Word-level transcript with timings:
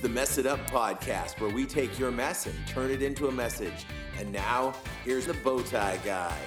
the 0.00 0.08
Mess 0.08 0.38
It 0.38 0.46
Up 0.46 0.58
podcast, 0.70 1.40
where 1.40 1.50
we 1.50 1.66
take 1.66 1.98
your 1.98 2.10
mess 2.10 2.46
and 2.46 2.54
turn 2.66 2.90
it 2.90 3.02
into 3.02 3.28
a 3.28 3.32
message. 3.32 3.84
And 4.18 4.32
now, 4.32 4.72
here's 5.04 5.26
the 5.26 5.34
Bowtie 5.34 6.02
Guy. 6.02 6.38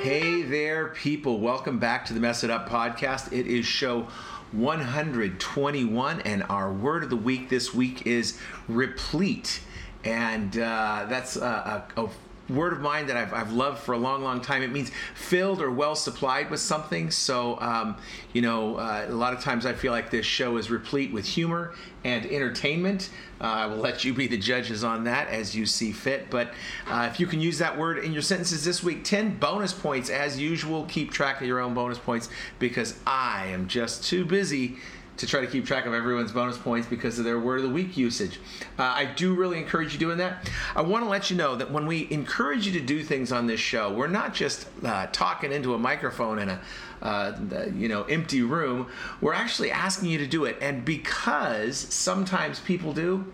Hey 0.00 0.40
there, 0.40 0.88
people. 0.88 1.38
Welcome 1.38 1.78
back 1.78 2.06
to 2.06 2.14
the 2.14 2.20
Mess 2.20 2.42
It 2.42 2.50
Up 2.50 2.66
podcast. 2.66 3.30
It 3.30 3.46
is 3.46 3.66
show 3.66 4.08
121, 4.52 6.20
and 6.22 6.42
our 6.44 6.72
word 6.72 7.04
of 7.04 7.10
the 7.10 7.16
week 7.16 7.50
this 7.50 7.74
week 7.74 8.06
is 8.06 8.40
replete. 8.68 9.60
And 10.02 10.56
uh, 10.56 11.04
that's 11.10 11.36
a, 11.36 11.84
a, 11.94 12.04
a 12.04 12.08
word 12.48 12.72
of 12.72 12.80
mine 12.80 13.06
that 13.06 13.16
I've, 13.16 13.32
I've 13.32 13.52
loved 13.52 13.78
for 13.78 13.92
a 13.92 13.98
long, 13.98 14.22
long 14.22 14.40
time. 14.40 14.62
It 14.62 14.70
means 14.70 14.90
filled 15.14 15.60
or 15.60 15.70
well 15.70 15.94
supplied 15.94 16.50
with 16.50 16.60
something. 16.60 17.10
So, 17.10 17.60
um, 17.60 17.96
you 18.32 18.42
know, 18.42 18.76
uh, 18.76 19.06
a 19.08 19.12
lot 19.12 19.32
of 19.32 19.40
times 19.40 19.66
I 19.66 19.72
feel 19.72 19.92
like 19.92 20.10
this 20.10 20.26
show 20.26 20.56
is 20.56 20.70
replete 20.70 21.12
with 21.12 21.26
humor 21.26 21.74
and 22.04 22.24
entertainment. 22.26 23.10
Uh, 23.40 23.44
I 23.44 23.66
will 23.66 23.76
let 23.76 24.04
you 24.04 24.14
be 24.14 24.26
the 24.26 24.38
judges 24.38 24.82
on 24.82 25.04
that 25.04 25.28
as 25.28 25.54
you 25.54 25.66
see 25.66 25.92
fit. 25.92 26.30
But 26.30 26.52
uh, 26.88 27.08
if 27.10 27.20
you 27.20 27.26
can 27.26 27.40
use 27.40 27.58
that 27.58 27.76
word 27.76 27.98
in 27.98 28.12
your 28.12 28.22
sentences 28.22 28.64
this 28.64 28.82
week, 28.82 29.04
10 29.04 29.38
bonus 29.38 29.72
points 29.72 30.10
as 30.10 30.40
usual. 30.40 30.84
Keep 30.86 31.12
track 31.12 31.40
of 31.40 31.46
your 31.46 31.60
own 31.60 31.74
bonus 31.74 31.98
points 31.98 32.28
because 32.58 32.98
I 33.06 33.46
am 33.46 33.68
just 33.68 34.04
too 34.04 34.24
busy 34.24 34.78
to 35.18 35.26
try 35.26 35.40
to 35.40 35.46
keep 35.46 35.66
track 35.66 35.86
of 35.86 35.92
everyone's 35.92 36.32
bonus 36.32 36.56
points 36.56 36.88
because 36.88 37.18
of 37.18 37.24
their 37.24 37.38
word 37.38 37.58
of 37.58 37.64
the 37.64 37.72
week 37.72 37.96
usage. 37.96 38.40
Uh, 38.78 38.84
I 38.84 39.04
do 39.04 39.34
really 39.34 39.58
encourage 39.58 39.92
you 39.92 39.98
doing 39.98 40.18
that. 40.18 40.50
I 40.74 40.82
want 40.82 41.04
to 41.04 41.10
let 41.10 41.30
you 41.30 41.36
know 41.36 41.56
that 41.56 41.70
when 41.70 41.86
we 41.86 42.08
encourage 42.10 42.66
you 42.66 42.72
to 42.72 42.84
do 42.84 43.02
things 43.02 43.32
on 43.32 43.46
this 43.46 43.60
show, 43.60 43.92
we're 43.92 44.06
not 44.06 44.32
just 44.34 44.66
uh, 44.84 45.08
talking 45.12 45.52
into 45.52 45.74
a 45.74 45.78
microphone 45.78 46.38
in 46.38 46.48
a 46.48 46.60
uh, 47.02 47.36
you 47.74 47.88
know 47.88 48.04
empty 48.04 48.42
room. 48.42 48.88
We're 49.20 49.34
actually 49.34 49.70
asking 49.70 50.10
you 50.10 50.18
to 50.18 50.26
do 50.26 50.44
it, 50.44 50.56
and 50.60 50.84
because 50.84 51.78
sometimes 51.78 52.60
people 52.60 52.92
do 52.92 53.32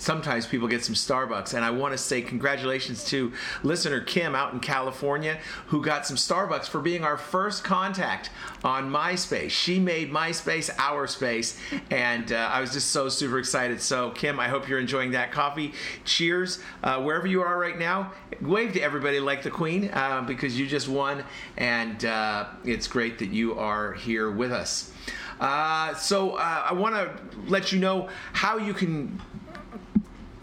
sometimes 0.00 0.46
people 0.46 0.66
get 0.66 0.84
some 0.84 0.94
Starbucks. 0.94 1.54
And 1.54 1.64
I 1.64 1.70
want 1.70 1.92
to 1.92 1.98
say 1.98 2.22
congratulations 2.22 3.04
to 3.06 3.32
listener 3.62 4.00
Kim 4.00 4.34
out 4.34 4.52
in 4.52 4.60
California 4.60 5.38
who 5.66 5.82
got 5.82 6.06
some 6.06 6.16
Starbucks 6.16 6.66
for 6.66 6.80
being 6.80 7.04
our 7.04 7.16
first 7.16 7.62
contact 7.62 8.30
on 8.64 8.90
MySpace. 8.90 9.50
She 9.50 9.78
made 9.78 10.10
MySpace 10.10 10.70
our 10.78 11.06
space, 11.06 11.58
and 11.90 12.32
uh, 12.32 12.50
I 12.52 12.60
was 12.60 12.72
just 12.72 12.90
so 12.90 13.08
super 13.08 13.38
excited. 13.38 13.80
So, 13.80 14.10
Kim, 14.10 14.40
I 14.40 14.48
hope 14.48 14.68
you're 14.68 14.80
enjoying 14.80 15.12
that 15.12 15.32
coffee. 15.32 15.72
Cheers. 16.04 16.60
Uh, 16.82 17.00
wherever 17.02 17.26
you 17.26 17.42
are 17.42 17.58
right 17.58 17.78
now, 17.78 18.12
wave 18.40 18.72
to 18.72 18.80
everybody 18.80 19.20
like 19.20 19.42
the 19.42 19.50
Queen 19.50 19.90
uh, 19.92 20.22
because 20.22 20.58
you 20.58 20.66
just 20.66 20.88
won, 20.88 21.24
and 21.56 22.04
uh, 22.04 22.46
it's 22.64 22.86
great 22.86 23.18
that 23.18 23.30
you 23.30 23.58
are 23.58 23.92
here 23.92 24.30
with 24.30 24.52
us. 24.52 24.92
Uh, 25.40 25.94
so 25.94 26.32
uh, 26.32 26.66
I 26.68 26.74
want 26.74 26.94
to 26.94 27.10
let 27.46 27.72
you 27.72 27.78
know 27.78 28.08
how 28.34 28.58
you 28.58 28.74
can 28.74 29.20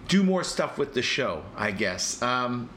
do 0.07 0.23
more 0.23 0.43
stuff 0.43 0.77
with 0.77 0.93
the 0.93 1.01
show, 1.01 1.43
I 1.55 1.71
guess. 1.71 2.21
Um, 2.21 2.69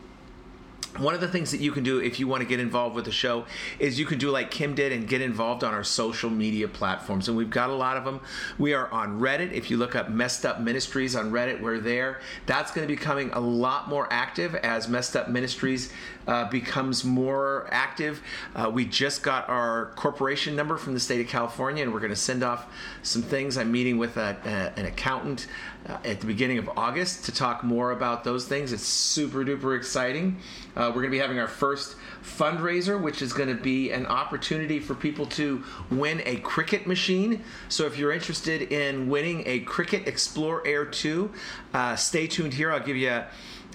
one 0.99 1.15
of 1.15 1.21
the 1.21 1.29
things 1.29 1.53
that 1.53 1.61
you 1.61 1.71
can 1.71 1.85
do 1.85 2.01
if 2.01 2.19
you 2.19 2.27
want 2.27 2.43
to 2.43 2.49
get 2.49 2.59
involved 2.59 2.97
with 2.97 3.05
the 3.05 3.13
show 3.13 3.45
is 3.79 3.99
you 3.99 4.05
can 4.05 4.19
do 4.19 4.31
like 4.31 4.51
Kim 4.51 4.75
did 4.75 4.91
and 4.91 5.07
get 5.07 5.21
involved 5.21 5.63
on 5.63 5.73
our 5.73 5.85
social 5.85 6.29
media 6.29 6.67
platforms. 6.67 7.29
And 7.29 7.37
we've 7.37 7.49
got 7.49 7.71
a 7.71 7.75
lot 7.75 7.97
of 7.97 8.05
them. 8.05 8.21
We 8.59 8.75
are 8.75 8.91
on 8.91 9.21
Reddit. 9.21 9.53
If 9.53 9.71
you 9.71 9.77
look 9.77 9.95
up 9.95 10.11
Messed 10.11 10.45
Up 10.45 10.61
Ministries 10.61 11.15
on 11.15 11.31
Reddit, 11.31 11.61
we're 11.61 11.79
there. 11.79 12.21
That's 12.47 12.73
going 12.73 12.87
to 12.87 12.93
be 12.93 12.97
becoming 12.97 13.31
a 13.31 13.41
lot 13.41 13.89
more 13.89 14.09
active 14.11 14.57
as 14.57 14.89
Messed 14.89 15.15
Up 15.15 15.29
Ministries 15.29 15.93
uh, 16.27 16.49
becomes 16.49 17.05
more 17.05 17.69
active. 17.71 18.21
Uh, 18.55 18.71
we 18.73 18.85
just 18.85 19.23
got 19.23 19.49
our 19.49 19.93
corporation 19.97 20.57
number 20.57 20.77
from 20.77 20.95
the 20.95 21.01
state 21.01 21.21
of 21.21 21.29
California, 21.29 21.83
and 21.83 21.93
we're 21.93 22.01
going 22.01 22.11
to 22.11 22.17
send 22.17 22.43
off 22.43 22.67
some 23.03 23.23
things. 23.23 23.57
I'm 23.57 23.71
meeting 23.71 23.97
with 23.97 24.17
a, 24.17 24.37
a, 24.45 24.79
an 24.79 24.87
accountant 24.87 25.47
at 25.87 26.21
the 26.21 26.27
beginning 26.27 26.59
of 26.59 26.69
August 26.77 27.25
to 27.25 27.33
talk 27.33 27.65
more 27.65 27.93
about 27.93 28.25
those 28.25 28.47
things. 28.47 28.73
It's 28.73 28.83
super 28.83 29.45
duper 29.45 29.77
exciting. 29.77 30.39
Uh, 30.77 30.87
we're 30.89 31.03
going 31.03 31.07
to 31.07 31.11
be 31.11 31.19
having 31.19 31.39
our 31.39 31.49
first 31.49 31.97
fundraiser, 32.23 33.01
which 33.01 33.23
is 33.23 33.33
going 33.33 33.49
to 33.49 33.61
be 33.61 33.91
an 33.91 34.07
opportunity 34.07 34.79
for 34.79 34.95
people 34.95 35.27
to 35.27 35.65
win 35.91 36.21
a 36.27 36.37
Cricut 36.41 36.87
machine. 36.87 37.43
So 37.69 37.87
if 37.87 37.99
you're 37.99 38.13
interested 38.13 38.73
in 38.73 39.09
winning 39.09 39.43
a 39.47 39.61
Cricut 39.65 40.07
Explore 40.07 40.67
Air 40.67 40.85
2, 40.85 41.33
uh, 41.73 41.97
stay 41.97 42.27
tuned 42.27 42.55
here. 42.55 42.73
I'll 42.73 42.81
give 42.81 42.97
you 42.97 43.23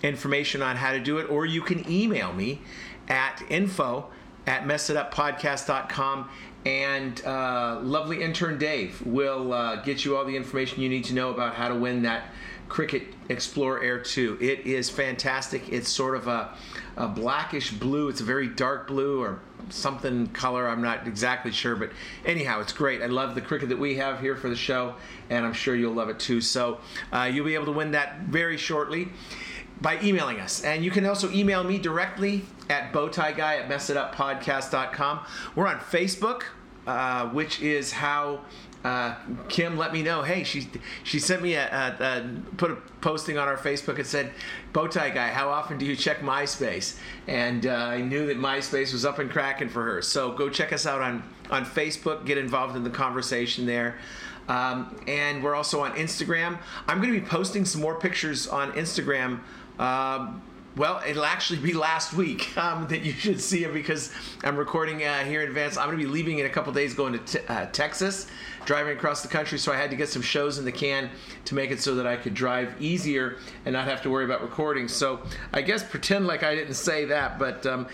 information 0.03 0.61
on 0.61 0.75
how 0.75 0.91
to 0.91 0.99
do 0.99 1.17
it, 1.17 1.29
or 1.29 1.45
you 1.45 1.61
can 1.61 1.89
email 1.89 2.33
me 2.33 2.61
at 3.07 3.43
info 3.49 4.09
at 4.47 4.63
messituppodcast.com 4.63 6.29
and 6.65 7.23
uh, 7.25 7.79
lovely 7.81 8.23
intern 8.23 8.57
Dave 8.57 9.01
will 9.05 9.53
uh, 9.53 9.77
get 9.83 10.03
you 10.03 10.17
all 10.17 10.25
the 10.25 10.35
information 10.35 10.81
you 10.81 10.89
need 10.89 11.05
to 11.05 11.13
know 11.13 11.29
about 11.29 11.53
how 11.53 11.67
to 11.67 11.75
win 11.75 12.01
that 12.03 12.25
Cricut 12.67 13.05
Explore 13.29 13.83
Air 13.83 13.99
2. 13.99 14.39
It 14.41 14.61
is 14.61 14.89
fantastic. 14.89 15.69
It's 15.71 15.87
sort 15.87 16.15
of 16.15 16.27
a, 16.27 16.55
a 16.97 17.07
blackish 17.07 17.71
blue. 17.71 18.09
It's 18.09 18.21
a 18.21 18.23
very 18.23 18.47
dark 18.47 18.87
blue 18.87 19.21
or 19.21 19.39
something 19.69 20.27
color. 20.27 20.67
I'm 20.67 20.81
not 20.81 21.07
exactly 21.07 21.51
sure, 21.51 21.75
but 21.75 21.91
anyhow, 22.25 22.61
it's 22.61 22.73
great. 22.73 23.03
I 23.03 23.07
love 23.07 23.35
the 23.35 23.41
Cricut 23.41 23.69
that 23.69 23.79
we 23.79 23.95
have 23.97 24.19
here 24.19 24.35
for 24.35 24.49
the 24.49 24.55
show, 24.55 24.95
and 25.29 25.45
I'm 25.45 25.53
sure 25.53 25.75
you'll 25.75 25.93
love 25.93 26.09
it 26.09 26.19
too. 26.19 26.41
So 26.41 26.79
uh, 27.13 27.29
you'll 27.31 27.45
be 27.45 27.53
able 27.53 27.65
to 27.65 27.71
win 27.71 27.91
that 27.91 28.21
very 28.21 28.57
shortly 28.57 29.09
by 29.81 29.99
emailing 30.01 30.39
us. 30.39 30.63
And 30.63 30.83
you 30.83 30.91
can 30.91 31.05
also 31.05 31.31
email 31.31 31.63
me 31.63 31.77
directly 31.77 32.43
at 32.69 32.93
bowtieguy 32.93 33.39
at 33.39 33.69
messituppodcast.com. 33.69 35.19
We're 35.55 35.67
on 35.67 35.79
Facebook, 35.79 36.43
uh, 36.87 37.27
which 37.29 37.61
is 37.61 37.91
how 37.91 38.41
uh, 38.85 39.15
Kim 39.49 39.77
let 39.77 39.91
me 39.91 40.03
know. 40.03 40.21
Hey, 40.21 40.43
she 40.43 40.67
she 41.03 41.17
sent 41.17 41.41
me 41.41 41.55
a, 41.55 41.65
a, 41.65 42.03
a, 42.03 42.29
put 42.57 42.69
a 42.69 42.75
posting 43.01 43.35
on 43.35 43.47
our 43.47 43.57
Facebook. 43.57 43.97
and 43.97 44.05
said, 44.05 44.31
"Bowtie 44.73 45.11
guy, 45.11 45.29
how 45.29 45.49
often 45.49 45.79
do 45.79 45.87
you 45.87 45.95
check 45.95 46.19
MySpace?" 46.19 46.99
And 47.27 47.65
uh, 47.65 47.71
I 47.71 48.01
knew 48.01 48.27
that 48.27 48.37
MySpace 48.37 48.93
was 48.93 49.03
up 49.03 49.17
and 49.17 49.31
cracking 49.31 49.69
for 49.69 49.83
her. 49.83 50.03
So 50.03 50.33
go 50.33 50.49
check 50.49 50.71
us 50.71 50.85
out 50.85 51.01
on 51.01 51.23
on 51.49 51.65
Facebook. 51.65 52.27
Get 52.27 52.37
involved 52.37 52.75
in 52.75 52.83
the 52.83 52.91
conversation 52.91 53.65
there. 53.65 53.97
Um, 54.47 54.95
and 55.07 55.43
we're 55.43 55.55
also 55.55 55.81
on 55.81 55.93
Instagram. 55.93 56.59
I'm 56.87 57.01
going 57.01 57.11
to 57.11 57.19
be 57.19 57.25
posting 57.25 57.65
some 57.65 57.81
more 57.81 57.99
pictures 57.99 58.47
on 58.47 58.71
Instagram. 58.73 59.39
Um, 59.79 60.41
well, 60.77 61.01
it'll 61.07 61.23
actually 61.23 61.59
be 61.59 61.73
last 61.73 62.13
week 62.13 62.55
um, 62.57 62.87
that 62.87 63.01
you 63.03 63.13
should 63.13 63.39
see 63.39 63.63
it 63.63 63.73
because 63.73 64.11
I'm 64.43 64.57
recording 64.57 65.03
uh, 65.03 65.23
here 65.23 65.41
in 65.41 65.47
advance. 65.47 65.77
I'm 65.77 65.87
going 65.87 65.97
to 65.97 66.05
be 66.05 66.11
leaving 66.11 66.39
in 66.39 66.45
a 66.45 66.49
couple 66.49 66.73
days 66.73 66.93
going 66.93 67.13
to 67.13 67.19
te- 67.19 67.47
uh, 67.47 67.67
Texas, 67.67 68.27
driving 68.65 68.97
across 68.97 69.21
the 69.21 69.27
country. 69.29 69.57
So 69.57 69.71
I 69.71 69.77
had 69.77 69.89
to 69.91 69.95
get 69.95 70.09
some 70.09 70.21
shows 70.21 70.57
in 70.59 70.65
the 70.65 70.71
can 70.71 71.09
to 71.45 71.55
make 71.55 71.71
it 71.71 71.79
so 71.79 71.95
that 71.95 72.05
I 72.05 72.17
could 72.17 72.33
drive 72.33 72.75
easier 72.81 73.37
and 73.65 73.73
not 73.73 73.85
have 73.85 74.01
to 74.01 74.09
worry 74.09 74.25
about 74.25 74.41
recording. 74.41 74.87
So 74.87 75.21
I 75.53 75.61
guess 75.61 75.83
pretend 75.83 76.27
like 76.27 76.43
I 76.43 76.55
didn't 76.55 76.73
say 76.73 77.05
that, 77.05 77.39
but 77.39 77.65
um, 77.65 77.87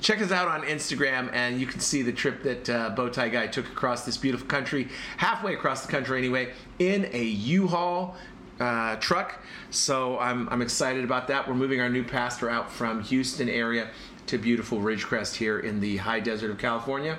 check 0.00 0.20
us 0.20 0.32
out 0.32 0.48
on 0.48 0.62
Instagram 0.62 1.30
and 1.32 1.60
you 1.60 1.66
can 1.66 1.80
see 1.80 2.02
the 2.02 2.12
trip 2.12 2.42
that 2.42 2.68
uh, 2.68 2.94
Bowtie 2.96 3.30
Guy 3.30 3.46
took 3.46 3.66
across 3.66 4.04
this 4.04 4.16
beautiful 4.16 4.48
country, 4.48 4.88
halfway 5.18 5.54
across 5.54 5.86
the 5.86 5.92
country 5.92 6.18
anyway, 6.18 6.52
in 6.80 7.08
a 7.12 7.22
U-Haul 7.22 8.16
uh, 8.60 8.96
truck. 8.96 9.40
So 9.70 10.18
I'm, 10.18 10.48
I'm 10.48 10.62
excited 10.62 11.04
about 11.04 11.28
that. 11.28 11.48
We're 11.48 11.54
moving 11.54 11.80
our 11.80 11.88
new 11.88 12.04
pastor 12.04 12.50
out 12.50 12.70
from 12.70 13.02
Houston 13.02 13.48
area 13.48 13.90
to 14.26 14.38
beautiful 14.38 14.78
Ridgecrest 14.78 15.34
here 15.34 15.58
in 15.58 15.80
the 15.80 15.98
high 15.98 16.20
desert 16.20 16.50
of 16.50 16.58
California. 16.58 17.18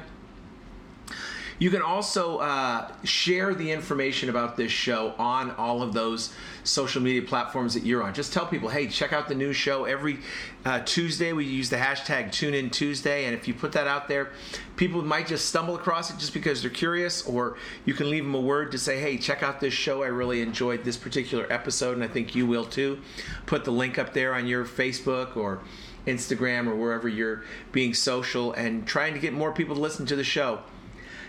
You 1.57 1.69
can 1.69 1.81
also 1.81 2.37
uh, 2.39 2.91
share 3.03 3.53
the 3.53 3.71
information 3.71 4.29
about 4.29 4.57
this 4.57 4.71
show 4.71 5.13
on 5.17 5.51
all 5.51 5.81
of 5.81 5.93
those 5.93 6.33
social 6.65 7.01
media 7.01 7.21
platforms 7.21 7.73
that 7.75 7.83
you're 7.83 8.03
on. 8.03 8.13
Just 8.13 8.33
tell 8.33 8.45
people, 8.45 8.67
hey, 8.67 8.87
check 8.87 9.13
out 9.13 9.29
the 9.29 9.35
new 9.35 9.53
show. 9.53 9.85
Every 9.85 10.19
uh, 10.65 10.81
Tuesday, 10.83 11.31
we 11.31 11.45
use 11.45 11.69
the 11.69 11.77
hashtag 11.77 12.27
TuneInTuesday. 12.27 13.25
And 13.25 13.33
if 13.33 13.47
you 13.47 13.53
put 13.53 13.71
that 13.71 13.87
out 13.87 14.09
there, 14.09 14.31
people 14.75 15.01
might 15.01 15.27
just 15.27 15.47
stumble 15.47 15.75
across 15.75 16.11
it 16.11 16.17
just 16.17 16.33
because 16.33 16.61
they're 16.61 16.71
curious, 16.71 17.25
or 17.25 17.57
you 17.85 17.93
can 17.93 18.09
leave 18.09 18.23
them 18.23 18.35
a 18.35 18.41
word 18.41 18.71
to 18.73 18.77
say, 18.77 18.99
hey, 18.99 19.17
check 19.17 19.41
out 19.41 19.61
this 19.61 19.73
show. 19.73 20.03
I 20.03 20.07
really 20.07 20.41
enjoyed 20.41 20.83
this 20.83 20.97
particular 20.97 21.51
episode, 21.51 21.93
and 21.93 22.03
I 22.03 22.07
think 22.07 22.35
you 22.35 22.45
will 22.45 22.65
too. 22.65 22.99
Put 23.45 23.63
the 23.63 23.71
link 23.71 23.97
up 23.97 24.13
there 24.13 24.33
on 24.33 24.45
your 24.45 24.65
Facebook 24.65 25.37
or 25.37 25.61
Instagram 26.05 26.67
or 26.67 26.75
wherever 26.75 27.07
you're 27.07 27.43
being 27.71 27.93
social 27.93 28.51
and 28.53 28.85
trying 28.85 29.13
to 29.13 29.19
get 29.19 29.33
more 29.33 29.51
people 29.51 29.75
to 29.75 29.81
listen 29.81 30.05
to 30.07 30.15
the 30.15 30.23
show. 30.23 30.59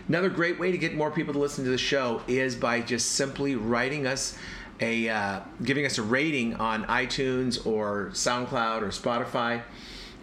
Another 0.08 0.28
great 0.28 0.60
way 0.60 0.70
to 0.70 0.78
get 0.78 0.94
more 0.94 1.10
people 1.10 1.32
to 1.32 1.40
listen 1.40 1.64
to 1.64 1.70
the 1.70 1.78
show 1.78 2.22
is 2.28 2.54
by 2.54 2.80
just 2.80 3.12
simply 3.12 3.56
writing 3.56 4.06
us 4.06 4.38
a 4.78 5.08
uh, 5.08 5.40
giving 5.64 5.84
us 5.84 5.98
a 5.98 6.02
rating 6.02 6.54
on 6.56 6.84
iTunes 6.84 7.66
or 7.66 8.10
SoundCloud 8.12 8.82
or 8.82 8.88
Spotify. 8.88 9.62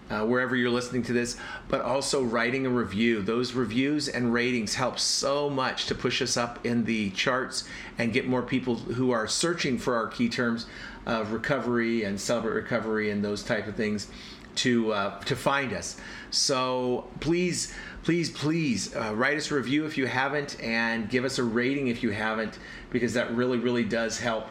Uh, 0.09 0.25
wherever 0.25 0.53
you're 0.55 0.69
listening 0.69 1.01
to 1.01 1.13
this, 1.13 1.37
but 1.69 1.81
also 1.81 2.21
writing 2.21 2.65
a 2.65 2.69
review. 2.69 3.21
Those 3.21 3.53
reviews 3.53 4.09
and 4.09 4.33
ratings 4.33 4.75
help 4.75 4.99
so 4.99 5.49
much 5.49 5.85
to 5.87 5.95
push 5.95 6.21
us 6.21 6.35
up 6.35 6.63
in 6.65 6.83
the 6.83 7.09
charts 7.11 7.63
and 7.97 8.11
get 8.11 8.27
more 8.27 8.43
people 8.43 8.75
who 8.75 9.11
are 9.11 9.27
searching 9.27 9.77
for 9.77 9.95
our 9.95 10.07
key 10.07 10.27
terms 10.27 10.67
of 11.05 11.31
recovery 11.31 12.03
and 12.03 12.19
celebrate 12.19 12.53
recovery 12.53 13.11
and 13.11 13.23
those 13.23 13.43
type 13.43 13.65
of 13.65 13.75
things 13.75 14.07
to 14.55 14.93
uh, 14.93 15.19
to 15.21 15.35
find 15.35 15.73
us. 15.73 15.97
So 16.31 17.07
please, 17.19 17.73
please, 18.03 18.29
please 18.29 18.95
uh, 18.95 19.13
write 19.15 19.37
us 19.37 19.51
a 19.51 19.55
review 19.55 19.85
if 19.85 19.97
you 19.97 20.07
haven't, 20.07 20.59
and 20.61 21.09
give 21.09 21.25
us 21.25 21.37
a 21.39 21.43
rating 21.43 21.87
if 21.87 22.03
you 22.03 22.11
haven't, 22.11 22.57
because 22.89 23.13
that 23.13 23.31
really, 23.35 23.59
really 23.59 23.83
does 23.83 24.19
help. 24.19 24.47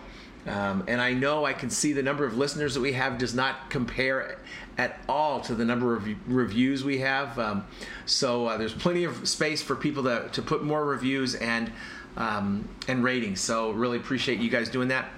Um, 0.47 0.85
and 0.89 1.01
I 1.01 1.13
know 1.13 1.45
I 1.45 1.53
can 1.53 1.71
see 1.71 1.93
the 1.93 2.03
number 2.03 2.25
of 2.25 2.37
listeners 2.37 2.75
that 2.75 2.81
we 2.81 2.93
have 2.95 3.17
does 3.17 3.35
not 3.35 3.71
compare 3.71 4.39
at 4.77 5.01
all 5.09 5.41
to 5.43 5.55
the 5.55 5.65
number 5.65 5.95
of 5.95 6.09
reviews 6.27 6.83
we 6.83 6.99
have. 6.99 7.39
Um, 7.39 7.65
so 8.07 8.47
uh, 8.47 8.57
there's 8.57 8.75
plenty 8.75 9.05
of 9.05 9.29
space 9.29 9.63
for 9.63 9.77
people 9.77 10.03
to, 10.05 10.29
to 10.33 10.43
put 10.43 10.65
more 10.65 10.85
reviews 10.85 11.35
and 11.37 11.71
um, 12.17 12.69
and 12.89 13.03
ratings. 13.03 13.41
So 13.41 13.71
really 13.71 13.97
appreciate 13.97 14.39
you 14.39 14.51
guys 14.51 14.69
doing 14.69 14.89
that. 14.89 15.09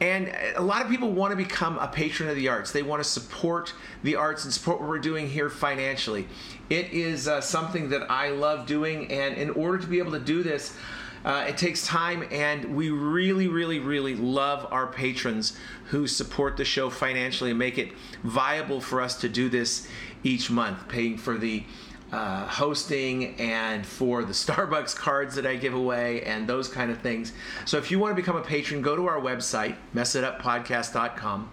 And 0.00 0.32
a 0.54 0.62
lot 0.62 0.82
of 0.82 0.90
people 0.90 1.10
want 1.10 1.32
to 1.32 1.36
become 1.36 1.76
a 1.78 1.88
patron 1.88 2.28
of 2.28 2.36
the 2.36 2.48
arts. 2.48 2.70
They 2.70 2.84
want 2.84 3.02
to 3.02 3.08
support 3.08 3.74
the 4.04 4.14
arts 4.14 4.44
and 4.44 4.52
support 4.52 4.80
what 4.80 4.88
we're 4.88 4.98
doing 5.00 5.28
here 5.28 5.50
financially. 5.50 6.28
It 6.70 6.92
is 6.92 7.26
uh, 7.26 7.40
something 7.40 7.88
that 7.90 8.10
I 8.10 8.28
love 8.30 8.66
doing, 8.66 9.10
and 9.10 9.36
in 9.36 9.50
order 9.50 9.78
to 9.78 9.86
be 9.86 9.98
able 9.98 10.12
to 10.12 10.20
do 10.20 10.42
this, 10.44 10.74
uh, 11.24 11.46
it 11.48 11.58
takes 11.58 11.84
time, 11.84 12.26
and 12.30 12.76
we 12.76 12.90
really, 12.90 13.48
really, 13.48 13.80
really 13.80 14.14
love 14.14 14.68
our 14.70 14.86
patrons 14.86 15.56
who 15.86 16.06
support 16.06 16.56
the 16.56 16.64
show 16.64 16.90
financially 16.90 17.50
and 17.50 17.58
make 17.58 17.76
it 17.76 17.92
viable 18.22 18.80
for 18.80 19.00
us 19.00 19.20
to 19.20 19.28
do 19.28 19.48
this 19.48 19.88
each 20.22 20.48
month, 20.48 20.86
paying 20.88 21.18
for 21.18 21.36
the 21.36 21.64
uh, 22.12 22.46
hosting 22.46 23.34
and 23.36 23.86
for 23.86 24.24
the 24.24 24.32
Starbucks 24.32 24.96
cards 24.96 25.34
that 25.34 25.46
I 25.46 25.56
give 25.56 25.74
away 25.74 26.22
and 26.22 26.46
those 26.46 26.68
kind 26.68 26.90
of 26.90 26.98
things. 27.00 27.32
So 27.64 27.78
if 27.78 27.90
you 27.90 27.98
want 27.98 28.16
to 28.16 28.22
become 28.22 28.36
a 28.36 28.42
patron, 28.42 28.82
go 28.82 28.96
to 28.96 29.06
our 29.06 29.20
website, 29.20 29.76
messituppodcast.com, 29.94 31.50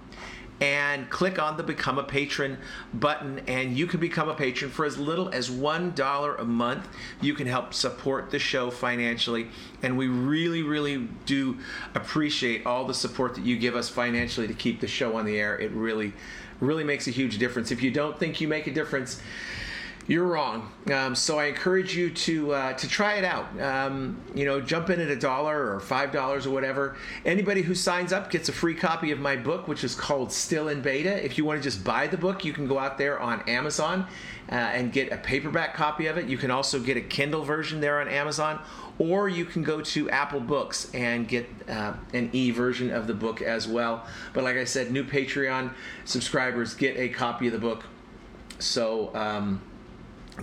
and 0.61 1.09
click 1.09 1.37
on 1.37 1.57
the 1.57 1.63
Become 1.63 1.97
a 1.97 2.03
Patron 2.03 2.57
button, 2.93 3.39
and 3.47 3.77
you 3.77 3.87
can 3.87 3.99
become 3.99 4.29
a 4.29 4.33
patron 4.33 4.71
for 4.71 4.85
as 4.85 4.97
little 4.97 5.27
as 5.29 5.49
$1 5.49 6.39
a 6.39 6.45
month. 6.45 6.87
You 7.19 7.33
can 7.33 7.45
help 7.45 7.73
support 7.73 8.31
the 8.31 8.39
show 8.39 8.71
financially, 8.71 9.49
and 9.83 9.97
we 9.97 10.07
really, 10.07 10.63
really 10.63 11.09
do 11.25 11.57
appreciate 11.93 12.65
all 12.65 12.85
the 12.85 12.93
support 12.93 13.35
that 13.35 13.43
you 13.43 13.57
give 13.57 13.75
us 13.75 13.89
financially 13.89 14.47
to 14.47 14.53
keep 14.53 14.79
the 14.79 14.87
show 14.87 15.17
on 15.17 15.25
the 15.25 15.37
air. 15.37 15.59
It 15.59 15.71
really, 15.71 16.13
really 16.61 16.85
makes 16.85 17.07
a 17.07 17.11
huge 17.11 17.37
difference. 17.37 17.71
If 17.71 17.83
you 17.83 17.91
don't 17.91 18.17
think 18.17 18.39
you 18.39 18.47
make 18.47 18.65
a 18.67 18.73
difference, 18.73 19.21
you're 20.07 20.25
wrong. 20.25 20.71
Um, 20.91 21.15
so 21.15 21.39
I 21.39 21.45
encourage 21.45 21.95
you 21.95 22.11
to 22.11 22.53
uh, 22.53 22.73
to 22.73 22.87
try 22.87 23.15
it 23.15 23.23
out. 23.23 23.59
Um, 23.59 24.21
you 24.35 24.45
know, 24.45 24.61
jump 24.61 24.91
in 24.91 24.99
at 24.99 25.09
a 25.09 25.15
dollar 25.15 25.73
or 25.73 25.79
five 25.79 26.11
dollars 26.11 26.45
or 26.45 26.51
whatever. 26.51 26.95
Anybody 27.25 27.63
who 27.63 27.73
signs 27.73 28.13
up 28.13 28.29
gets 28.29 28.47
a 28.47 28.53
free 28.53 28.75
copy 28.75 29.11
of 29.11 29.19
my 29.19 29.35
book, 29.35 29.67
which 29.67 29.83
is 29.83 29.95
called 29.95 30.31
Still 30.31 30.67
in 30.67 30.81
Beta. 30.81 31.23
If 31.25 31.39
you 31.39 31.45
want 31.45 31.59
to 31.59 31.63
just 31.63 31.83
buy 31.83 32.05
the 32.05 32.17
book, 32.17 32.45
you 32.45 32.53
can 32.53 32.67
go 32.67 32.77
out 32.77 32.99
there 32.99 33.19
on 33.19 33.41
Amazon 33.49 34.05
uh, 34.51 34.55
and 34.55 34.93
get 34.93 35.11
a 35.11 35.17
paperback 35.17 35.73
copy 35.73 36.05
of 36.05 36.17
it. 36.17 36.27
You 36.27 36.37
can 36.37 36.51
also 36.51 36.79
get 36.79 36.97
a 36.97 37.01
Kindle 37.01 37.43
version 37.43 37.81
there 37.81 37.99
on 37.99 38.07
Amazon, 38.07 38.61
or 38.99 39.27
you 39.27 39.43
can 39.43 39.63
go 39.63 39.81
to 39.81 40.07
Apple 40.11 40.39
Books 40.39 40.91
and 40.93 41.27
get 41.27 41.49
uh, 41.67 41.93
an 42.13 42.29
e 42.31 42.51
version 42.51 42.91
of 42.91 43.07
the 43.07 43.15
book 43.15 43.41
as 43.41 43.67
well. 43.67 44.05
But 44.33 44.43
like 44.43 44.57
I 44.57 44.65
said, 44.65 44.91
new 44.91 45.03
Patreon 45.03 45.73
subscribers 46.03 46.75
get 46.75 46.95
a 46.95 47.09
copy 47.09 47.47
of 47.47 47.53
the 47.53 47.59
book. 47.59 47.85
So. 48.59 49.09
Um, 49.15 49.63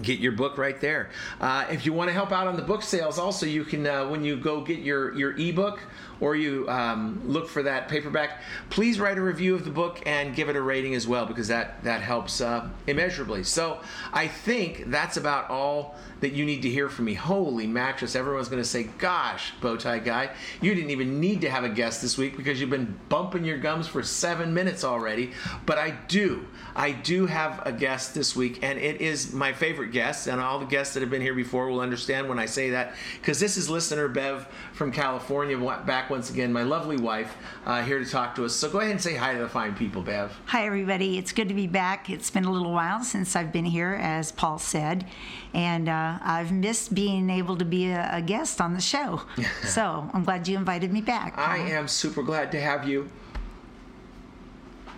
get 0.00 0.20
your 0.20 0.32
book 0.32 0.56
right 0.56 0.80
there. 0.80 1.10
Uh, 1.40 1.66
if 1.70 1.84
you 1.84 1.92
want 1.92 2.08
to 2.08 2.14
help 2.14 2.32
out 2.32 2.46
on 2.46 2.56
the 2.56 2.62
book 2.62 2.82
sales, 2.82 3.18
also 3.18 3.44
you 3.46 3.64
can 3.64 3.86
uh, 3.86 4.08
when 4.08 4.24
you 4.24 4.36
go 4.36 4.62
get 4.62 4.78
your 4.78 5.12
your 5.14 5.36
ebook 5.38 5.80
or 6.22 6.36
you 6.36 6.68
um, 6.68 7.20
look 7.26 7.48
for 7.48 7.64
that 7.64 7.88
paperback, 7.88 8.40
please 8.70 9.00
write 9.00 9.18
a 9.18 9.20
review 9.20 9.56
of 9.56 9.64
the 9.64 9.70
book 9.70 10.00
and 10.06 10.36
give 10.36 10.48
it 10.48 10.54
a 10.54 10.62
rating 10.62 10.94
as 10.94 11.06
well 11.06 11.26
because 11.26 11.48
that 11.48 11.82
that 11.82 12.00
helps 12.00 12.40
uh, 12.40 12.68
immeasurably. 12.86 13.42
So 13.42 13.80
I 14.12 14.28
think 14.28 14.84
that's 14.86 15.16
about 15.16 15.50
all 15.50 15.96
that 16.20 16.32
you 16.32 16.44
need 16.44 16.62
to 16.62 16.70
hear 16.70 16.88
from 16.88 17.06
me. 17.06 17.14
Holy 17.14 17.66
mattress! 17.66 18.14
Everyone's 18.14 18.48
going 18.48 18.62
to 18.62 18.68
say, 18.68 18.84
"Gosh, 18.98 19.52
bowtie 19.60 20.04
guy, 20.04 20.30
you 20.60 20.72
didn't 20.76 20.90
even 20.90 21.18
need 21.18 21.40
to 21.40 21.50
have 21.50 21.64
a 21.64 21.68
guest 21.68 22.00
this 22.00 22.16
week 22.16 22.36
because 22.36 22.60
you've 22.60 22.70
been 22.70 22.96
bumping 23.08 23.44
your 23.44 23.58
gums 23.58 23.88
for 23.88 24.04
seven 24.04 24.54
minutes 24.54 24.84
already." 24.84 25.32
But 25.66 25.78
I 25.78 25.90
do, 26.06 26.46
I 26.76 26.92
do 26.92 27.26
have 27.26 27.62
a 27.66 27.72
guest 27.72 28.14
this 28.14 28.36
week, 28.36 28.60
and 28.62 28.78
it 28.78 29.00
is 29.00 29.32
my 29.32 29.52
favorite 29.52 29.90
guest. 29.90 30.28
And 30.28 30.40
all 30.40 30.60
the 30.60 30.66
guests 30.66 30.94
that 30.94 31.00
have 31.00 31.10
been 31.10 31.20
here 31.20 31.34
before 31.34 31.66
will 31.66 31.80
understand 31.80 32.28
when 32.28 32.38
I 32.38 32.46
say 32.46 32.70
that 32.70 32.94
because 33.20 33.40
this 33.40 33.56
is 33.56 33.68
listener 33.68 34.06
Bev 34.06 34.46
from 34.72 34.92
California 34.92 35.58
back 35.84 36.11
once 36.12 36.28
again, 36.28 36.52
my 36.52 36.62
lovely 36.62 36.98
wife, 36.98 37.34
uh, 37.64 37.82
here 37.82 37.98
to 37.98 38.04
talk 38.04 38.34
to 38.34 38.44
us. 38.44 38.54
So 38.54 38.68
go 38.68 38.80
ahead 38.80 38.90
and 38.90 39.00
say 39.00 39.16
hi 39.16 39.32
to 39.32 39.38
the 39.38 39.48
fine 39.48 39.74
people, 39.74 40.02
Bev. 40.02 40.30
Hi, 40.44 40.66
everybody. 40.66 41.16
It's 41.16 41.32
good 41.32 41.48
to 41.48 41.54
be 41.54 41.66
back. 41.66 42.10
It's 42.10 42.30
been 42.30 42.44
a 42.44 42.52
little 42.52 42.70
while 42.70 43.02
since 43.02 43.34
I've 43.34 43.50
been 43.50 43.64
here, 43.64 43.98
as 43.98 44.30
Paul 44.30 44.58
said, 44.58 45.06
and 45.54 45.88
uh, 45.88 46.18
I've 46.20 46.52
missed 46.52 46.94
being 46.94 47.30
able 47.30 47.56
to 47.56 47.64
be 47.64 47.86
a, 47.86 48.10
a 48.12 48.20
guest 48.20 48.60
on 48.60 48.74
the 48.74 48.80
show. 48.82 49.22
so 49.64 50.06
I'm 50.12 50.22
glad 50.22 50.46
you 50.46 50.58
invited 50.58 50.92
me 50.92 51.00
back. 51.00 51.36
Paul. 51.36 51.46
I 51.46 51.56
am 51.56 51.88
super 51.88 52.22
glad 52.22 52.52
to 52.52 52.60
have 52.60 52.86
you. 52.86 53.08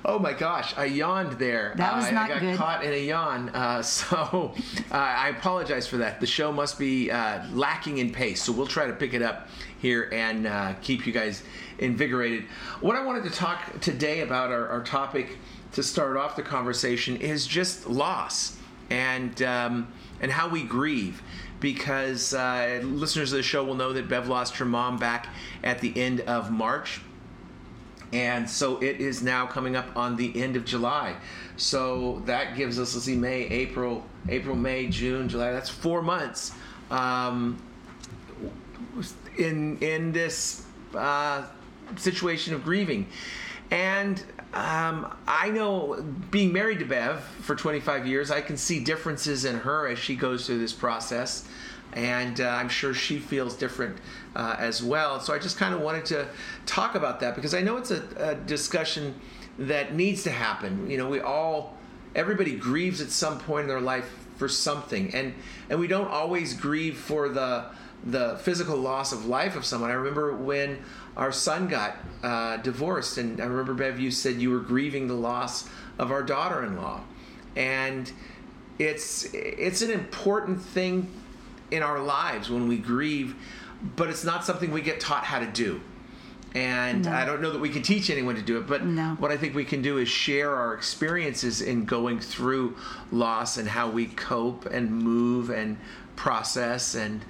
Oh 0.07 0.19
my 0.19 0.35
gosh, 0.35 0.75
I 0.77 0.85
yawned 0.85 1.39
there. 1.39 1.73
That 1.77 1.97
was 1.97 2.07
uh, 2.07 2.11
not 2.11 2.31
I 2.31 2.35
got 2.35 2.41
good. 2.41 2.57
caught 2.59 2.85
in 2.85 2.93
a 2.93 3.07
yawn. 3.07 3.49
Uh, 3.51 3.81
so 3.83 4.55
uh, 4.91 4.95
I 4.95 5.31
apologize 5.31 5.87
for 5.87 5.97
that. 5.99 6.21
The 6.21 6.27
show 6.27 6.53
must 6.53 6.79
be 6.79 7.11
uh, 7.11 7.43
lacking 7.53 7.99
in 7.99 8.13
pace, 8.13 8.43
so 8.43 8.53
we'll 8.53 8.67
try 8.67 8.87
to 8.87 8.93
pick 8.93 9.15
it 9.15 9.23
up 9.23 9.49
here 9.79 10.11
and 10.13 10.47
uh, 10.47 10.75
keep 10.83 11.07
you 11.07 11.13
guys 11.13 11.43
invigorated. 11.79 12.45
What 12.81 12.97
I 12.97 13.05
wanted 13.05 13.25
to 13.25 13.31
talk 13.31 13.81
today 13.81 14.21
about 14.21 14.51
our, 14.51 14.69
our 14.69 14.83
topic 14.83 15.39
to 15.73 15.83
start 15.83 16.17
off 16.17 16.37
the 16.37 16.43
conversation 16.43 17.17
is 17.17 17.47
just 17.47 17.89
loss 17.89 18.59
and 18.91 19.43
um, 19.43 19.91
and 20.21 20.31
how 20.31 20.49
we 20.49 20.63
grieve 20.63 21.23
because 21.61 22.35
uh, 22.35 22.81
listeners 22.85 23.33
of 23.33 23.39
the 23.39 23.43
show 23.43 23.65
will 23.65 23.75
know 23.75 23.95
that 23.95 24.07
Bev 24.07 24.29
lost 24.29 24.57
her 24.57 24.67
mom 24.67 24.99
back 24.99 25.29
at 25.63 25.81
the 25.81 25.99
end 25.99 26.21
of 26.21 26.51
March 26.51 27.01
and 28.15 28.49
so 28.49 28.81
it 28.81 29.01
is 29.01 29.23
now 29.23 29.45
coming 29.45 29.75
up 29.75 29.97
on 29.97 30.15
the 30.15 30.41
end 30.41 30.55
of 30.55 30.65
July. 30.65 31.17
So 31.57 32.23
that 32.27 32.57
gives 32.57 32.79
us, 32.79 32.95
let's 32.95 33.07
see, 33.07 33.17
May, 33.17 33.43
April, 33.49 34.05
April, 34.29 34.55
May, 34.55 34.87
June, 34.87 35.29
July. 35.29 35.51
That's 35.51 35.69
four 35.69 36.01
months 36.01 36.53
um, 36.93 37.61
in 39.37 39.79
in 39.79 40.13
this 40.13 40.65
uh, 40.95 41.45
situation 41.97 42.55
of 42.55 42.63
grieving. 42.63 43.09
And 43.73 44.23
um, 44.53 45.13
I 45.27 45.51
know, 45.51 46.01
being 46.31 46.53
married 46.53 46.79
to 46.79 46.85
Bev 46.85 47.21
for 47.41 47.57
25 47.57 48.07
years, 48.07 48.31
I 48.31 48.41
can 48.41 48.57
see 48.57 48.79
differences 48.79 49.45
in 49.45 49.57
her 49.57 49.89
as 49.89 49.99
she 49.99 50.15
goes 50.15 50.47
through 50.47 50.61
this 50.61 50.73
process 50.73 51.49
and 51.95 52.41
uh, 52.41 52.49
I'm 52.49 52.69
sure 52.69 52.93
she 52.93 53.19
feels 53.19 53.55
different 53.55 53.97
uh, 54.37 54.57
as 54.59 54.83
well. 54.83 55.21
So 55.21 55.33
I 55.33 55.39
just 55.39 55.57
kind 55.57 55.75
of 55.75 55.81
wanted 55.81 56.05
to 56.07 56.27
talk 56.67 56.95
about 56.95 57.21
that 57.21 57.35
because 57.35 57.55
I 57.55 57.61
know 57.61 57.77
it's 57.77 57.91
a, 57.91 58.03
a, 58.17 58.35
discussion 58.35 59.15
that 59.59 59.95
needs 59.95 60.25
to 60.25 60.31
happen. 60.31 60.91
You 60.91 60.99
know, 60.99 61.09
we 61.09 61.21
all, 61.21 61.77
everybody 62.15 62.57
grieves 62.57 63.01
at 63.01 63.11
some 63.11 63.39
point 63.39 63.63
in 63.63 63.69
their 63.69 63.81
life 63.81 64.11
for 64.37 64.49
something, 64.49 65.15
and 65.15 65.35
and 65.71 65.79
we 65.79 65.87
don't 65.87 66.09
always 66.09 66.55
grieve 66.55 66.99
for 66.99 67.29
the 67.29 67.67
the 68.07 68.37
physical 68.43 68.77
loss 68.77 69.13
of 69.13 69.27
life 69.27 69.57
of 69.57 69.65
someone. 69.65 69.91
I 69.91 69.95
remember 69.95 70.35
when 70.35 70.79
our 71.17 71.33
son 71.33 71.69
got 71.69 71.97
uh, 72.23 72.57
divorced, 72.59 73.19
and 73.19 73.41
I 73.41 73.45
remember 73.47 73.73
Bev, 73.75 73.99
you 73.99 74.11
said 74.11 74.37
you 74.37 74.51
were 74.51 74.59
grieving 74.59 75.07
the 75.07 75.15
loss 75.15 75.69
of 75.99 76.11
our 76.11 76.23
daughter-in-law, 76.23 77.01
and 77.57 78.11
it's 78.79 79.33
it's 79.33 79.83
an 79.83 79.91
important 79.91 80.61
thing 80.61 81.09
in 81.71 81.83
our 81.83 82.01
lives 82.01 82.51
when 82.51 82.69
we 82.69 82.79
grieve, 82.79 83.35
but 83.97 84.09
it's 84.09 84.25
not 84.25 84.45
something 84.45 84.71
we 84.71 84.83
get 84.83 85.01
taught 85.01 85.25
how 85.25 85.39
to 85.39 85.47
do. 85.47 85.81
And 86.55 87.05
no. 87.05 87.13
I 87.13 87.25
don't 87.25 87.43
know 87.43 87.51
that 87.51 87.61
we 87.61 87.69
can 87.69 87.83
teach 87.83 88.11
anyone 88.11 88.37
to 88.37 88.43
do 88.43 88.59
it, 88.59 88.69
but 88.69 88.85
no. 88.85 89.17
what 89.19 89.33
I 89.33 89.37
think 89.37 89.57
we 89.57 89.65
can 89.65 89.83
do 89.83 89.99
is 89.99 90.09
share 90.09 90.55
our 90.55 90.75
experiences 90.75 91.61
in 91.61 91.85
going 91.85 92.21
through 92.21 92.77
loss 93.11 93.57
and 93.57 93.69
how 93.69 93.91
we 93.91 94.07
cope 94.07 94.67
and 94.67 94.91
move 94.91 95.51
and 95.51 95.77
process 96.15 96.95
and 96.95 97.25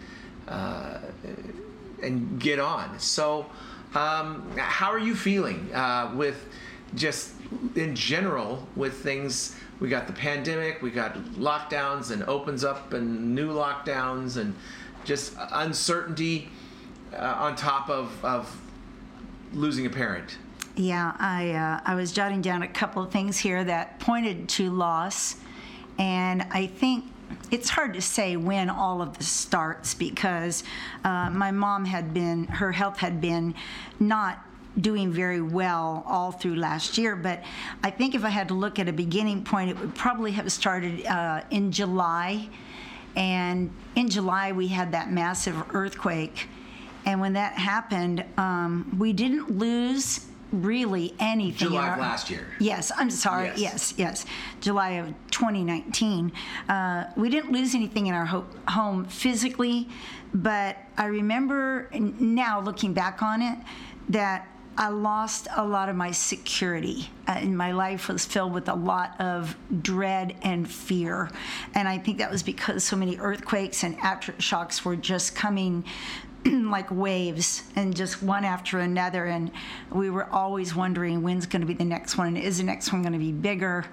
uh, 0.47 0.99
and 2.03 2.39
get 2.39 2.61
on. 2.61 2.99
So, 2.99 3.47
um, 3.95 4.47
how 4.59 4.91
are 4.91 4.99
you 4.99 5.15
feeling 5.15 5.75
uh, 5.75 6.13
with 6.15 6.47
just 6.95 7.33
in 7.77 7.95
general 7.95 8.69
with 8.77 9.03
things 9.03 9.57
we 9.81 9.89
got 9.89 10.07
the 10.07 10.13
pandemic, 10.13 10.83
we 10.83 10.91
got 10.91 11.15
lockdowns 11.35 12.11
and 12.11 12.23
opens 12.25 12.63
up 12.63 12.93
and 12.93 13.35
new 13.35 13.53
lockdowns 13.53 14.37
and 14.37 14.55
just 15.05 15.35
uncertainty 15.53 16.49
uh, 17.13 17.37
on 17.39 17.57
top 17.57 17.89
of, 17.89 18.25
of 18.25 18.61
losing 19.53 19.87
a 19.87 19.91
parent. 19.91 20.39
Yeah, 20.77 21.15
I 21.19 21.53
uh, 21.53 21.81
I 21.85 21.95
was 21.95 22.11
jotting 22.11 22.43
down 22.43 22.63
a 22.63 22.69
couple 22.69 23.03
of 23.03 23.13
things 23.13 23.39
here 23.39 23.63
that 23.63 24.01
pointed 24.01 24.49
to 24.51 24.71
loss, 24.71 25.37
and 25.99 26.43
I 26.51 26.67
think 26.67 27.05
it's 27.51 27.71
hard 27.71 27.95
to 27.95 28.03
say 28.03 28.37
when 28.37 28.69
all 28.69 29.01
of 29.01 29.17
this 29.17 29.29
starts 29.29 29.95
because 29.95 30.65
uh, 31.05 31.31
my 31.31 31.53
mom 31.53 31.85
had 31.85 32.13
been 32.13 32.45
her 32.47 32.73
health 32.73 32.99
had 32.99 33.21
been 33.21 33.55
not 34.01 34.45
doing 34.81 35.13
very 35.13 35.41
well 35.41 36.03
all 36.07 36.33
through 36.33 36.57
last 36.57 36.99
year. 36.99 37.15
But 37.15 37.43
I 37.83 37.91
think 37.91 38.15
if 38.15 38.25
I 38.25 38.31
had 38.31 38.49
to 38.49 38.55
look 38.55 38.79
at 38.79 38.89
a 38.89 38.93
beginning 38.93 39.45
point, 39.45 39.71
it 39.71 39.79
would 39.79 39.95
probably 39.95 40.33
have 40.33 40.51
started 40.51 41.07
uh, 41.07 41.43
in 41.51 41.71
July. 41.71 42.49
And 43.17 43.71
in 43.95 44.09
July, 44.09 44.53
we 44.53 44.69
had 44.69 44.93
that 44.93 45.11
massive 45.11 45.57
earthquake. 45.75 46.49
And 47.07 47.21
when 47.21 47.35
that 47.35 47.53
happened, 47.55 48.25
um, 48.37 48.97
we 48.99 49.13
didn't 49.13 49.59
lose 49.59 50.27
really 50.53 51.15
anything. 51.19 51.69
July 51.69 51.93
of 51.93 51.99
last 51.99 52.31
year. 52.31 52.47
Yes, 52.61 52.93
I'm 52.97 53.11
sorry. 53.11 53.49
Yes. 53.49 53.59
Yes, 53.59 53.95
yes. 53.97 54.27
July 54.61 54.91
of 54.93 55.09
2019. 55.31 56.33
Uh, 56.69 57.05
we 57.17 57.29
didn't 57.29 57.53
lose 57.53 57.75
anything 57.75 58.07
in 58.07 58.15
our 58.15 58.25
ho- 58.27 58.47
home 58.69 59.05
physically, 59.05 59.89
but 60.33 60.77
I 60.97 61.07
remember 61.07 61.89
now 61.93 62.61
looking 62.61 62.95
back 62.95 63.23
on 63.23 63.43
it 63.43 63.59
that 64.09 64.47
I 64.77 64.89
lost 64.89 65.47
a 65.55 65.65
lot 65.65 65.89
of 65.89 65.97
my 65.97 66.11
security. 66.11 67.11
Uh, 67.29 67.33
and 67.33 67.57
my 67.57 67.73
life 67.73 68.09
was 68.09 68.25
filled 68.25 68.53
with 68.53 68.69
a 68.69 68.75
lot 68.75 69.21
of 69.21 69.57
dread 69.83 70.37
and 70.43 70.71
fear. 70.71 71.31
And 71.75 71.89
I 71.89 71.99
think 71.99 72.19
that 72.19 72.31
was 72.31 72.43
because 72.43 72.85
so 72.85 72.97
many 72.97 73.17
earthquakes 73.19 73.85
and 73.85 73.97
aftershocks 73.99 74.85
were 74.85 74.97
just 74.97 75.35
coming 75.35 75.85
like 76.45 76.91
waves 76.91 77.63
and 77.77 77.95
just 77.95 78.23
one 78.23 78.45
after 78.45 78.81
another. 78.81 79.27
And 79.27 79.51
we 79.91 80.11
were 80.11 80.29
always 80.31 80.75
wondering 80.75 81.23
when's 81.23 81.47
going 81.47 81.63
to 81.63 81.67
be 81.67 81.75
the 81.75 81.85
next 81.85 82.19
one? 82.19 82.29
And 82.29 82.39
is 82.39 82.59
the 82.59 82.65
next 82.65 82.93
one 82.93 83.03
going 83.03 83.13
to 83.13 83.19
be 83.19 83.33
bigger? 83.33 83.85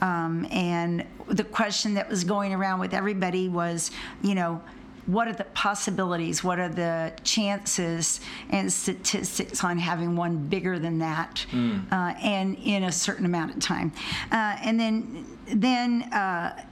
Um, 0.00 0.48
and 0.50 1.06
the 1.28 1.44
question 1.44 1.94
that 1.94 2.08
was 2.08 2.24
going 2.24 2.52
around 2.52 2.80
with 2.80 2.92
everybody 2.92 3.48
was, 3.48 3.92
you 4.22 4.34
know, 4.34 4.60
what 5.06 5.26
are 5.28 5.32
the 5.32 5.44
possibilities? 5.44 6.44
What 6.44 6.58
are 6.58 6.68
the 6.68 7.12
chances 7.24 8.20
and 8.50 8.72
statistics 8.72 9.64
on 9.64 9.78
having 9.78 10.16
one 10.16 10.46
bigger 10.46 10.78
than 10.78 10.98
that, 10.98 11.44
uh, 11.90 12.14
and 12.22 12.56
in 12.58 12.84
a 12.84 12.92
certain 12.92 13.26
amount 13.26 13.54
of 13.54 13.60
time? 13.60 13.92
Uh, 14.30 14.56
and 14.62 14.78
then, 14.78 15.26
then. 15.46 16.02
Uh, 16.12 16.64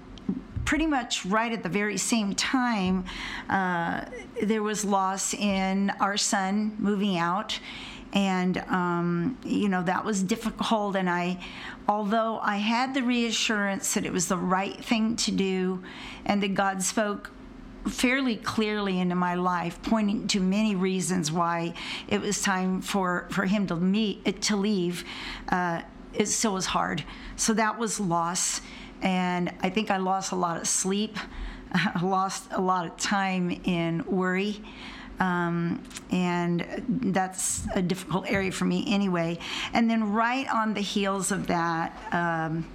pretty 0.67 0.87
much 0.87 1.27
right 1.27 1.53
at 1.53 1.65
the 1.65 1.69
very 1.69 1.97
same 1.97 2.33
time, 2.33 3.05
uh, 3.49 4.05
there 4.41 4.63
was 4.63 4.85
loss 4.85 5.35
in 5.35 5.91
our 5.99 6.17
son 6.17 6.77
moving 6.79 7.19
out. 7.19 7.59
And, 8.13 8.59
um, 8.69 9.37
you 9.45 9.69
know, 9.69 9.83
that 9.83 10.05
was 10.05 10.23
difficult. 10.23 10.95
And 10.95 11.11
I, 11.11 11.45
although 11.89 12.39
I 12.41 12.59
had 12.59 12.95
the 12.95 13.03
reassurance 13.03 13.95
that 13.95 14.05
it 14.05 14.13
was 14.13 14.29
the 14.29 14.37
right 14.37 14.85
thing 14.85 15.17
to 15.17 15.33
do 15.33 15.83
and 16.25 16.41
that 16.43 16.55
God 16.55 16.83
spoke 16.83 17.31
fairly 17.89 18.37
clearly 18.37 19.01
into 19.01 19.15
my 19.15 19.35
life, 19.35 19.81
pointing 19.83 20.27
to 20.29 20.41
many 20.41 20.75
reasons 20.75 21.33
why 21.33 21.75
it 22.09 22.21
was 22.21 22.43
time 22.43 22.81
for, 22.81 23.27
for 23.31 23.47
him 23.47 23.67
to 23.69 23.77
meet 23.77 24.43
to 24.43 24.57
leave. 24.57 25.05
Uh, 25.49 25.83
it 26.13 26.27
still 26.27 26.55
was 26.55 26.67
hard. 26.67 27.05
So 27.37 27.55
that 27.55 27.79
was 27.79 28.01
loss, 28.01 28.61
and 29.03 29.53
I 29.61 29.71
think 29.71 29.91
I 29.91 29.97
lost 29.97 30.33
a 30.33 30.37
lot 30.37 30.61
of 30.61 30.67
sleep. 30.67 31.17
I 31.73 32.01
lost 32.03 32.49
a 32.51 32.61
lot 32.61 32.87
of 32.87 32.97
time 32.97 33.51
in 33.65 34.05
worry. 34.07 34.63
Um, 35.21 35.83
and 36.11 36.83
that's 36.89 37.67
a 37.75 37.83
difficult 37.83 38.31
area 38.31 38.51
for 38.51 38.65
me 38.65 38.85
anyway. 38.89 39.39
And 39.75 39.89
then, 39.89 40.13
right 40.13 40.49
on 40.49 40.73
the 40.73 40.81
heels 40.81 41.31
of 41.31 41.47
that, 41.49 41.95
um, 42.11 42.67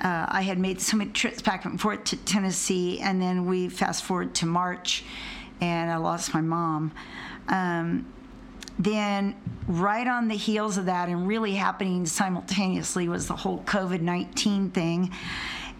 uh, 0.00 0.26
I 0.28 0.42
had 0.42 0.58
made 0.58 0.80
so 0.80 0.96
many 0.96 1.10
trips 1.10 1.42
back 1.42 1.64
and 1.64 1.80
forth 1.80 2.04
to 2.04 2.16
Tennessee, 2.16 3.00
and 3.00 3.20
then 3.20 3.46
we 3.46 3.68
fast 3.68 4.04
forward 4.04 4.34
to 4.36 4.46
March, 4.46 5.04
and 5.60 5.90
I 5.90 5.96
lost 5.96 6.32
my 6.32 6.40
mom. 6.40 6.92
Um, 7.48 8.10
then, 8.78 9.36
right 9.68 10.06
on 10.06 10.28
the 10.28 10.36
heels 10.36 10.78
of 10.78 10.86
that, 10.86 11.10
and 11.10 11.26
really 11.26 11.52
happening 11.52 12.06
simultaneously, 12.06 13.08
was 13.08 13.28
the 13.28 13.36
whole 13.36 13.62
COVID 13.64 14.00
19 14.00 14.70
thing. 14.70 15.12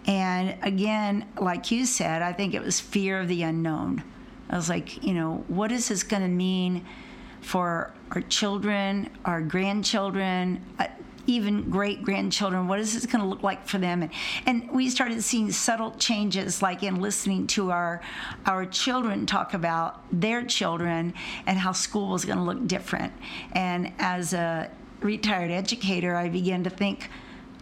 And 0.05 0.55
again, 0.61 1.27
like 1.39 1.71
you 1.71 1.85
said, 1.85 2.21
I 2.21 2.33
think 2.33 2.53
it 2.53 2.61
was 2.61 2.79
fear 2.79 3.19
of 3.19 3.27
the 3.27 3.43
unknown. 3.43 4.03
I 4.49 4.55
was 4.55 4.69
like, 4.69 5.03
you 5.03 5.13
know, 5.13 5.43
what 5.47 5.71
is 5.71 5.87
this 5.87 6.03
going 6.03 6.23
to 6.23 6.27
mean 6.27 6.85
for 7.41 7.93
our 8.11 8.21
children, 8.21 9.09
our 9.25 9.41
grandchildren? 9.41 10.63
Even 11.31 11.69
great 11.69 12.03
grandchildren 12.03 12.67
what 12.67 12.79
is 12.79 12.93
this 12.93 13.05
going 13.05 13.21
to 13.21 13.27
look 13.27 13.43
like 13.43 13.67
for 13.67 13.77
them? 13.77 14.03
And, 14.03 14.11
and 14.45 14.71
we 14.71 14.89
started 14.89 15.23
seeing 15.23 15.51
subtle 15.51 15.91
changes 15.91 16.61
like 16.61 16.83
in 16.83 17.01
listening 17.01 17.47
to 17.47 17.71
our 17.71 18.01
our 18.45 18.65
children 18.65 19.25
talk 19.25 19.53
about 19.53 20.03
their 20.11 20.43
children 20.43 21.13
and 21.45 21.57
how 21.57 21.71
school 21.71 22.09
was 22.09 22.25
going 22.25 22.37
to 22.37 22.43
look 22.43 22.67
different. 22.67 23.13
And 23.53 23.93
as 23.99 24.33
a 24.33 24.69
retired 25.01 25.51
educator 25.51 26.15
i 26.15 26.29
began 26.29 26.63
to 26.63 26.69
think 26.69 27.09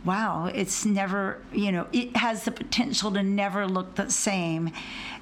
wow 0.05 0.49
it's 0.53 0.85
never 0.85 1.41
you 1.51 1.71
know 1.71 1.87
it 1.91 2.15
has 2.15 2.45
the 2.45 2.51
potential 2.51 3.11
to 3.11 3.21
never 3.21 3.67
look 3.67 3.95
the 3.95 4.09
same 4.09 4.71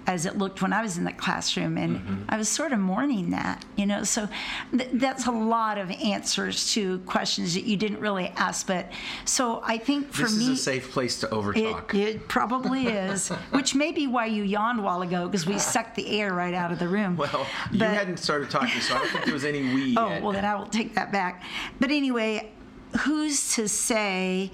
as 0.08 0.26
it 0.26 0.38
looked 0.38 0.62
when 0.62 0.72
I 0.72 0.82
was 0.82 0.98
in 0.98 1.04
the 1.04 1.12
classroom, 1.12 1.78
and 1.78 1.98
mm-hmm. 1.98 2.24
I 2.30 2.38
was 2.38 2.48
sort 2.48 2.72
of 2.72 2.80
mourning 2.80 3.32
that, 3.32 3.66
you 3.76 3.86
know. 3.86 4.04
So 4.04 4.30
th- 4.72 4.90
that's 4.94 5.28
a 5.28 5.32
lot 5.32 5.78
of 5.78 5.92
answers 5.92 6.72
to 6.74 7.00
questions 7.00 7.54
that 7.56 7.66
you 7.66 7.76
didn't 7.76 8.00
really 8.00 8.30
ask. 8.38 8.66
But 8.66 8.90
so 9.26 9.62
I 9.66 9.78
think 9.78 10.14
for 10.14 10.24
this 10.24 10.38
me, 10.38 10.48
this 10.48 10.48
is 10.48 10.60
a 10.60 10.64
safe 10.64 10.92
place 10.92 11.20
to 11.20 11.28
overtalk. 11.28 11.94
It, 11.94 12.16
it 12.16 12.28
probably 12.30 12.88
is, 12.88 13.28
which 13.52 13.76
may 13.76 13.92
be 13.92 14.08
why 14.08 14.28
you 14.28 14.44
yawned 14.44 14.80
a 14.80 14.82
while 14.82 15.02
ago 15.02 15.28
because 15.28 15.46
we 15.46 15.60
sucked 15.60 15.96
the 15.96 16.22
air 16.22 16.34
right 16.34 16.54
out 16.54 16.72
of 16.72 16.80
the 16.80 16.88
room. 16.88 17.18
Well, 17.18 17.46
you 17.74 17.80
but, 17.80 17.90
hadn't 17.90 18.18
started 18.18 18.50
talking, 18.50 18.80
so 18.80 18.96
I 18.96 19.00
don't 19.00 19.10
think 19.10 19.26
there 19.26 19.34
was 19.34 19.46
any 19.46 19.62
we. 19.62 19.98
Oh 19.98 20.10
yet. 20.10 20.22
well, 20.22 20.32
then 20.32 20.46
I 20.46 20.54
will 20.56 20.68
take 20.68 20.94
that 20.96 21.12
back. 21.12 21.44
But 21.80 21.92
anyway, 21.92 22.52
who's 23.00 23.56
to 23.56 23.68
say? 23.68 24.52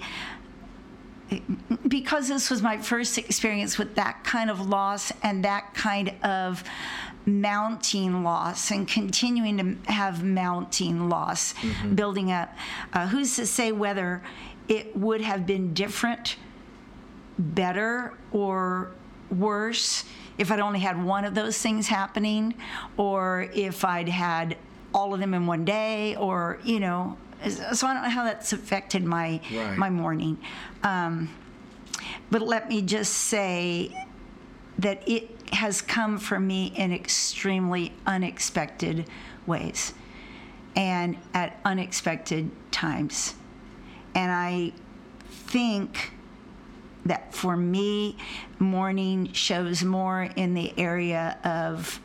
because 1.88 2.28
this 2.28 2.50
was 2.50 2.62
my 2.62 2.78
first 2.78 3.18
experience 3.18 3.78
with 3.78 3.94
that 3.94 4.22
kind 4.24 4.50
of 4.50 4.68
loss 4.68 5.12
and 5.22 5.44
that 5.44 5.74
kind 5.74 6.12
of 6.22 6.62
mounting 7.26 8.22
loss 8.22 8.70
and 8.70 8.86
continuing 8.86 9.56
to 9.56 9.92
have 9.92 10.22
mounting 10.22 11.08
loss 11.08 11.54
mm-hmm. 11.54 11.94
building 11.94 12.30
up, 12.30 12.54
uh, 12.92 13.06
who's 13.06 13.34
to 13.36 13.46
say 13.46 13.72
whether 13.72 14.22
it 14.68 14.96
would 14.96 15.20
have 15.20 15.46
been 15.46 15.72
different, 15.72 16.36
better, 17.38 18.12
or 18.32 18.92
worse 19.30 20.04
if 20.36 20.50
I'd 20.50 20.60
only 20.60 20.80
had 20.80 21.02
one 21.02 21.24
of 21.24 21.34
those 21.34 21.58
things 21.58 21.86
happening, 21.86 22.54
or 22.96 23.48
if 23.54 23.84
I'd 23.84 24.08
had 24.08 24.56
all 24.92 25.14
of 25.14 25.20
them 25.20 25.32
in 25.32 25.46
one 25.46 25.64
day, 25.64 26.16
or, 26.16 26.58
you 26.64 26.80
know, 26.80 27.16
so 27.48 27.86
I 27.86 27.94
don't 27.94 28.02
know 28.02 28.08
how 28.08 28.24
that's 28.24 28.52
affected 28.52 29.04
my 29.04 29.40
right. 29.52 29.76
my 29.76 29.90
mourning. 29.90 30.38
Um, 30.82 31.30
but 32.30 32.42
let 32.42 32.68
me 32.68 32.82
just 32.82 33.12
say 33.12 34.06
that 34.78 35.06
it 35.08 35.30
has 35.52 35.80
come 35.80 36.18
for 36.18 36.40
me 36.40 36.72
in 36.76 36.92
extremely 36.92 37.92
unexpected 38.06 39.08
ways 39.46 39.94
and 40.74 41.16
at 41.32 41.60
unexpected 41.64 42.50
times. 42.72 43.34
And 44.14 44.32
I 44.32 44.72
think 45.28 46.12
that 47.06 47.34
for 47.34 47.56
me, 47.56 48.16
mourning 48.58 49.32
shows 49.32 49.84
more 49.84 50.22
in 50.36 50.54
the 50.54 50.72
area 50.78 51.38
of 51.44 52.00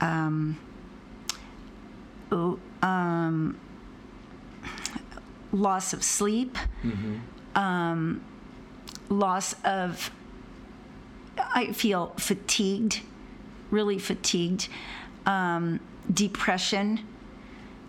um, 0.00 0.58
um, 2.82 3.58
loss 5.52 5.92
of 5.92 6.02
sleep, 6.02 6.56
mm-hmm. 6.82 7.16
um, 7.58 8.22
loss 9.08 9.54
of, 9.64 10.10
I 11.38 11.72
feel 11.72 12.12
fatigued, 12.18 13.00
really 13.70 13.98
fatigued, 13.98 14.68
um, 15.26 15.80
depression, 16.12 17.00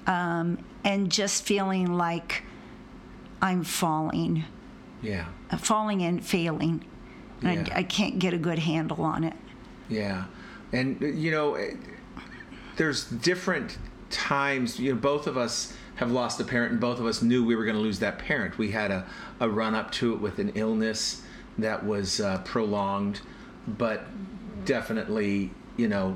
um, 0.07 0.63
and 0.83 1.11
just 1.11 1.43
feeling 1.43 1.93
like 1.97 2.43
I'm 3.41 3.63
falling. 3.63 4.45
Yeah. 5.01 5.25
Falling 5.57 6.01
and 6.03 6.25
failing. 6.25 6.85
And 7.41 7.67
yeah. 7.67 7.75
I, 7.75 7.79
I 7.79 7.83
can't 7.83 8.19
get 8.19 8.33
a 8.33 8.37
good 8.37 8.59
handle 8.59 9.03
on 9.03 9.23
it. 9.23 9.35
Yeah. 9.87 10.25
And, 10.71 10.99
you 11.01 11.31
know, 11.31 11.57
there's 12.75 13.05
different 13.05 13.77
times, 14.09 14.79
you 14.79 14.93
know, 14.93 14.99
both 14.99 15.27
of 15.27 15.37
us 15.37 15.73
have 15.99 16.11
lost 16.11 16.39
a 16.39 16.45
parent, 16.45 16.71
and 16.71 16.79
both 16.79 16.97
of 16.97 17.05
us 17.05 17.21
knew 17.21 17.43
we 17.43 17.57
were 17.57 17.65
going 17.65 17.75
to 17.75 17.81
lose 17.81 17.99
that 17.99 18.19
parent. 18.19 18.57
We 18.57 18.71
had 18.71 18.89
a, 18.89 19.05
a 19.41 19.49
run 19.49 19.75
up 19.75 19.91
to 19.93 20.13
it 20.13 20.21
with 20.21 20.39
an 20.39 20.53
illness 20.55 21.23
that 21.57 21.85
was 21.85 22.21
uh, 22.21 22.37
prolonged, 22.45 23.19
but 23.67 24.05
definitely, 24.63 25.51
you 25.75 25.89
know, 25.89 26.15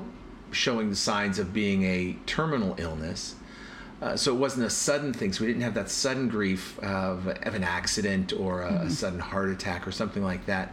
showing 0.52 0.88
the 0.88 0.96
signs 0.96 1.38
of 1.38 1.52
being 1.52 1.82
a 1.82 2.16
terminal 2.24 2.74
illness. 2.78 3.34
Uh, 4.00 4.16
so 4.16 4.34
it 4.34 4.38
wasn't 4.38 4.64
a 4.64 4.70
sudden 4.70 5.12
thing. 5.12 5.34
So 5.34 5.42
we 5.42 5.48
didn't 5.48 5.62
have 5.62 5.74
that 5.74 5.90
sudden 5.90 6.28
grief 6.28 6.78
of, 6.78 7.28
of 7.28 7.54
an 7.54 7.62
accident 7.62 8.32
or 8.32 8.62
a, 8.62 8.72
mm-hmm. 8.72 8.86
a, 8.86 8.90
sudden 8.90 9.20
heart 9.20 9.50
attack 9.50 9.86
or 9.86 9.92
something 9.92 10.24
like 10.24 10.46
that. 10.46 10.72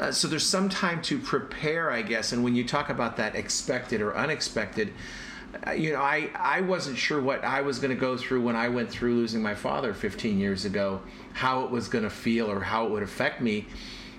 Uh, 0.00 0.10
so 0.10 0.26
there's 0.26 0.46
some 0.46 0.68
time 0.68 1.00
to 1.02 1.20
prepare, 1.20 1.92
I 1.92 2.02
guess. 2.02 2.32
And 2.32 2.42
when 2.42 2.56
you 2.56 2.66
talk 2.66 2.88
about 2.88 3.16
that 3.18 3.36
expected 3.36 4.00
or 4.00 4.16
unexpected, 4.16 4.92
you 5.76 5.92
know, 5.92 6.00
I, 6.00 6.30
I 6.34 6.60
wasn't 6.60 6.96
sure 6.96 7.20
what 7.20 7.44
I 7.44 7.62
was 7.62 7.78
going 7.78 7.94
to 7.94 8.00
go 8.00 8.16
through 8.16 8.42
when 8.42 8.56
I 8.56 8.68
went 8.68 8.90
through 8.90 9.14
losing 9.14 9.42
my 9.42 9.54
father 9.54 9.92
15 9.92 10.38
years 10.38 10.64
ago, 10.64 11.02
how 11.32 11.64
it 11.64 11.70
was 11.70 11.88
going 11.88 12.04
to 12.04 12.10
feel 12.10 12.50
or 12.50 12.60
how 12.60 12.86
it 12.86 12.90
would 12.90 13.02
affect 13.02 13.40
me. 13.40 13.66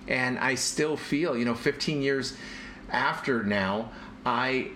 And 0.07 0.37
I 0.39 0.55
still 0.55 0.97
feel, 0.97 1.37
you 1.37 1.45
know, 1.45 1.55
15 1.55 2.01
years 2.01 2.35
after 2.89 3.43
now, 3.43 3.91
I 4.25 4.71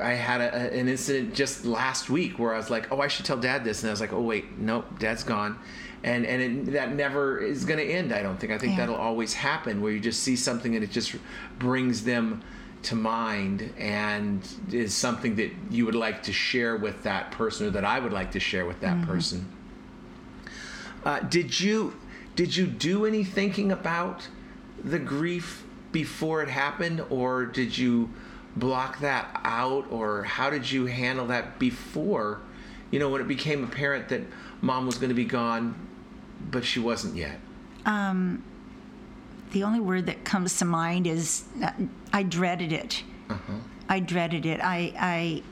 I 0.00 0.12
had 0.12 0.40
a, 0.40 0.54
an 0.78 0.88
incident 0.88 1.34
just 1.34 1.64
last 1.64 2.10
week 2.10 2.38
where 2.38 2.54
I 2.54 2.58
was 2.58 2.70
like, 2.70 2.92
oh, 2.92 3.00
I 3.00 3.08
should 3.08 3.24
tell 3.24 3.38
dad 3.38 3.64
this. 3.64 3.82
And 3.82 3.88
I 3.88 3.92
was 3.92 4.00
like, 4.00 4.12
oh, 4.12 4.20
wait, 4.20 4.58
nope, 4.58 4.98
dad's 4.98 5.24
gone. 5.24 5.58
And, 6.04 6.26
and 6.26 6.68
it, 6.68 6.72
that 6.72 6.94
never 6.94 7.38
is 7.38 7.64
going 7.64 7.78
to 7.78 7.84
end, 7.84 8.12
I 8.12 8.22
don't 8.22 8.38
think. 8.38 8.52
I 8.52 8.58
think 8.58 8.72
yeah. 8.72 8.80
that'll 8.80 8.96
always 8.96 9.32
happen 9.32 9.80
where 9.80 9.90
you 9.90 10.00
just 10.00 10.22
see 10.22 10.36
something 10.36 10.74
and 10.74 10.84
it 10.84 10.90
just 10.90 11.16
brings 11.58 12.04
them 12.04 12.42
to 12.86 12.94
mind 12.94 13.72
and 13.78 14.46
is 14.72 14.94
something 14.94 15.36
that 15.36 15.50
you 15.70 15.84
would 15.84 15.94
like 15.94 16.22
to 16.24 16.32
share 16.32 16.76
with 16.76 17.02
that 17.02 17.30
person 17.32 17.66
or 17.66 17.70
that 17.70 17.84
I 17.84 17.98
would 17.98 18.12
like 18.12 18.32
to 18.32 18.40
share 18.40 18.64
with 18.64 18.80
that 18.80 18.96
mm-hmm. 18.96 19.10
person. 19.10 19.52
Uh, 21.04 21.20
did 21.20 21.58
you 21.58 21.94
did 22.34 22.54
you 22.54 22.66
do 22.66 23.06
any 23.06 23.24
thinking 23.24 23.72
about 23.72 24.28
the 24.82 24.98
grief 24.98 25.64
before 25.90 26.42
it 26.42 26.48
happened, 26.48 27.02
or 27.08 27.46
did 27.46 27.76
you 27.76 28.10
block 28.54 29.00
that 29.00 29.40
out, 29.44 29.90
or 29.90 30.24
how 30.24 30.50
did 30.50 30.70
you 30.70 30.86
handle 30.86 31.26
that 31.28 31.58
before? 31.58 32.40
You 32.90 32.98
know, 32.98 33.08
when 33.08 33.20
it 33.20 33.28
became 33.28 33.64
apparent 33.64 34.08
that 34.10 34.22
mom 34.60 34.86
was 34.86 34.98
going 34.98 35.08
to 35.08 35.14
be 35.14 35.24
gone, 35.24 35.74
but 36.50 36.64
she 36.64 36.78
wasn't 36.78 37.16
yet. 37.16 37.38
Um, 37.86 38.42
the 39.56 39.62
only 39.62 39.80
word 39.80 40.04
that 40.04 40.22
comes 40.22 40.58
to 40.58 40.66
mind 40.66 41.06
is 41.06 41.44
uh, 41.64 41.70
I 42.12 42.24
dreaded 42.24 42.74
it. 42.74 43.02
Uh-huh. 43.30 43.54
I 43.88 44.00
dreaded 44.00 44.44
it. 44.44 44.60
I, 44.62 44.92
I, 44.98 45.42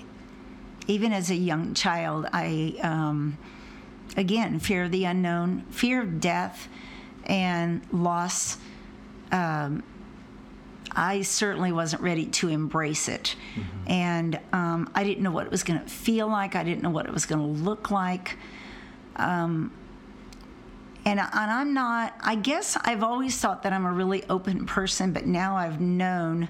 even 0.87 1.15
as 1.15 1.31
a 1.31 1.35
young 1.35 1.73
child, 1.73 2.27
I, 2.31 2.77
um, 2.83 3.39
again, 4.15 4.59
fear 4.59 4.85
of 4.85 4.91
the 4.91 5.07
unknown, 5.07 5.65
fear 5.71 6.03
of 6.03 6.21
death 6.21 6.69
and 7.25 7.81
loss. 7.93 8.59
Um, 9.33 9.83
I 10.93 11.23
certainly 11.23 11.73
wasn't 11.73 12.03
ready 12.03 12.27
to 12.27 12.51
embrace 12.51 13.09
it. 13.09 13.37
Mm-hmm. 13.55 13.91
And 13.91 14.41
um, 14.53 14.91
I 14.95 15.03
didn't 15.03 15.23
know 15.23 15.31
what 15.31 15.47
it 15.47 15.51
was 15.51 15.63
going 15.63 15.81
to 15.81 15.87
feel 15.87 16.29
like. 16.29 16.55
I 16.55 16.63
didn't 16.63 16.83
know 16.83 16.91
what 16.91 17.07
it 17.07 17.13
was 17.13 17.25
going 17.25 17.41
to 17.41 17.63
look 17.65 17.91
like. 17.91 18.37
Um, 19.17 19.73
and, 21.07 21.21
and 21.21 21.51
I'm 21.51 21.75
not, 21.75 22.15
I 22.21 22.35
guess 22.35 22.77
I've 22.83 23.03
always 23.03 23.39
thought 23.39 23.63
that 23.63 23.73
I'm 23.73 23.85
a 23.85 23.93
really 23.93 24.25
open 24.31 24.65
person, 24.65 25.13
but 25.13 25.27
now 25.27 25.57
I've 25.57 25.81
known 25.81 26.49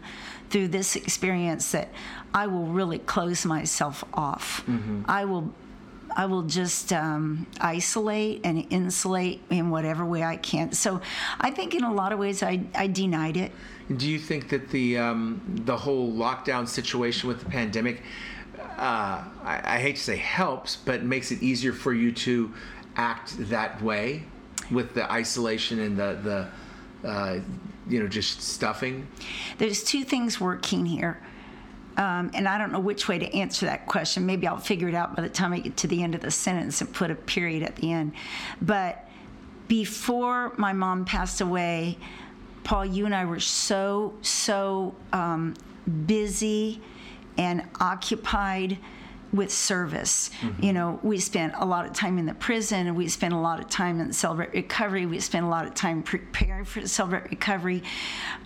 through 0.50 0.68
this 0.68 0.94
experience 0.94 1.72
that 1.72 1.88
I 2.32 2.46
will 2.46 2.66
really 2.66 2.98
close 2.98 3.44
myself 3.44 4.04
off. 4.14 4.64
Mm-hmm. 4.66 5.02
I 5.06 5.24
will 5.24 5.52
I 6.16 6.26
will 6.26 6.42
just 6.42 6.92
um, 6.92 7.44
isolate 7.60 8.42
and 8.44 8.64
insulate 8.70 9.42
in 9.50 9.70
whatever 9.70 10.04
way 10.04 10.22
I 10.22 10.36
can. 10.36 10.70
So 10.70 11.00
I 11.40 11.50
think 11.50 11.74
in 11.74 11.82
a 11.82 11.92
lot 11.92 12.12
of 12.12 12.20
ways 12.20 12.40
I, 12.40 12.60
I 12.72 12.86
denied 12.86 13.36
it. 13.36 13.50
Do 13.96 14.08
you 14.08 14.20
think 14.20 14.48
that 14.50 14.70
the 14.70 14.96
um, 14.98 15.42
the 15.64 15.76
whole 15.76 16.12
lockdown 16.12 16.68
situation 16.68 17.28
with 17.28 17.40
the 17.40 17.50
pandemic, 17.50 18.02
uh, 18.58 19.24
I, 19.42 19.60
I 19.64 19.78
hate 19.80 19.96
to 19.96 20.02
say 20.02 20.16
helps, 20.16 20.76
but 20.76 21.02
makes 21.02 21.32
it 21.32 21.42
easier 21.42 21.72
for 21.72 21.92
you 21.92 22.12
to 22.12 22.54
act 22.96 23.36
that 23.50 23.82
way 23.82 24.22
with 24.70 24.94
the 24.94 25.10
isolation 25.10 25.80
and 25.80 25.96
the 25.96 26.48
the 27.02 27.08
uh, 27.08 27.40
you 27.88 28.00
know 28.00 28.08
just 28.08 28.42
stuffing? 28.42 29.06
There's 29.58 29.82
two 29.82 30.04
things 30.04 30.40
working 30.40 30.86
here. 30.86 31.20
Um, 31.96 32.32
and 32.34 32.48
I 32.48 32.58
don't 32.58 32.72
know 32.72 32.80
which 32.80 33.06
way 33.06 33.20
to 33.20 33.34
answer 33.34 33.66
that 33.66 33.86
question. 33.86 34.26
Maybe 34.26 34.48
I'll 34.48 34.58
figure 34.58 34.88
it 34.88 34.96
out 34.96 35.14
by 35.14 35.22
the 35.22 35.28
time 35.28 35.52
I 35.52 35.60
get 35.60 35.76
to 35.78 35.86
the 35.86 36.02
end 36.02 36.16
of 36.16 36.22
the 36.22 36.30
sentence 36.30 36.80
and 36.80 36.92
put 36.92 37.10
a 37.10 37.14
period 37.14 37.62
at 37.62 37.76
the 37.76 37.92
end. 37.92 38.14
But 38.60 39.08
before 39.68 40.52
my 40.56 40.72
mom 40.72 41.04
passed 41.04 41.40
away, 41.40 41.96
Paul, 42.64 42.86
you 42.86 43.06
and 43.06 43.14
I 43.14 43.24
were 43.26 43.38
so, 43.38 44.14
so 44.22 44.94
um, 45.12 45.54
busy 46.06 46.80
and 47.36 47.62
occupied 47.80 48.78
with 49.34 49.50
service. 49.50 50.30
Mm-hmm. 50.40 50.64
You 50.64 50.72
know, 50.72 51.00
we 51.02 51.18
spent 51.18 51.54
a 51.56 51.66
lot 51.66 51.86
of 51.86 51.92
time 51.92 52.18
in 52.18 52.26
the 52.26 52.34
prison, 52.34 52.86
and 52.86 52.96
we 52.96 53.08
spent 53.08 53.34
a 53.34 53.38
lot 53.38 53.58
of 53.58 53.68
time 53.68 54.00
in 54.00 54.12
Celebrate 54.12 54.52
Recovery. 54.52 55.06
We 55.06 55.18
spent 55.20 55.44
a 55.44 55.48
lot 55.48 55.66
of 55.66 55.74
time 55.74 56.02
preparing 56.02 56.64
for 56.64 56.86
Celebrate 56.86 57.30
Recovery. 57.30 57.82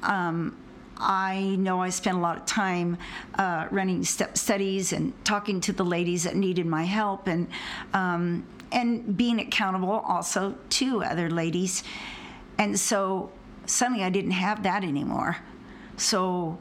Um, 0.02 0.56
I 0.96 1.56
know 1.58 1.80
I 1.80 1.90
spent 1.90 2.16
a 2.16 2.20
lot 2.20 2.38
of 2.38 2.46
time 2.46 2.96
uh, 3.34 3.68
running 3.70 4.02
step 4.02 4.36
studies 4.36 4.92
and 4.92 5.12
talking 5.24 5.60
to 5.60 5.72
the 5.72 5.84
ladies 5.84 6.24
that 6.24 6.34
needed 6.34 6.66
my 6.66 6.84
help, 6.84 7.28
and 7.28 7.48
um, 7.92 8.46
and 8.72 9.16
being 9.16 9.40
accountable 9.40 9.92
also 9.92 10.54
to 10.70 11.02
other 11.04 11.30
ladies. 11.30 11.84
And 12.58 12.78
so 12.78 13.30
suddenly 13.66 14.02
I 14.02 14.10
didn't 14.10 14.32
have 14.32 14.62
that 14.64 14.82
anymore. 14.82 15.36
So 15.96 16.58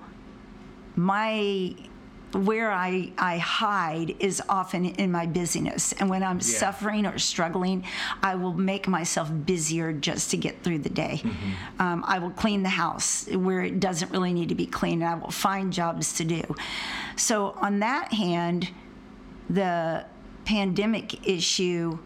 my 0.95 1.75
where 2.33 2.71
I, 2.71 3.11
I 3.17 3.37
hide 3.37 4.15
is 4.19 4.41
often 4.49 4.85
in 4.85 5.11
my 5.11 5.25
busyness. 5.25 5.93
And 5.93 6.09
when 6.09 6.23
I'm 6.23 6.37
yeah. 6.37 6.43
suffering 6.43 7.05
or 7.05 7.17
struggling, 7.17 7.85
I 8.21 8.35
will 8.35 8.53
make 8.53 8.87
myself 8.87 9.31
busier 9.45 9.93
just 9.93 10.31
to 10.31 10.37
get 10.37 10.61
through 10.61 10.79
the 10.79 10.89
day. 10.89 11.21
Mm-hmm. 11.23 11.81
Um, 11.81 12.03
I 12.05 12.19
will 12.19 12.31
clean 12.31 12.63
the 12.63 12.69
house 12.69 13.27
where 13.27 13.63
it 13.63 13.79
doesn't 13.79 14.11
really 14.11 14.33
need 14.33 14.49
to 14.49 14.55
be 14.55 14.65
cleaned. 14.65 15.03
And 15.03 15.11
I 15.11 15.15
will 15.15 15.31
find 15.31 15.71
jobs 15.71 16.13
to 16.17 16.25
do. 16.25 16.43
So, 17.15 17.55
on 17.61 17.79
that 17.79 18.13
hand, 18.13 18.69
the 19.49 20.05
pandemic 20.45 21.27
issue 21.27 21.97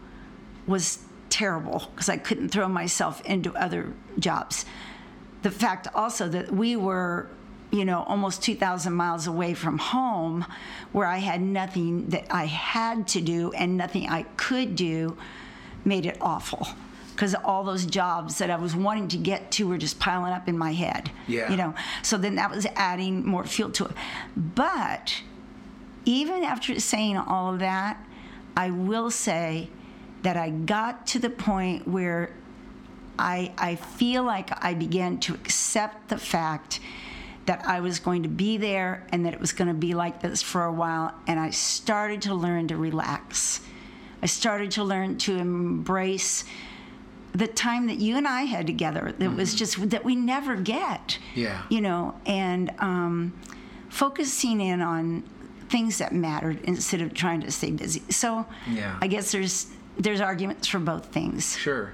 was 0.66 1.00
terrible 1.30 1.90
because 1.94 2.08
I 2.08 2.16
couldn't 2.16 2.50
throw 2.50 2.68
myself 2.68 3.20
into 3.22 3.54
other 3.54 3.92
jobs. 4.18 4.64
The 5.42 5.50
fact 5.50 5.88
also 5.94 6.28
that 6.28 6.52
we 6.52 6.76
were 6.76 7.28
you 7.72 7.86
know, 7.86 8.04
almost 8.06 8.42
2,000 8.42 8.92
miles 8.92 9.26
away 9.26 9.54
from 9.54 9.78
home, 9.78 10.44
where 10.92 11.06
I 11.06 11.18
had 11.18 11.40
nothing 11.40 12.10
that 12.10 12.26
I 12.30 12.44
had 12.44 13.08
to 13.08 13.20
do 13.22 13.50
and 13.52 13.78
nothing 13.78 14.08
I 14.08 14.24
could 14.36 14.76
do, 14.76 15.16
made 15.84 16.04
it 16.04 16.18
awful. 16.20 16.68
Because 17.12 17.34
all 17.34 17.64
those 17.64 17.86
jobs 17.86 18.38
that 18.38 18.50
I 18.50 18.56
was 18.56 18.76
wanting 18.76 19.08
to 19.08 19.16
get 19.16 19.50
to 19.52 19.66
were 19.66 19.78
just 19.78 19.98
piling 19.98 20.32
up 20.32 20.48
in 20.48 20.56
my 20.56 20.72
head. 20.72 21.10
Yeah. 21.26 21.50
You 21.50 21.56
know, 21.56 21.74
so 22.02 22.18
then 22.18 22.36
that 22.36 22.50
was 22.50 22.66
adding 22.76 23.26
more 23.26 23.44
fuel 23.44 23.70
to 23.70 23.86
it. 23.86 23.92
But 24.36 25.22
even 26.04 26.42
after 26.42 26.78
saying 26.78 27.16
all 27.16 27.54
of 27.54 27.60
that, 27.60 28.04
I 28.54 28.70
will 28.70 29.10
say 29.10 29.70
that 30.22 30.36
I 30.36 30.50
got 30.50 31.06
to 31.08 31.18
the 31.18 31.30
point 31.30 31.88
where 31.88 32.32
I, 33.18 33.52
I 33.56 33.76
feel 33.76 34.24
like 34.24 34.50
I 34.62 34.74
began 34.74 35.18
to 35.20 35.34
accept 35.34 36.08
the 36.08 36.18
fact 36.18 36.80
that 37.46 37.64
I 37.66 37.80
was 37.80 37.98
going 37.98 38.22
to 38.22 38.28
be 38.28 38.56
there 38.56 39.06
and 39.10 39.26
that 39.26 39.34
it 39.34 39.40
was 39.40 39.52
going 39.52 39.68
to 39.68 39.74
be 39.74 39.94
like 39.94 40.22
this 40.22 40.42
for 40.42 40.64
a 40.64 40.72
while. 40.72 41.12
And 41.26 41.40
I 41.40 41.50
started 41.50 42.22
to 42.22 42.34
learn 42.34 42.68
to 42.68 42.76
relax. 42.76 43.60
I 44.22 44.26
started 44.26 44.70
to 44.72 44.84
learn 44.84 45.18
to 45.18 45.36
embrace 45.36 46.44
the 47.34 47.46
time 47.46 47.86
that 47.86 47.96
you 47.96 48.16
and 48.16 48.28
I 48.28 48.42
had 48.42 48.66
together 48.66 49.14
that 49.18 49.18
mm-hmm. 49.18 49.36
was 49.36 49.54
just 49.54 49.90
that 49.90 50.04
we 50.04 50.14
never 50.14 50.56
get. 50.56 51.18
Yeah. 51.34 51.62
You 51.68 51.80
know, 51.80 52.14
and 52.26 52.70
um, 52.78 53.32
focusing 53.88 54.60
in 54.60 54.80
on 54.80 55.22
things 55.68 55.98
that 55.98 56.12
mattered 56.12 56.60
instead 56.64 57.00
of 57.00 57.14
trying 57.14 57.40
to 57.40 57.50
stay 57.50 57.70
busy. 57.70 58.02
So 58.10 58.46
yeah. 58.70 58.98
I 59.00 59.06
guess 59.06 59.32
there's 59.32 59.68
there's 59.98 60.20
arguments 60.20 60.68
for 60.68 60.78
both 60.78 61.06
things. 61.06 61.56
Sure. 61.56 61.92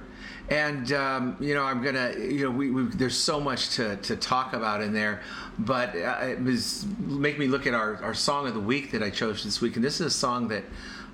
And 0.49 0.91
um, 0.93 1.37
you 1.39 1.53
know, 1.53 1.63
I'm 1.63 1.83
gonna, 1.83 2.13
you 2.17 2.45
know, 2.45 2.51
we, 2.51 2.71
we, 2.71 2.83
there's 2.83 3.15
so 3.15 3.39
much 3.39 3.69
to, 3.75 3.97
to 3.97 4.15
talk 4.15 4.53
about 4.53 4.81
in 4.81 4.93
there, 4.93 5.21
but 5.59 5.95
uh, 5.95 6.17
it 6.23 6.41
was 6.41 6.87
make 6.97 7.37
me 7.37 7.47
look 7.47 7.67
at 7.67 7.75
our, 7.75 7.97
our 8.03 8.15
song 8.15 8.47
of 8.47 8.55
the 8.55 8.59
week 8.59 8.91
that 8.91 9.03
I 9.03 9.11
chose 9.11 9.43
this 9.43 9.61
week, 9.61 9.75
and 9.75 9.85
this 9.85 10.01
is 10.01 10.07
a 10.07 10.17
song 10.17 10.47
that 10.47 10.63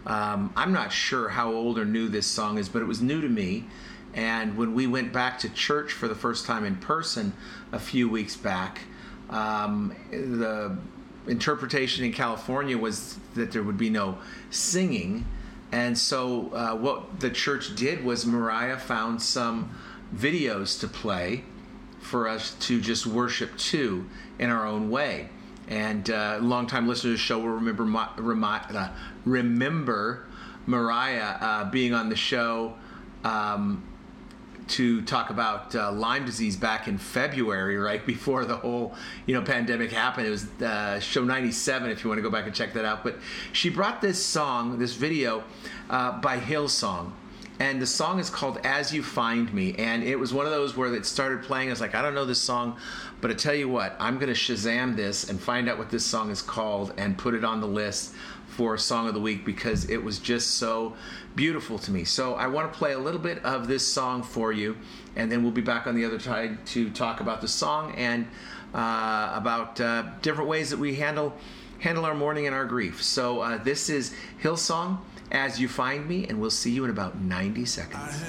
um, 0.06 0.54
I'm 0.56 0.72
not 0.72 0.92
sure 0.92 1.28
how 1.28 1.52
old 1.52 1.78
or 1.78 1.84
new 1.84 2.08
this 2.08 2.28
song 2.28 2.58
is, 2.58 2.70
but 2.70 2.82
it 2.82 2.86
was 2.86 3.02
new 3.02 3.20
to 3.22 3.30
me. 3.30 3.66
And 4.14 4.56
when 4.56 4.74
we 4.74 4.88
went 4.88 5.12
back 5.12 5.40
to 5.40 5.50
church 5.50 5.92
for 5.92 6.08
the 6.08 6.16
first 6.16 6.46
time 6.46 6.64
in 6.64 6.78
person 6.78 7.34
a 7.74 7.80
few 7.80 8.08
weeks 8.08 8.38
back, 8.38 8.80
um, 9.30 9.94
the 10.12 10.78
interpretation 11.28 12.06
in 12.06 12.14
California 12.14 12.78
was 12.78 13.18
that 13.34 13.52
there 13.52 13.64
would 13.64 13.78
be 13.78 13.90
no 13.90 14.18
singing 14.52 15.26
and 15.76 15.98
so, 15.98 16.54
uh, 16.54 16.74
what 16.74 17.20
the 17.20 17.30
church 17.30 17.76
did 17.76 18.06
was 18.06 18.26
Mariah 18.26 18.78
found 18.78 19.22
some 19.22 19.76
videos 20.16 20.80
to 20.80 20.88
play 20.88 21.44
for 22.00 22.30
us 22.30 22.54
to 22.62 22.80
just 22.80 23.06
worship 23.06 23.58
to 23.58 24.06
in 24.40 24.50
our 24.50 24.66
own 24.66 24.90
way. 24.90 25.28
And 25.68 26.10
uh, 26.10 26.40
longtime 26.42 26.88
listeners 26.88 27.02
to 27.02 27.10
the 27.10 27.18
show 27.18 27.40
will 27.40 27.50
remember 27.50 27.84
uh, 27.94 28.90
remember 29.26 30.26
Mariah 30.66 31.36
uh, 31.42 31.70
being 31.70 31.94
on 31.94 32.08
the 32.08 32.16
show. 32.16 32.76
Um, 33.26 33.84
to 34.68 35.02
talk 35.04 35.30
about 35.30 35.76
uh, 35.76 35.92
Lyme 35.92 36.26
disease 36.26 36.56
back 36.56 36.88
in 36.88 36.98
February, 36.98 37.78
right 37.78 38.06
before 38.16 38.46
the 38.46 38.58
whole 38.58 38.96
you 39.26 39.36
know 39.36 39.42
pandemic 39.42 39.92
happened. 39.92 40.28
It 40.28 40.32
was 40.32 40.46
uh, 40.62 41.00
show 41.00 41.24
97 41.24 41.90
if 41.90 42.04
you 42.04 42.10
want 42.10 42.18
to 42.18 42.24
go 42.24 42.30
back 42.30 42.46
and 42.46 42.56
check 42.56 42.74
that 42.74 42.86
out. 42.86 43.04
But 43.04 43.18
she 43.54 43.70
brought 43.70 44.02
this 44.02 44.24
song, 44.24 44.80
this 44.80 44.94
video 44.94 45.44
uh, 45.90 46.20
by 46.20 46.40
Hillsong. 46.40 47.12
And 47.58 47.82
the 47.82 47.88
song 47.88 48.20
is 48.20 48.30
called 48.30 48.60
As 48.66 48.94
You 48.94 49.02
Find 49.02 49.54
Me. 49.54 49.74
And 49.78 50.04
it 50.04 50.18
was 50.18 50.34
one 50.34 50.46
of 50.46 50.52
those 50.52 50.76
where 50.76 50.94
it 50.94 51.06
started 51.06 51.42
playing. 51.44 51.70
I 51.70 51.72
was 51.72 51.80
like, 51.80 51.96
I 51.96 52.02
don't 52.02 52.14
know 52.14 52.26
this 52.26 52.42
song, 52.42 52.78
but 53.22 53.32
I 53.32 53.34
tell 53.34 53.56
you 53.56 53.70
what, 53.70 53.96
I'm 53.98 54.16
going 54.16 54.34
to 54.34 54.38
Shazam 54.38 54.98
this 54.98 55.30
and 55.30 55.40
find 55.40 55.70
out 55.70 55.78
what 55.78 55.90
this 55.90 56.06
song 56.06 56.32
is 56.32 56.42
called 56.42 56.94
and 56.98 57.18
put 57.18 57.34
it 57.34 57.46
on 57.46 57.62
the 57.62 57.68
list 57.68 58.14
for 58.56 58.78
Song 58.78 59.08
of 59.10 59.14
the 59.14 59.20
Week 59.20 59.44
because 59.44 59.90
it 59.90 60.02
was 60.02 60.18
just 60.18 60.52
so 60.52 60.96
beautiful 61.36 61.78
to 61.80 61.92
me. 61.92 62.06
So 62.06 62.36
I 62.36 62.48
want 62.48 62.72
to 62.72 62.78
play 62.78 62.94
a 62.94 63.00
little 63.00 63.20
bit 63.20 63.44
of 63.44 63.68
this 63.68 63.86
song 63.86 64.24
for 64.24 64.54
you, 64.54 64.78
and 65.18 65.30
then 65.30 65.44
we'll 65.44 65.52
be 65.52 65.62
back 65.62 65.88
on 65.88 65.96
the 65.96 66.06
other 66.06 66.20
side 66.20 66.66
to 66.68 66.90
talk 66.90 67.20
about 67.20 67.42
the 67.42 67.50
song 67.50 67.94
and 67.96 68.28
uh, 68.74 69.34
about 69.36 69.82
uh, 69.82 70.04
different 70.22 70.50
ways 70.50 70.70
that 70.70 70.80
we 70.80 70.96
handle 70.96 71.34
handle 71.80 72.06
our 72.06 72.16
mourning 72.16 72.46
and 72.48 72.56
our 72.56 72.66
grief. 72.66 73.04
So 73.04 73.42
uh, 73.42 73.62
this 73.62 73.90
is 73.90 74.16
Hillsong 74.42 75.00
as 75.32 75.60
you 75.60 75.68
find 75.68 76.08
me, 76.08 76.26
and 76.28 76.40
we'll 76.40 76.50
see 76.50 76.72
you 76.72 76.86
in 76.86 76.90
about 76.90 77.20
90 77.20 77.66
seconds. 77.66 78.24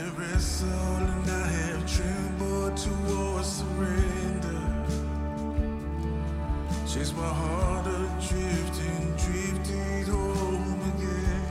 My 7.17 7.29
heart 7.29 7.86
adrift 8.27 8.81
and 8.81 9.17
drifted 9.19 10.09
home 10.09 10.81
again. 10.97 11.47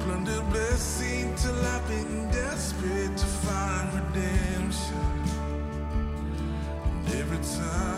Plundered 0.00 0.48
blessing 0.50 1.34
till 1.36 1.54
I've 1.54 1.86
been 1.88 2.30
desperate 2.30 3.16
to 3.16 3.26
find 3.26 3.92
redemption. 3.94 5.22
And 6.84 7.08
every 7.20 7.38
time 7.38 7.97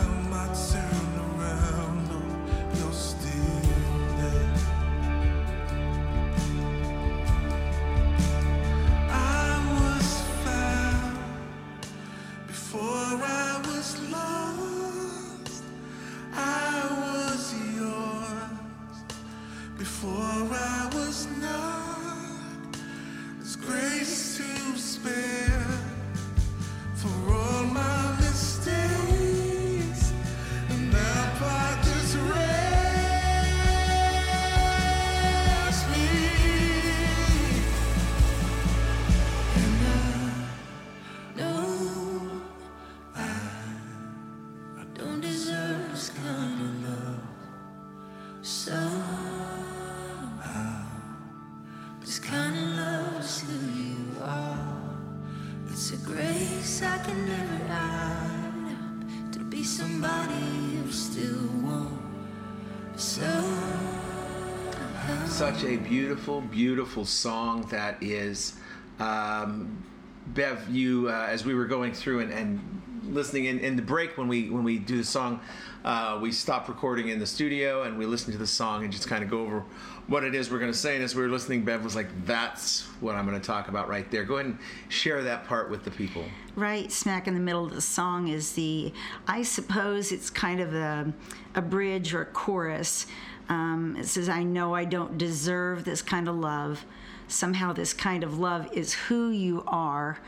Such 65.25 65.63
a 65.63 65.77
beautiful, 65.77 66.41
beautiful 66.41 67.05
song 67.05 67.63
that 67.71 68.01
is. 68.01 68.53
Um, 68.99 69.83
Bev, 70.27 70.69
you 70.69 71.09
uh, 71.09 71.27
as 71.29 71.43
we 71.45 71.55
were 71.55 71.65
going 71.65 71.93
through 71.93 72.19
and, 72.19 72.31
and 72.31 72.80
listening 73.03 73.45
in, 73.45 73.59
in 73.59 73.75
the 73.75 73.81
break 73.81 74.17
when 74.17 74.27
we 74.27 74.49
when 74.49 74.63
we 74.63 74.77
do 74.77 74.97
the 74.97 75.03
song, 75.03 75.39
uh, 75.83 76.19
we 76.21 76.31
stop 76.31 76.67
recording 76.67 77.09
in 77.09 77.19
the 77.19 77.25
studio 77.25 77.83
and 77.83 77.97
we 77.97 78.05
listen 78.05 78.31
to 78.31 78.37
the 78.37 78.47
song 78.47 78.83
and 78.83 78.91
just 78.91 79.07
kind 79.07 79.23
of 79.23 79.29
go 79.29 79.41
over 79.41 79.63
what 80.07 80.23
it 80.23 80.35
is 80.35 80.51
we're 80.51 80.59
going 80.59 80.71
to 80.71 80.77
say. 80.77 80.95
And 80.95 81.03
as 81.03 81.15
we 81.15 81.21
were 81.21 81.29
listening, 81.29 81.63
Bev 81.63 81.83
was 81.83 81.95
like, 81.95 82.07
"That's 82.25 82.83
what 82.99 83.15
I'm 83.15 83.25
going 83.25 83.39
to 83.39 83.45
talk 83.45 83.67
about 83.67 83.89
right 83.89 84.09
there." 84.11 84.23
Go 84.23 84.35
ahead 84.35 84.45
and 84.47 84.57
share 84.89 85.23
that 85.23 85.45
part 85.45 85.69
with 85.69 85.83
the 85.83 85.91
people. 85.91 86.25
Right 86.55 86.91
smack 86.91 87.27
in 87.27 87.33
the 87.33 87.39
middle 87.39 87.65
of 87.65 87.73
the 87.73 87.81
song 87.81 88.27
is 88.27 88.53
the, 88.53 88.93
I 89.27 89.43
suppose 89.43 90.11
it's 90.11 90.29
kind 90.29 90.59
of 90.59 90.73
a, 90.73 91.13
a 91.55 91.61
bridge 91.61 92.13
or 92.13 92.21
a 92.23 92.25
chorus. 92.25 93.07
Um, 93.49 93.95
it 93.97 94.05
says, 94.05 94.29
I 94.29 94.43
know 94.43 94.73
I 94.73 94.85
don't 94.85 95.17
deserve 95.17 95.83
this 95.83 96.01
kind 96.01 96.27
of 96.27 96.35
love. 96.35 96.85
Somehow, 97.27 97.71
this 97.71 97.93
kind 97.93 98.23
of 98.23 98.37
love 98.37 98.67
is 98.73 98.93
who 98.93 99.29
you 99.29 99.63
are. 99.67 100.19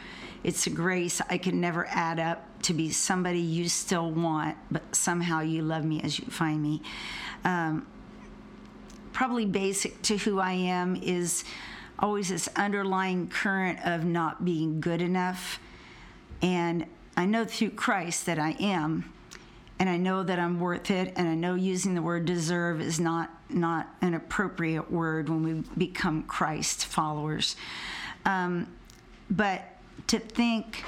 It's 0.44 0.68
a 0.68 0.70
grace 0.70 1.22
I 1.30 1.38
can 1.38 1.62
never 1.62 1.86
add 1.88 2.20
up 2.20 2.62
to 2.64 2.74
be 2.74 2.92
somebody 2.92 3.40
you 3.40 3.70
still 3.70 4.12
want, 4.12 4.58
but 4.70 4.96
somehow 4.96 5.42
you 5.42 5.62
love 5.62 5.86
me 5.86 6.02
as 6.02 6.20
you 6.20 6.26
find 6.26 6.62
me. 6.62 6.82
Um, 7.44 7.88
probably 9.14 9.46
basic 9.46 10.02
to 10.04 10.18
who 10.18 10.40
I 10.40 10.54
am 10.54 10.96
is 10.98 11.44
always 12.00 12.30
this 12.30 12.50
underlying 12.56 13.28
current 13.28 13.80
of 13.86 14.04
not 14.04 14.44
being 14.44 14.82
good 14.82 15.02
enough. 15.02 15.60
And 16.42 16.86
I 17.16 17.26
know 17.26 17.46
through 17.46 17.72
Christ 17.72 18.26
that 18.26 18.40
I 18.40 18.52
am, 18.60 19.14
and 19.80 19.90
I 19.90 19.98
know 19.98 20.24
that 20.24 20.40
I'm 20.40 20.60
worth 20.60 20.92
it, 20.92 21.14
and 21.16 21.28
I 21.28 21.36
know 21.36 21.56
using 21.56 21.96
the 21.96 22.02
word 22.02 22.26
deserve 22.26 22.82
is 22.82 23.00
not 23.00 23.30
not 23.50 23.88
an 24.02 24.16
appropriate 24.16 24.90
word 24.90 25.30
when 25.30 25.44
we 25.44 25.64
become 25.78 26.24
Christ 26.24 26.88
followers. 26.88 27.56
Um, 28.26 28.68
but 29.30 29.64
to 30.08 30.20
think 30.20 30.84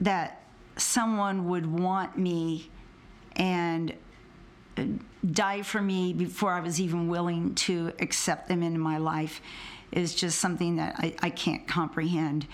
that 0.00 0.42
someone 0.76 1.48
would 1.48 1.66
want 1.66 2.18
me 2.18 2.70
and 3.36 3.94
uh, 4.76 4.84
die 5.30 5.62
for 5.62 5.80
me 5.80 6.12
before 6.12 6.52
I 6.52 6.60
was 6.60 6.80
even 6.80 7.08
willing 7.08 7.54
to 7.56 7.92
accept 8.00 8.48
them 8.48 8.62
into 8.62 8.78
my 8.78 8.98
life 8.98 9.40
is 9.92 10.14
just 10.14 10.38
something 10.38 10.76
that 10.76 10.96
I, 10.98 11.14
I 11.22 11.30
can't 11.30 11.66
comprehend. 11.66 12.46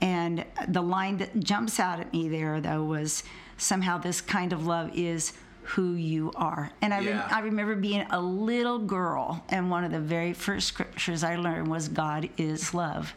And 0.00 0.44
the 0.66 0.82
line 0.82 1.18
that 1.18 1.38
jumps 1.40 1.78
out 1.78 2.00
at 2.00 2.12
me 2.12 2.28
there, 2.28 2.60
though, 2.60 2.84
was 2.84 3.22
somehow 3.56 3.98
this 3.98 4.20
kind 4.20 4.52
of 4.52 4.66
love 4.66 4.90
is 4.94 5.32
who 5.74 5.92
you 5.92 6.32
are. 6.34 6.70
And 6.80 6.94
I, 6.94 7.00
Yeah. 7.00 7.10
rem- 7.10 7.24
I 7.30 7.40
remember 7.40 7.76
being 7.76 8.06
a 8.10 8.20
little 8.20 8.78
girl, 8.78 9.44
and 9.50 9.70
one 9.70 9.84
of 9.84 9.90
the 9.92 10.00
very 10.00 10.32
first 10.32 10.66
scriptures 10.68 11.22
I 11.22 11.36
learned 11.36 11.68
was 11.68 11.88
God 11.88 12.30
is 12.38 12.72
love. 12.72 13.14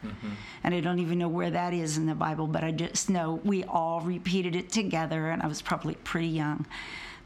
And 0.64 0.76
I 0.76 0.82
don't 0.82 1.00
even 1.00 1.18
know 1.18 1.30
where 1.30 1.50
that 1.52 1.74
is 1.74 1.98
in 1.98 2.06
the 2.08 2.16
Bible, 2.16 2.48
but 2.48 2.64
I 2.64 2.72
just 2.72 3.10
know 3.10 3.40
we 3.46 3.64
all 3.64 4.02
repeated 4.02 4.56
it 4.56 4.70
together, 4.70 5.30
and 5.30 5.42
I 5.42 5.48
was 5.48 5.62
probably 5.62 5.96
pretty 5.96 6.28
young. 6.28 6.66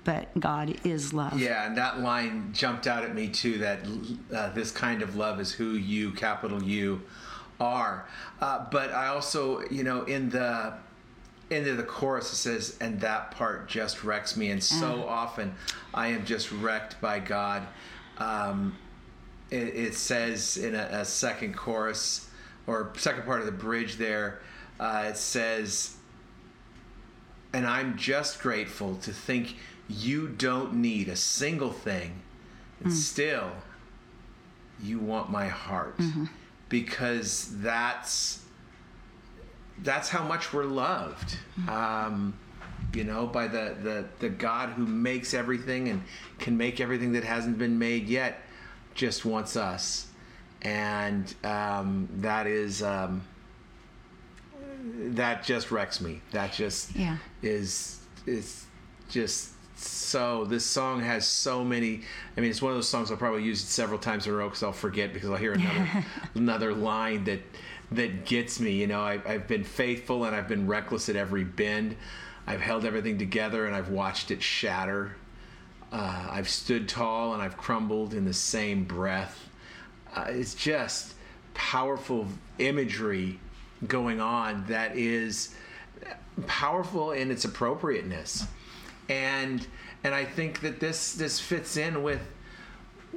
But 0.04 0.40
God 0.40 0.76
is 0.84 1.14
love. 1.16 1.40
Yeah, 1.40 1.66
and 1.66 1.76
that 1.78 2.00
line 2.02 2.52
jumped 2.54 2.86
out 2.86 3.04
at 3.04 3.16
me 3.16 3.28
too. 3.28 3.58
That 3.58 3.80
uh, 4.32 4.50
this 4.50 4.70
kind 4.70 5.02
of 5.02 5.16
love 5.16 5.40
is 5.40 5.52
who 5.52 5.72
you, 5.72 6.12
capital 6.12 6.62
U, 6.62 7.02
are. 7.60 8.08
Uh, 8.40 8.66
but 8.70 8.92
I 8.94 9.08
also, 9.08 9.62
you 9.72 9.84
know, 9.84 10.04
in 10.04 10.30
the 10.30 10.74
of 11.52 11.78
the 11.78 11.84
chorus 11.84 12.32
it 12.32 12.38
says, 12.38 12.78
"And 12.82 13.00
that 13.02 13.32
part 13.32 13.68
just 13.68 14.04
wrecks 14.04 14.36
me." 14.36 14.50
And 14.50 14.64
so 14.64 15.06
often, 15.08 15.56
I 15.94 16.08
am 16.08 16.26
just 16.26 16.52
wrecked 16.52 17.00
by 17.02 17.20
God. 17.20 17.68
Um, 18.18 18.78
it, 19.52 19.76
it 19.76 19.94
says 19.96 20.58
in 20.58 20.74
a, 20.76 20.88
a 20.92 21.06
second 21.06 21.56
chorus 21.56 22.30
or 22.68 22.92
second 22.98 23.24
part 23.26 23.42
of 23.42 23.46
the 23.46 23.52
bridge 23.52 23.98
there, 23.98 24.40
uh, 24.80 25.06
it 25.10 25.18
says, 25.18 25.96
and 27.54 27.66
I'm 27.68 27.98
just 27.98 28.42
grateful 28.42 28.96
to 28.98 29.12
think 29.12 29.56
you 29.88 30.28
don't 30.30 30.74
need 30.76 31.08
a 31.10 31.16
single 31.16 31.72
thing, 31.72 32.22
and 32.84 32.92
still 32.92 33.52
you 34.82 34.98
want 35.00 35.30
my 35.30 35.48
heart. 35.48 35.96
Because 36.70 37.50
that's 37.62 38.42
that's 39.84 40.10
how 40.10 40.24
much 40.24 40.54
we're 40.54 40.64
loved. 40.66 41.38
Um, 41.68 42.34
you 42.94 43.04
know, 43.04 43.28
by 43.28 43.48
the, 43.48 43.76
the 43.82 44.06
the 44.20 44.30
God 44.30 44.70
who 44.70 44.86
makes 44.86 45.34
everything 45.34 45.90
and 45.90 46.02
can 46.40 46.56
make 46.58 46.80
everything 46.80 47.12
that 47.14 47.24
hasn't 47.24 47.58
been 47.58 47.78
made 47.78 48.08
yet, 48.08 48.42
just 48.94 49.26
wants 49.26 49.56
us, 49.58 50.08
and 50.62 51.34
um, 51.44 52.08
that 52.22 52.48
is. 52.48 52.82
Um, 52.84 53.24
that 54.98 55.44
just 55.44 55.72
wrecks 55.72 56.00
me. 56.00 56.22
That 56.32 56.54
just 56.54 56.96
Yeah. 56.96 57.18
is 57.42 58.00
is 58.26 58.66
just 59.10 59.52
so 59.78 60.46
this 60.46 60.66
song 60.66 61.02
has 61.02 61.28
so 61.28 61.64
many. 61.64 62.02
I 62.38 62.42
mean, 62.42 62.50
it's 62.50 62.62
one 62.62 62.72
of 62.72 62.78
those 62.78 62.88
songs 62.88 63.12
I'll 63.12 63.18
probably 63.18 63.44
use 63.44 63.62
it 63.62 63.68
several 63.68 64.00
times 64.00 64.28
in 64.28 64.34
a 64.34 64.36
row 64.36 64.48
because 64.48 64.64
I'll 64.64 64.72
forget 64.72 65.12
because 65.14 65.30
I'll 65.30 65.38
hear 65.38 65.54
another 65.54 66.06
another 66.36 66.74
line 66.74 67.24
that 67.26 67.42
that 67.92 68.26
gets 68.26 68.60
me. 68.60 68.72
You 68.72 68.88
know, 68.88 69.02
I, 69.02 69.22
I've 69.26 69.48
been 69.48 69.64
faithful 69.64 70.26
and 70.26 70.36
I've 70.36 70.48
been 70.48 70.68
reckless 70.68 71.10
at 71.10 71.16
every 71.16 71.44
bend. 71.44 71.96
I've 72.48 72.62
held 72.62 72.86
everything 72.86 73.18
together 73.18 73.66
and 73.66 73.76
I've 73.76 73.90
watched 73.90 74.32
it 74.32 74.42
shatter. 74.42 75.16
Uh, 75.92 76.28
I've 76.30 76.50
stood 76.50 76.90
tall 76.90 77.34
and 77.34 77.42
I've 77.42 77.58
crumbled 77.58 78.14
in 78.14 78.26
the 78.26 78.34
same 78.34 78.84
breath. 78.84 79.50
Uh, 80.16 80.26
it's 80.30 80.56
just 80.56 81.14
powerful 81.54 82.28
imagery 82.60 83.40
going 83.88 84.20
on 84.20 84.66
that 84.68 84.96
is 84.98 85.56
powerful 86.48 87.12
in 87.12 87.32
its 87.32 87.46
appropriateness 87.46 88.46
and 89.10 89.66
and 90.04 90.14
I 90.14 90.26
think 90.26 90.62
that 90.62 90.80
this 90.80 91.14
this 91.14 91.40
fits 91.40 91.78
in 91.78 92.04
with 92.04 92.22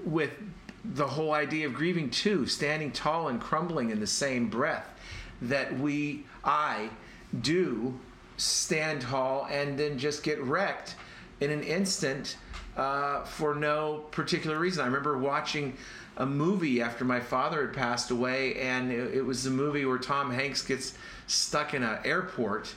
with 0.04 0.30
the 0.84 1.06
whole 1.06 1.32
idea 1.32 1.66
of 1.66 1.74
grieving 1.74 2.10
too 2.10 2.46
standing 2.46 2.92
tall 2.92 3.28
and 3.28 3.40
crumbling 3.40 3.90
in 3.90 4.00
the 4.00 4.06
same 4.06 4.48
breath 4.48 4.88
that 5.42 5.78
we 5.78 6.24
I 6.44 6.90
do 7.40 7.98
stand 8.36 9.02
tall 9.02 9.46
and 9.50 9.78
then 9.78 9.98
just 9.98 10.22
get 10.22 10.40
wrecked 10.42 10.94
in 11.40 11.50
an 11.50 11.62
instant 11.62 12.36
uh, 12.76 13.24
for 13.24 13.54
no 13.54 14.04
particular 14.10 14.58
reason. 14.58 14.82
I 14.82 14.86
remember 14.86 15.18
watching 15.18 15.76
a 16.16 16.26
movie 16.26 16.80
after 16.80 17.04
my 17.04 17.20
father 17.20 17.66
had 17.66 17.74
passed 17.74 18.10
away, 18.10 18.56
and 18.56 18.90
it, 18.90 19.24
was 19.24 19.44
the 19.44 19.50
movie 19.50 19.84
where 19.84 19.98
Tom 19.98 20.32
Hanks 20.32 20.62
gets 20.62 20.94
stuck 21.26 21.74
in 21.74 21.82
an 21.82 21.98
airport, 22.04 22.74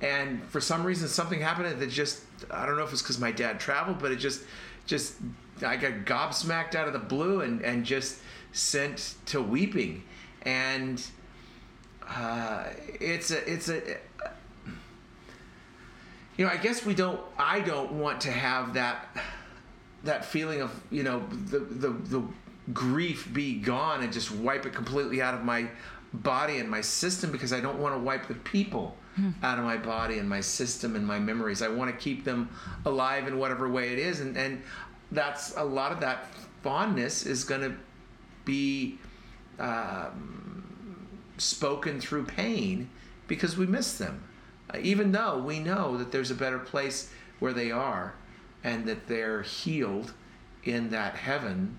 and 0.00 0.42
for 0.44 0.60
some 0.60 0.84
reason 0.84 1.08
something 1.08 1.40
happened 1.40 1.80
that 1.80 1.90
just 1.90 2.22
I 2.50 2.66
don't 2.66 2.76
know 2.76 2.84
if 2.84 2.92
it's 2.92 3.02
because 3.02 3.18
my 3.18 3.32
dad 3.32 3.58
traveled, 3.58 3.98
but 3.98 4.12
it 4.12 4.16
just 4.16 4.42
just 4.86 5.14
I 5.62 5.76
got 5.76 6.04
gobsmacked 6.04 6.74
out 6.74 6.86
of 6.86 6.92
the 6.92 6.98
blue 6.98 7.42
and 7.42 7.62
and 7.62 7.84
just 7.84 8.18
sent 8.52 9.14
to 9.26 9.40
weeping, 9.40 10.02
and 10.42 11.04
uh, 12.08 12.64
it's 13.00 13.30
a 13.30 13.52
it's 13.52 13.68
a 13.68 13.80
you 16.36 16.44
know 16.44 16.50
I 16.50 16.56
guess 16.56 16.84
we 16.84 16.94
don't 16.94 17.20
I 17.38 17.60
don't 17.60 17.92
want 17.92 18.20
to 18.22 18.30
have 18.30 18.74
that 18.74 19.08
that 20.04 20.24
feeling 20.24 20.60
of 20.60 20.70
you 20.90 21.02
know 21.02 21.26
the 21.46 21.60
the 21.60 21.90
the 21.90 22.22
grief 22.72 23.28
be 23.32 23.54
gone 23.54 24.02
and 24.02 24.12
just 24.12 24.30
wipe 24.30 24.64
it 24.64 24.72
completely 24.72 25.20
out 25.20 25.34
of 25.34 25.44
my 25.44 25.68
body 26.14 26.58
and 26.58 26.70
my 26.70 26.80
system 26.80 27.32
because 27.32 27.52
I 27.52 27.60
don't 27.60 27.78
want 27.78 27.94
to 27.94 27.98
wipe 27.98 28.28
the 28.28 28.34
people 28.34 28.96
hmm. 29.16 29.30
out 29.42 29.58
of 29.58 29.64
my 29.64 29.76
body 29.76 30.18
and 30.18 30.28
my 30.28 30.40
system 30.40 30.96
and 30.96 31.06
my 31.06 31.18
memories. 31.18 31.60
I 31.60 31.68
want 31.68 31.90
to 31.90 31.96
keep 31.96 32.24
them 32.24 32.48
alive 32.84 33.26
in 33.26 33.38
whatever 33.38 33.68
way 33.68 33.92
it 33.92 33.98
is, 33.98 34.20
and 34.20 34.36
and 34.36 34.62
that's 35.12 35.56
a 35.56 35.64
lot 35.64 35.92
of 35.92 36.00
that 36.00 36.26
fondness 36.62 37.26
is 37.26 37.44
going 37.44 37.60
to 37.60 37.74
be 38.44 38.98
um, 39.58 41.06
spoken 41.38 42.00
through 42.00 42.24
pain 42.24 42.88
because 43.26 43.56
we 43.56 43.66
miss 43.66 43.98
them, 43.98 44.22
uh, 44.72 44.78
even 44.80 45.12
though 45.12 45.38
we 45.38 45.58
know 45.58 45.96
that 45.96 46.12
there's 46.12 46.30
a 46.30 46.34
better 46.34 46.58
place 46.58 47.10
where 47.38 47.52
they 47.52 47.70
are 47.70 48.14
and 48.62 48.86
that 48.86 49.06
they're 49.06 49.42
healed 49.42 50.12
in 50.64 50.90
that 50.90 51.14
heaven. 51.14 51.76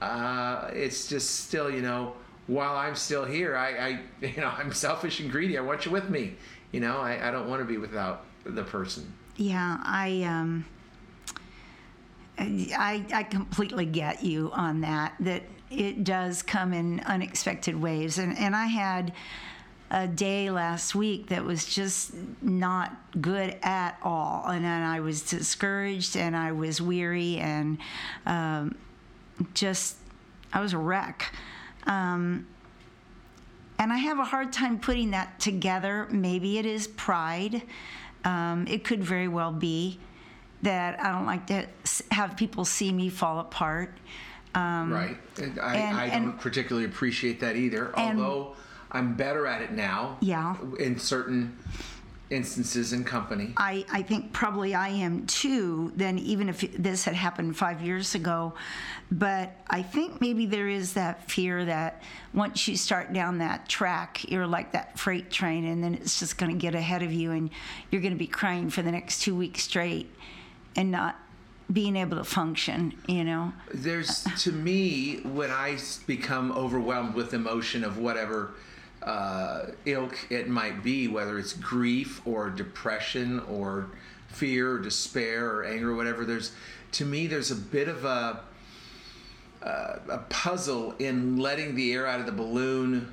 Uh, 0.00 0.70
it's 0.72 1.08
just 1.08 1.46
still, 1.46 1.70
you 1.70 1.82
know, 1.82 2.14
while 2.46 2.76
I'm 2.76 2.96
still 2.96 3.24
here, 3.24 3.56
I, 3.56 3.68
I, 3.70 4.00
you 4.26 4.40
know, 4.40 4.52
I'm 4.56 4.72
selfish 4.72 5.20
and 5.20 5.30
greedy. 5.30 5.56
I 5.56 5.60
want 5.60 5.86
you 5.86 5.92
with 5.92 6.10
me. 6.10 6.34
You 6.72 6.80
know, 6.80 6.98
I, 6.98 7.28
I 7.28 7.30
don't 7.30 7.48
want 7.48 7.60
to 7.60 7.66
be 7.66 7.78
without 7.78 8.24
the 8.44 8.64
person. 8.64 9.12
Yeah, 9.36 9.78
I, 9.82 10.22
um, 10.22 10.64
I, 12.40 13.04
I 13.12 13.22
completely 13.22 13.84
get 13.86 14.24
you 14.24 14.50
on 14.52 14.80
that. 14.80 15.14
That 15.20 15.42
it 15.70 16.04
does 16.04 16.42
come 16.42 16.72
in 16.72 17.00
unexpected 17.00 17.80
ways, 17.80 18.18
and 18.18 18.36
and 18.36 18.56
I 18.56 18.66
had 18.66 19.12
a 19.90 20.06
day 20.06 20.50
last 20.50 20.94
week 20.94 21.28
that 21.28 21.44
was 21.44 21.64
just 21.66 22.12
not 22.40 22.96
good 23.20 23.56
at 23.62 23.98
all, 24.02 24.46
and 24.46 24.64
then 24.64 24.82
I 24.82 25.00
was 25.00 25.22
discouraged 25.22 26.16
and 26.16 26.36
I 26.36 26.52
was 26.52 26.80
weary 26.80 27.38
and 27.38 27.78
um, 28.24 28.76
just 29.54 29.96
I 30.52 30.60
was 30.60 30.72
a 30.72 30.78
wreck. 30.78 31.34
Um, 31.86 32.46
and 33.78 33.92
I 33.92 33.96
have 33.96 34.18
a 34.18 34.24
hard 34.24 34.52
time 34.52 34.78
putting 34.78 35.10
that 35.12 35.40
together. 35.40 36.06
Maybe 36.10 36.58
it 36.58 36.66
is 36.66 36.86
pride. 36.86 37.62
Um, 38.24 38.66
it 38.68 38.84
could 38.84 39.02
very 39.02 39.26
well 39.26 39.52
be 39.52 39.98
that 40.62 41.00
I 41.00 41.10
don't 41.12 41.26
like 41.26 41.46
to 41.48 41.66
have 42.10 42.36
people 42.36 42.64
see 42.64 42.92
me 42.92 43.08
fall 43.08 43.38
apart. 43.38 43.96
Um, 44.54 44.92
right. 44.92 45.16
I, 45.38 45.42
and, 45.42 45.60
I 45.60 46.08
don't 46.08 46.22
and, 46.22 46.40
particularly 46.40 46.86
appreciate 46.86 47.40
that 47.40 47.56
either, 47.56 47.96
although 47.96 48.56
I'm 48.90 49.14
better 49.14 49.46
at 49.46 49.62
it 49.62 49.72
now. 49.72 50.18
Yeah. 50.20 50.56
In 50.78 50.98
certain 50.98 51.56
instances 52.30 52.92
in 52.92 53.02
company. 53.04 53.52
I, 53.56 53.84
I 53.90 54.02
think 54.02 54.32
probably 54.32 54.74
I 54.74 54.88
am 54.88 55.26
too, 55.26 55.92
then 55.96 56.18
even 56.18 56.48
if 56.48 56.60
this 56.72 57.04
had 57.04 57.14
happened 57.14 57.56
five 57.56 57.82
years 57.82 58.14
ago. 58.14 58.54
But 59.10 59.52
I 59.68 59.82
think 59.82 60.20
maybe 60.20 60.46
there 60.46 60.68
is 60.68 60.92
that 60.92 61.28
fear 61.28 61.64
that 61.64 62.02
once 62.32 62.68
you 62.68 62.76
start 62.76 63.12
down 63.12 63.38
that 63.38 63.68
track, 63.68 64.30
you're 64.30 64.46
like 64.46 64.72
that 64.72 64.98
freight 64.98 65.30
train, 65.30 65.64
and 65.64 65.82
then 65.82 65.94
it's 65.94 66.20
just 66.20 66.38
going 66.38 66.52
to 66.52 66.58
get 66.58 66.76
ahead 66.76 67.02
of 67.02 67.12
you, 67.12 67.32
and 67.32 67.50
you're 67.90 68.00
going 68.00 68.14
to 68.14 68.18
be 68.18 68.28
crying 68.28 68.70
for 68.70 68.82
the 68.82 68.92
next 68.92 69.22
two 69.22 69.34
weeks 69.34 69.64
straight 69.64 70.08
and 70.76 70.90
not 70.90 71.16
being 71.72 71.96
able 71.96 72.16
to 72.16 72.24
function, 72.24 72.94
you 73.06 73.24
know? 73.24 73.52
There's, 73.72 74.24
to 74.40 74.52
me, 74.52 75.20
when 75.20 75.50
I 75.50 75.78
become 76.06 76.52
overwhelmed 76.52 77.14
with 77.14 77.32
emotion 77.32 77.84
of 77.84 77.98
whatever 77.98 78.54
uh, 79.02 79.66
ilk 79.86 80.26
it 80.30 80.48
might 80.48 80.82
be, 80.82 81.08
whether 81.08 81.38
it's 81.38 81.52
grief 81.52 82.20
or 82.26 82.50
depression 82.50 83.40
or 83.40 83.90
fear 84.28 84.72
or 84.72 84.78
despair 84.78 85.48
or 85.48 85.64
anger 85.64 85.92
or 85.92 85.94
whatever. 85.94 86.24
There's, 86.24 86.52
to 86.92 87.04
me, 87.04 87.26
there's 87.26 87.50
a 87.50 87.56
bit 87.56 87.88
of 87.88 88.04
a 88.04 88.40
uh, 89.62 89.98
a 90.08 90.18
puzzle 90.30 90.94
in 90.98 91.36
letting 91.36 91.74
the 91.74 91.92
air 91.92 92.06
out 92.06 92.18
of 92.18 92.24
the 92.24 92.32
balloon 92.32 93.12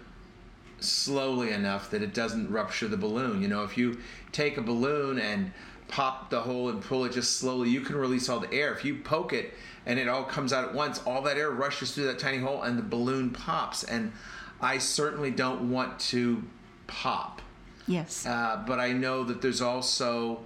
slowly 0.79 1.51
enough 1.51 1.89
that 1.91 2.01
it 2.01 2.13
doesn't 2.13 2.49
rupture 2.49 2.87
the 2.87 2.97
balloon. 2.97 3.41
You 3.41 3.47
know, 3.49 3.63
if 3.63 3.77
you 3.77 3.97
take 4.31 4.57
a 4.57 4.61
balloon 4.61 5.19
and 5.19 5.51
pop 5.87 6.29
the 6.29 6.41
hole 6.41 6.69
and 6.69 6.81
pull 6.81 7.05
it 7.05 7.13
just 7.13 7.37
slowly, 7.37 7.69
you 7.69 7.81
can 7.81 7.95
release 7.95 8.29
all 8.29 8.39
the 8.39 8.51
air. 8.53 8.73
If 8.73 8.83
you 8.83 8.95
poke 8.95 9.33
it 9.33 9.53
and 9.85 9.99
it 9.99 10.07
all 10.07 10.23
comes 10.23 10.51
out 10.53 10.65
at 10.65 10.73
once, 10.73 11.01
all 11.05 11.21
that 11.23 11.37
air 11.37 11.51
rushes 11.51 11.93
through 11.93 12.05
that 12.05 12.19
tiny 12.19 12.37
hole 12.37 12.63
and 12.63 12.77
the 12.77 12.83
balloon 12.83 13.29
pops. 13.29 13.83
And 13.83 14.11
I 14.59 14.77
certainly 14.77 15.31
don't 15.31 15.71
want 15.71 15.99
to 15.99 16.43
pop. 16.87 17.41
Yes. 17.87 18.25
Uh, 18.25 18.63
but 18.67 18.79
I 18.79 18.91
know 18.91 19.23
that 19.23 19.41
there's 19.41 19.61
also 19.61 20.41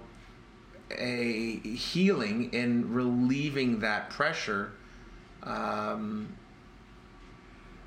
a 0.90 1.58
healing 1.60 2.52
in 2.52 2.92
relieving 2.92 3.80
that 3.80 4.10
pressure. 4.10 4.72
Um, 5.42 6.36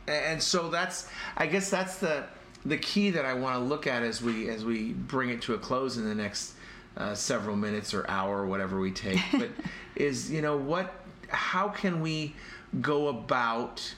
and 0.08 0.42
so 0.42 0.70
that's, 0.70 1.08
I 1.38 1.48
guess 1.48 1.70
that's 1.70 1.98
the 1.98 2.26
the 2.66 2.78
key 2.78 3.12
that 3.12 3.26
I 3.26 3.34
want 3.36 3.56
to 3.58 3.64
look 3.64 3.86
at 3.86 4.02
as 4.02 4.22
we 4.22 4.50
as 4.50 4.66
we 4.66 4.94
bring 4.94 5.30
it 5.30 5.42
to 5.44 5.54
a 5.54 5.58
close 5.58 5.98
in 5.98 6.06
the 6.06 6.16
next 6.16 6.55
uh, 6.98 7.14
several 7.14 7.56
minutes 7.56 7.94
or 7.94 8.10
hour 8.10 8.40
or 8.40 8.46
whatever 8.46 8.80
we 8.80 8.92
take. 8.92 9.20
But 9.32 9.50
is 9.96 10.32
you 10.32 10.42
know 10.42 10.58
what? 10.58 10.94
How 11.30 11.70
can 11.70 12.02
we 12.02 12.36
go 12.82 13.08
about 13.08 13.96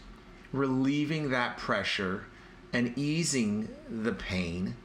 relieving 0.52 1.32
that 1.32 1.58
pressure 1.58 2.26
and 2.74 2.98
easing 2.98 3.70
the 3.90 4.14
pain 4.14 4.76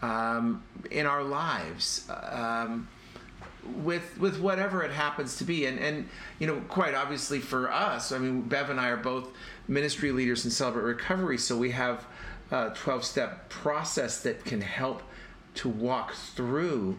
um, 0.00 0.62
in 0.90 1.06
our 1.06 1.22
lives 1.22 2.08
um, 2.30 2.88
with 3.76 4.18
with 4.18 4.40
whatever 4.40 4.82
it 4.82 4.90
happens 4.90 5.36
to 5.36 5.44
be 5.44 5.66
and 5.66 5.78
and 5.78 6.08
you 6.40 6.46
know 6.46 6.60
quite 6.68 6.94
obviously 6.94 7.38
for 7.38 7.70
us 7.70 8.10
I 8.10 8.18
mean 8.18 8.42
Bev 8.42 8.70
and 8.70 8.80
I 8.80 8.88
are 8.88 8.96
both 8.96 9.28
ministry 9.68 10.10
leaders 10.10 10.44
in 10.44 10.50
Celebrate 10.50 10.82
Recovery 10.82 11.38
so 11.38 11.56
we 11.56 11.70
have 11.70 12.04
a 12.50 12.70
12 12.74 13.04
step 13.04 13.48
process 13.48 14.20
that 14.22 14.44
can 14.44 14.60
help 14.60 15.02
to 15.54 15.68
walk 15.68 16.12
through 16.14 16.98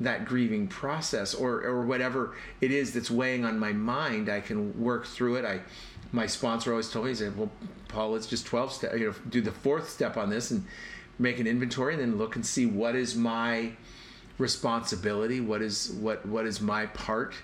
that 0.00 0.24
grieving 0.24 0.68
process 0.68 1.34
or 1.34 1.62
or 1.62 1.82
whatever 1.82 2.34
it 2.60 2.70
is 2.70 2.92
that's 2.92 3.10
weighing 3.10 3.44
on 3.44 3.58
my 3.58 3.72
mind 3.72 4.28
I 4.28 4.40
can 4.40 4.80
work 4.80 5.06
through 5.06 5.36
it 5.36 5.44
I 5.44 5.60
my 6.12 6.26
sponsor 6.26 6.70
always 6.70 6.90
told 6.90 7.04
me, 7.04 7.10
he 7.10 7.14
said, 7.14 7.36
"Well, 7.36 7.50
Paul, 7.88 8.12
let's 8.12 8.26
just 8.26 8.46
twelve 8.46 8.72
step, 8.72 8.94
you 8.94 9.08
know, 9.08 9.14
do 9.28 9.40
the 9.40 9.52
fourth 9.52 9.88
step 9.88 10.16
on 10.16 10.30
this 10.30 10.50
and 10.50 10.64
make 11.18 11.38
an 11.38 11.46
inventory, 11.46 11.94
and 11.94 12.02
then 12.02 12.16
look 12.16 12.36
and 12.36 12.44
see 12.44 12.66
what 12.66 12.94
is 12.94 13.14
my 13.14 13.72
responsibility, 14.38 15.40
what 15.40 15.62
is 15.62 15.90
what 15.92 16.24
what 16.26 16.46
is 16.46 16.60
my 16.60 16.86
part 16.86 17.34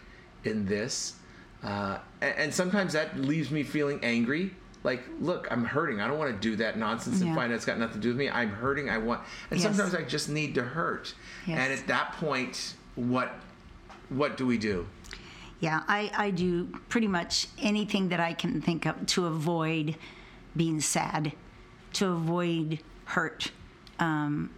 in 0.45 0.67
this." 0.67 1.15
Uh, 1.63 1.99
and, 2.21 2.35
and, 2.37 2.55
sometimes 2.55 2.93
that 2.93 3.19
leaves 3.19 3.51
me 3.51 3.63
feeling 3.63 3.99
angry. 4.03 4.55
Like, 4.85 5.03
look, 5.19 5.49
I'm 5.51 5.65
hurting. 5.65 6.01
I 6.01 6.07
don't 6.07 6.19
want 6.19 6.33
to 6.35 6.39
do 6.39 6.57
that 6.57 6.79
nonsense 6.79 7.21
yeah. 7.21 7.29
and 7.29 7.35
find 7.35 7.51
out 7.51 7.57
it's 7.57 7.65
got 7.65 7.79
nothing 7.79 7.95
to 7.95 8.01
do 8.01 8.09
with 8.09 8.19
me. 8.19 8.29
I'm 8.29 8.51
hurting. 8.51 8.91
I 8.91 8.99
want, 8.99 9.23
and 9.51 9.59
yes. 9.59 9.75
sometimes 9.75 9.95
I 9.95 10.03
just 10.03 10.29
need 10.29 10.55
to 10.57 10.63
hurt. 10.63 11.15
Yes. 11.47 11.59
And 11.59 11.73
at 11.73 11.87
that 11.89 12.13
point, 12.13 12.75
what 12.95 13.33
what 14.11 14.37
do 14.37 14.47
we 14.47 14.59
do? 14.59 14.87
Yeah, 15.61 15.83
I, 15.89 16.11
I 16.15 16.31
do 16.31 16.67
pretty 16.91 17.09
much 17.09 17.49
anything 17.59 18.11
that 18.11 18.21
I 18.21 18.35
can 18.35 18.61
think 18.61 18.85
of 18.85 19.07
to 19.07 19.27
avoid 19.27 19.97
being 20.55 20.81
sad, 20.81 21.33
to 21.95 22.09
avoid 22.09 22.81
hurt, 23.07 23.51
um, 23.99 24.51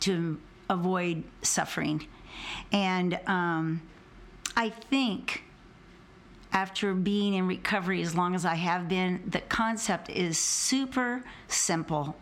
to 0.00 0.38
avoid 0.70 1.24
suffering. 1.42 2.06
And 2.70 3.18
um, 3.26 3.82
I 4.56 4.68
think 4.68 5.41
after 6.52 6.94
being 6.94 7.34
in 7.34 7.46
recovery 7.46 8.02
as 8.02 8.14
long 8.14 8.34
as 8.34 8.44
I 8.44 8.54
have 8.54 8.88
been, 8.88 9.22
the 9.26 9.40
concept 9.40 10.10
is 10.10 10.38
super 10.38 11.24
simple. 11.48 12.16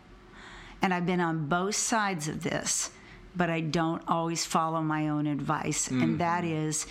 And 0.82 0.94
I've 0.94 1.06
been 1.06 1.20
on 1.20 1.46
both 1.46 1.74
sides 1.74 2.28
of 2.28 2.42
this, 2.42 2.90
but 3.36 3.50
I 3.50 3.60
don't 3.60 4.02
always 4.08 4.44
follow 4.44 4.80
my 4.82 5.08
own 5.08 5.26
advice. 5.26 5.88
And 5.88 6.02
mm-hmm. 6.02 6.16
that 6.18 6.44
is 6.44 6.86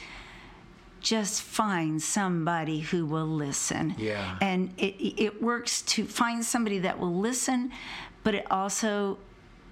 just 1.00 1.42
find 1.42 2.02
somebody 2.02 2.82
who 2.82 3.06
will 3.06 3.28
listen. 3.28 3.96
Yeah. 3.98 4.38
And 4.42 4.74
it, 4.78 4.96
it 5.22 5.42
works 5.42 5.82
to 5.84 6.06
find 6.06 6.44
somebody 6.44 6.80
that 6.80 7.00
will 7.00 7.16
listen, 7.16 7.72
but 8.24 8.36
it 8.36 8.46
also 8.52 9.18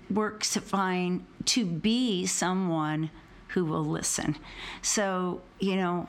works 0.10 0.54
to 0.54 0.62
find 0.62 1.26
to 1.46 1.66
be 1.66 2.26
someone 2.26 3.10
who 3.50 3.66
will 3.66 3.86
listen. 3.86 4.38
So, 4.82 5.42
you 5.60 5.76
know, 5.76 6.08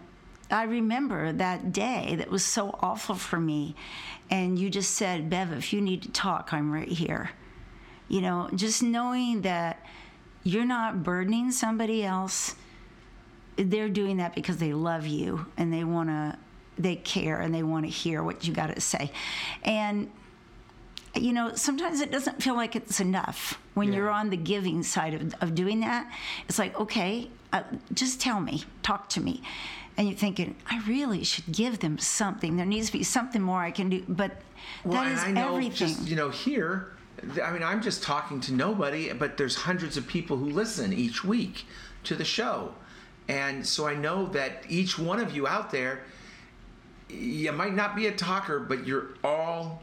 I 0.51 0.63
remember 0.65 1.33
that 1.33 1.73
day 1.73 2.15
that 2.19 2.31
was 2.31 2.45
so 2.45 2.79
awful 2.81 3.15
for 3.15 3.39
me. 3.39 3.75
And 4.31 4.59
you 4.59 4.71
just 4.71 4.93
said, 4.93 5.29
Bev, 5.31 5.53
if 5.53 5.73
you 5.73 5.81
need 5.81 6.03
to 6.03 6.11
talk, 6.11 6.53
I'm 6.53 6.73
right 6.73 6.89
here. 6.89 7.31
You 8.09 8.23
know, 8.23 8.49
just 8.55 8.83
knowing 8.83 9.43
that 9.43 9.85
you're 10.45 10.65
not 10.65 11.03
burdening 11.03 11.51
somebody 11.51 12.05
else 12.05 12.55
they're 13.57 13.89
doing 13.89 14.19
that 14.19 14.35
because 14.37 14.59
they 14.59 14.73
love 14.73 15.05
you 15.07 15.45
and 15.57 15.73
they 15.73 15.83
want 15.83 16.09
to 16.09 16.39
they 16.79 16.95
care 16.95 17.41
and 17.41 17.53
they 17.53 17.65
want 17.65 17.85
to 17.85 17.91
hear 17.91 18.23
what 18.23 18.47
you 18.47 18.55
got 18.55 18.73
to 18.73 18.81
say 18.81 19.11
and 19.65 20.09
you 21.17 21.33
know 21.33 21.53
sometimes 21.57 22.01
it 22.01 22.13
doesn't 22.13 22.41
feel 22.41 22.55
like 22.55 22.77
it's 22.77 23.01
enough 23.01 23.59
when 23.75 23.89
Yeah. 23.89 23.97
you're 23.97 24.11
on 24.11 24.31
the 24.31 24.37
giving 24.37 24.85
side 24.85 25.13
of, 25.15 25.35
of 25.41 25.57
doing 25.57 25.81
that 25.81 26.09
it's 26.49 26.59
like 26.59 26.79
okay 26.79 27.29
uh, 27.53 27.65
just 27.93 28.21
tell 28.21 28.39
me 28.41 28.63
talk 28.85 29.09
to 29.11 29.21
me 29.21 29.43
and 29.99 30.09
you're 30.09 30.17
thinking 30.17 30.55
i 30.71 30.81
really 30.87 31.25
should 31.25 31.53
give 31.53 31.81
them 31.81 31.99
something. 31.99 32.57
There 32.57 32.65
needs 32.65 32.87
to 32.87 32.93
be 32.93 33.05
something 33.05 33.43
more 33.43 33.61
i 33.61 33.71
can 33.71 33.91
do. 33.91 34.05
But 34.09 34.41
Well, 34.85 35.03
that 35.03 35.13
is 35.13 35.23
I 35.23 35.33
know 35.33 35.57
everything. 35.57 35.89
just 35.89 36.09
you 36.09 36.17
know 36.17 36.31
here. 36.31 36.93
I 37.43 37.51
mean, 37.51 37.65
I'm 37.65 37.83
just 37.83 38.03
talking 38.05 38.41
to 38.43 38.55
nobody, 38.55 39.13
but 39.13 39.37
there's 39.37 39.57
hundreds 39.57 39.97
of 39.97 40.07
people 40.07 40.37
who 40.37 40.51
listen 40.51 40.93
each 40.93 41.25
week 41.25 41.67
to 42.05 42.15
the 42.15 42.25
show, 42.25 42.73
and 43.27 43.67
so 43.67 43.89
I 43.89 43.95
know 43.95 44.27
that 44.27 44.63
each 44.69 44.99
one 45.01 45.19
of 45.19 45.35
you 45.35 45.49
out 45.49 45.73
there, 45.73 46.05
you 47.09 47.51
might 47.51 47.75
not 47.75 47.97
be 47.97 48.07
a 48.07 48.13
talker, 48.13 48.61
but 48.61 48.87
you're 48.87 49.09
all 49.25 49.83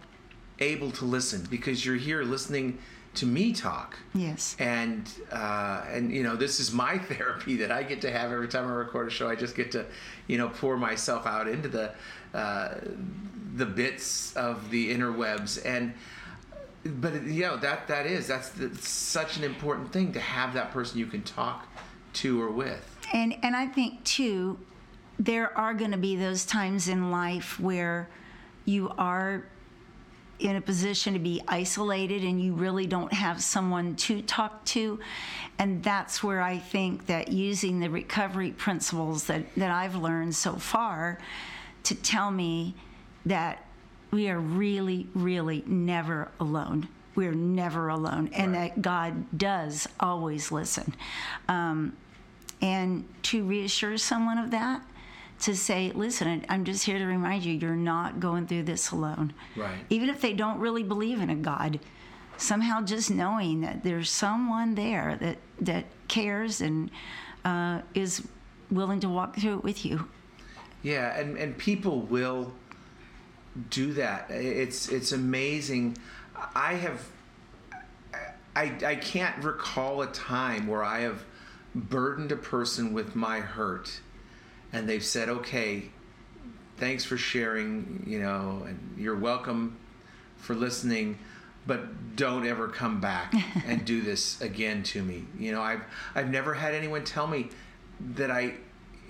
able 0.59 0.91
to 0.91 1.03
listen 1.03 1.45
because 1.49 1.85
you're 1.85 1.97
here 1.97 2.23
listening 2.23 2.77
to 3.17 3.25
me 3.25 3.53
talk. 3.53 3.97
yes 4.13 4.55
and 4.59 5.09
uh, 5.31 5.83
and 5.89 6.11
you 6.11 6.23
know 6.23 6.35
this 6.35 6.59
is 6.59 6.71
my 6.71 6.97
therapy 7.09 7.57
that 7.57 7.71
I 7.71 7.83
get 7.83 8.01
to 8.01 8.11
have 8.11 8.31
every 8.31 8.47
time 8.47 8.67
I 8.67 8.71
record 8.71 9.07
a 9.07 9.11
show. 9.11 9.29
I 9.29 9.35
just 9.35 9.55
get 9.55 9.71
to 9.73 9.85
you 10.27 10.37
know 10.37 10.49
pour 10.49 10.77
myself 10.77 11.25
out 11.25 11.47
into 11.47 11.69
the 11.69 11.91
uh, 12.33 12.75
the 13.55 13.65
bits 13.65 14.35
of 14.35 14.69
the 14.69 14.93
interwebs 14.93 15.65
and 15.65 15.93
but 16.85 17.23
you 17.23 17.41
know 17.41 17.57
that 17.57 17.87
that 17.87 18.05
is 18.05 18.27
that's 18.27 18.49
the, 18.49 18.73
such 18.75 19.37
an 19.37 19.43
important 19.43 19.91
thing 19.91 20.13
to 20.13 20.19
have 20.19 20.53
that 20.53 20.71
person 20.71 20.99
you 20.99 21.07
can 21.07 21.23
talk 21.23 21.67
to 22.13 22.41
or 22.41 22.49
with. 22.51 22.97
And 23.13 23.35
and 23.43 23.55
I 23.55 23.67
think 23.67 24.03
too, 24.03 24.59
there 25.19 25.55
are 25.57 25.73
going 25.73 25.91
to 25.91 25.97
be 25.97 26.15
those 26.15 26.45
times 26.45 26.87
in 26.87 27.11
life 27.11 27.59
where 27.59 28.09
you 28.65 28.89
are 28.97 29.45
in 30.39 30.55
a 30.55 30.61
position 30.61 31.13
to 31.13 31.19
be 31.19 31.41
isolated 31.47 32.23
and 32.23 32.41
you 32.41 32.53
really 32.53 32.85
don't 32.85 33.13
have 33.13 33.41
someone 33.41 33.95
to 33.95 34.21
talk 34.21 34.63
to. 34.65 34.99
And 35.57 35.81
that's 35.81 36.21
where 36.21 36.41
I 36.41 36.57
think 36.57 37.05
that 37.07 37.29
using 37.29 37.79
the 37.79 37.89
recovery 37.89 38.51
principles 38.51 39.25
that, 39.25 39.53
that 39.55 39.71
I've 39.71 39.95
learned 39.95 40.35
so 40.35 40.55
far 40.55 41.19
to 41.83 41.95
tell 41.95 42.31
me 42.31 42.75
that 43.25 43.63
we 44.11 44.29
are 44.29 44.39
really, 44.39 45.07
really 45.13 45.63
never 45.65 46.29
alone. 46.39 46.89
We're 47.15 47.33
never 47.33 47.87
alone, 47.87 48.29
and 48.33 48.51
Right. 48.53 48.73
that 48.75 48.81
God 48.81 49.37
does 49.37 49.87
always 50.01 50.51
listen. 50.51 50.93
Um, 51.47 51.95
and 52.61 53.05
to 53.23 53.43
reassure 53.45 53.97
someone 53.97 54.37
of 54.37 54.51
that, 54.51 54.81
to 55.41 55.55
say, 55.55 55.91
listen, 55.93 56.45
I'm 56.49 56.63
just 56.63 56.85
here 56.85 56.97
to 56.97 57.05
remind 57.05 57.43
you, 57.43 57.53
you're 57.53 57.75
not 57.75 58.19
going 58.19 58.47
through 58.47 58.63
this 58.63 58.91
alone. 58.91 59.33
Right. 59.55 59.85
Even 59.89 60.09
if 60.09 60.21
they 60.21 60.33
don't 60.33 60.59
really 60.59 60.83
believe 60.83 61.19
in 61.19 61.29
a 61.29 61.35
God, 61.35 61.79
somehow 62.37 62.81
just 62.81 63.11
knowing 63.11 63.61
that 63.61 63.83
there's 63.83 64.09
someone 64.09 64.75
there 64.75 65.17
that, 65.19 65.37
that 65.61 65.85
cares 66.07 66.61
and 66.61 66.89
uh, 67.43 67.81
is 67.93 68.27
willing 68.71 68.99
to 69.01 69.09
walk 69.09 69.37
through 69.37 69.57
it 69.57 69.63
with 69.63 69.85
you. 69.85 70.07
Yeah, 70.83 71.19
and 71.19 71.35
and 71.37 71.57
people 71.57 72.01
will 72.01 72.53
do 73.71 73.93
that. 73.93 74.29
It's 74.29 74.89
it's 74.89 75.11
amazing. 75.11 75.97
I 76.53 76.73
have 76.73 77.07
I 78.55 78.71
I 78.85 78.95
can't 78.95 79.43
recall 79.43 80.03
a 80.03 80.07
time 80.07 80.67
where 80.67 80.83
I 80.83 80.99
have 80.99 81.23
burdened 81.73 82.31
a 82.31 82.37
person 82.37 82.93
with 82.93 83.15
my 83.15 83.39
hurt 83.39 83.99
and 84.75 84.89
they've 84.89 85.03
said, 85.03 85.29
"Okay, 85.29 85.85
thanks 86.77 87.05
for 87.05 87.17
sharing, 87.17 88.03
you 88.05 88.19
know, 88.19 88.63
and 88.67 88.95
you're 88.97 89.17
welcome 89.17 89.77
for 90.37 90.53
listening." 90.53 91.17
But 91.67 92.15
don't 92.15 92.45
ever 92.45 92.67
come 92.67 93.01
back 93.01 93.33
and 93.65 93.85
do 93.85 94.01
this 94.01 94.39
again 94.41 94.83
to 94.83 95.01
me. 95.01 95.25
You 95.39 95.53
know, 95.53 95.61
I've 95.61 95.81
I've 96.13 96.29
never 96.29 96.53
had 96.53 96.75
anyone 96.75 97.03
tell 97.03 97.25
me 97.25 97.49
that 98.15 98.29
I 98.29 98.55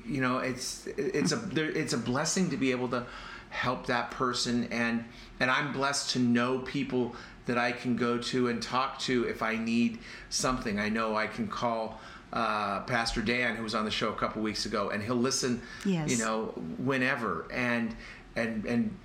you 0.08 0.21
know 0.21 0.38
it's 0.38 0.88
it's 0.97 1.32
a 1.32 1.38
there, 1.38 1.69
it's 1.69 1.93
a 1.93 1.97
blessing 1.97 2.51
to 2.51 2.58
be 2.58 2.71
able 2.71 2.88
to 2.89 3.06
help 3.49 3.88
that 3.88 4.12
person 4.12 4.67
and 4.71 5.06
and 5.39 5.49
I'm 5.49 5.73
blessed 5.73 6.12
to 6.12 6.19
know 6.19 6.60
people 6.60 7.15
that 7.45 7.58
I 7.58 7.71
can 7.71 7.95
go 7.95 8.17
to 8.17 8.47
and 8.47 8.62
talk 8.62 8.99
to 8.99 9.23
if 9.25 9.41
I 9.41 9.56
need 9.56 9.99
something. 10.30 10.80
I 10.80 10.89
know 10.89 11.15
I 11.15 11.28
can 11.28 11.47
call 11.47 11.99
uh, 12.33 12.81
Pastor 12.81 13.21
Dan, 13.21 13.55
who 13.55 13.63
was 13.63 13.75
on 13.75 13.85
the 13.85 13.91
show 13.91 14.09
a 14.09 14.15
couple 14.15 14.41
weeks 14.41 14.65
ago, 14.65 14.89
and 14.89 15.01
he'll 15.03 15.15
listen. 15.15 15.61
Yes. 15.85 16.09
You 16.09 16.17
know, 16.17 16.45
whenever 16.77 17.45
and 17.51 17.95
and 18.35 18.65
and 18.65 18.97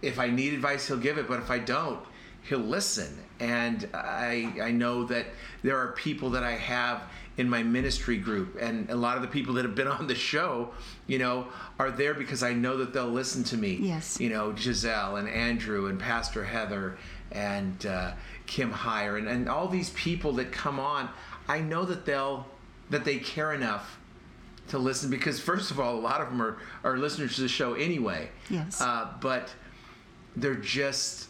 if 0.00 0.18
I 0.18 0.28
need 0.28 0.54
advice, 0.54 0.86
he'll 0.86 0.98
give 0.98 1.18
it. 1.18 1.28
But 1.28 1.40
if 1.40 1.50
I 1.50 1.58
don't, 1.58 2.00
he'll 2.42 2.58
listen. 2.58 3.18
And 3.40 3.88
I 3.94 4.54
I 4.62 4.70
know 4.70 5.04
that 5.04 5.26
there 5.62 5.76
are 5.78 5.92
people 5.92 6.30
that 6.30 6.44
I 6.44 6.52
have 6.52 7.02
in 7.38 7.48
my 7.48 7.62
ministry 7.62 8.18
group, 8.18 8.58
and 8.60 8.90
a 8.90 8.94
lot 8.94 9.16
of 9.16 9.22
the 9.22 9.28
people 9.28 9.54
that 9.54 9.64
have 9.64 9.74
been 9.74 9.88
on 9.98 10.06
the 10.06 10.14
show, 10.14 10.70
you 11.06 11.18
know, 11.18 11.48
are 11.78 11.90
there 11.90 12.14
because 12.14 12.42
I 12.42 12.52
know 12.52 12.76
that 12.78 12.92
they'll 12.92 13.06
listen 13.08 13.42
to 13.44 13.56
me. 13.56 13.78
Yes. 13.80 14.20
You 14.20 14.30
know, 14.30 14.54
Giselle 14.54 15.16
and 15.16 15.28
Andrew 15.28 15.86
and 15.86 15.98
Pastor 15.98 16.44
Heather 16.44 16.96
and 17.30 17.86
uh, 17.86 18.12
Kim 18.46 18.72
Heyer 18.72 19.18
and, 19.18 19.28
and 19.28 19.48
all 19.48 19.68
these 19.68 19.90
people 19.90 20.32
that 20.34 20.52
come 20.52 20.78
on. 20.78 21.08
I 21.48 21.60
know 21.60 21.84
that 21.84 22.04
they'll 22.04 22.46
that 22.90 23.04
they 23.04 23.18
care 23.18 23.52
enough 23.52 23.98
to 24.68 24.78
listen 24.78 25.10
because 25.10 25.40
first 25.40 25.70
of 25.70 25.80
all, 25.80 25.94
a 25.94 26.00
lot 26.00 26.20
of 26.20 26.28
them 26.28 26.40
are, 26.42 26.58
are 26.84 26.96
listeners 26.96 27.36
to 27.36 27.42
the 27.42 27.48
show 27.48 27.74
anyway. 27.74 28.28
Yes. 28.50 28.80
Uh, 28.80 29.08
but 29.20 29.54
they're 30.36 30.54
just 30.54 31.28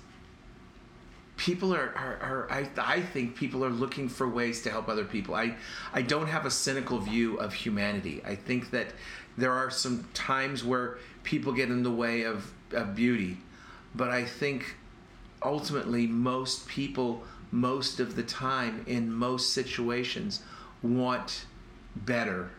people 1.37 1.75
are, 1.75 1.93
are, 1.97 2.19
are 2.23 2.53
I, 2.53 2.69
I 2.79 3.01
think 3.01 3.37
people 3.37 3.65
are 3.65 3.71
looking 3.71 4.09
for 4.09 4.29
ways 4.29 4.63
to 4.63 4.71
help 4.71 4.89
other 4.89 5.05
people. 5.05 5.35
I 5.35 5.57
I 5.93 6.03
don't 6.03 6.29
have 6.29 6.47
a 6.47 6.51
cynical 6.51 6.99
view 6.99 7.37
of 7.37 7.53
humanity. 7.53 8.23
I 8.25 8.35
think 8.35 8.71
that 8.71 8.89
there 9.37 9.53
are 9.53 9.71
some 9.71 10.09
times 10.15 10.65
where 10.65 10.99
people 11.23 11.53
get 11.53 11.71
in 11.71 11.83
the 11.83 11.91
way 11.91 12.25
of, 12.25 12.53
of 12.73 12.95
beauty, 12.95 13.39
but 13.95 14.11
I 14.11 14.25
think 14.25 14.77
ultimately 15.45 16.07
most 16.07 16.67
people 16.69 17.23
most 17.51 18.01
of 18.01 18.17
the 18.17 18.23
time 18.23 18.83
in 18.87 19.13
most 19.13 19.53
situations 19.53 20.41
want 20.83 21.45
better 21.95 22.51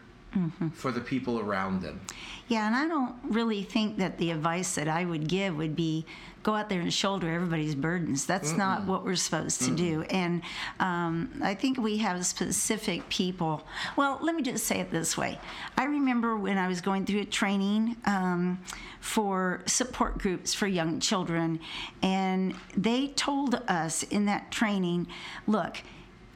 for 0.73 0.91
the 0.91 1.01
people 1.01 1.39
around 1.39 1.81
them. 1.81 2.01
Yeah, 2.47 2.67
and 2.67 2.75
I 2.75 2.87
don't 2.87 3.15
really 3.23 3.63
think 3.63 3.97
that 3.97 4.17
the 4.17 4.31
advice 4.31 4.75
that 4.75 4.87
I 4.87 5.05
would 5.05 5.27
give 5.27 5.55
would 5.55 5.75
be 5.75 6.05
go 6.43 6.53
out 6.53 6.67
there 6.67 6.81
and 6.81 6.93
shoulder 6.93 7.33
everybody's 7.33 7.73
burdens. 7.73 8.25
That's 8.25 8.51
not 8.51 8.85
what 8.85 9.05
we're 9.05 9.15
supposed 9.15 9.61
to 9.61 9.71
do. 9.71 10.03
And 10.03 10.41
um, 10.79 11.31
I 11.41 11.55
think 11.55 11.77
we 11.77 11.97
have 11.99 12.25
specific 12.25 13.07
people. 13.07 13.65
Well, 13.95 14.19
let 14.21 14.35
me 14.35 14.43
just 14.43 14.65
say 14.65 14.79
it 14.79 14.91
this 14.91 15.17
way 15.17 15.39
I 15.77 15.85
remember 15.85 16.37
when 16.37 16.57
I 16.57 16.67
was 16.67 16.81
going 16.81 17.05
through 17.05 17.21
a 17.21 17.25
training 17.25 17.95
um, 18.05 18.59
for 18.99 19.61
support 19.65 20.17
groups 20.17 20.53
for 20.53 20.67
young 20.67 20.99
children, 20.99 21.59
and 22.01 22.53
they 22.75 23.07
told 23.07 23.55
us 23.67 24.03
in 24.03 24.25
that 24.25 24.51
training 24.51 25.07
look, 25.47 25.77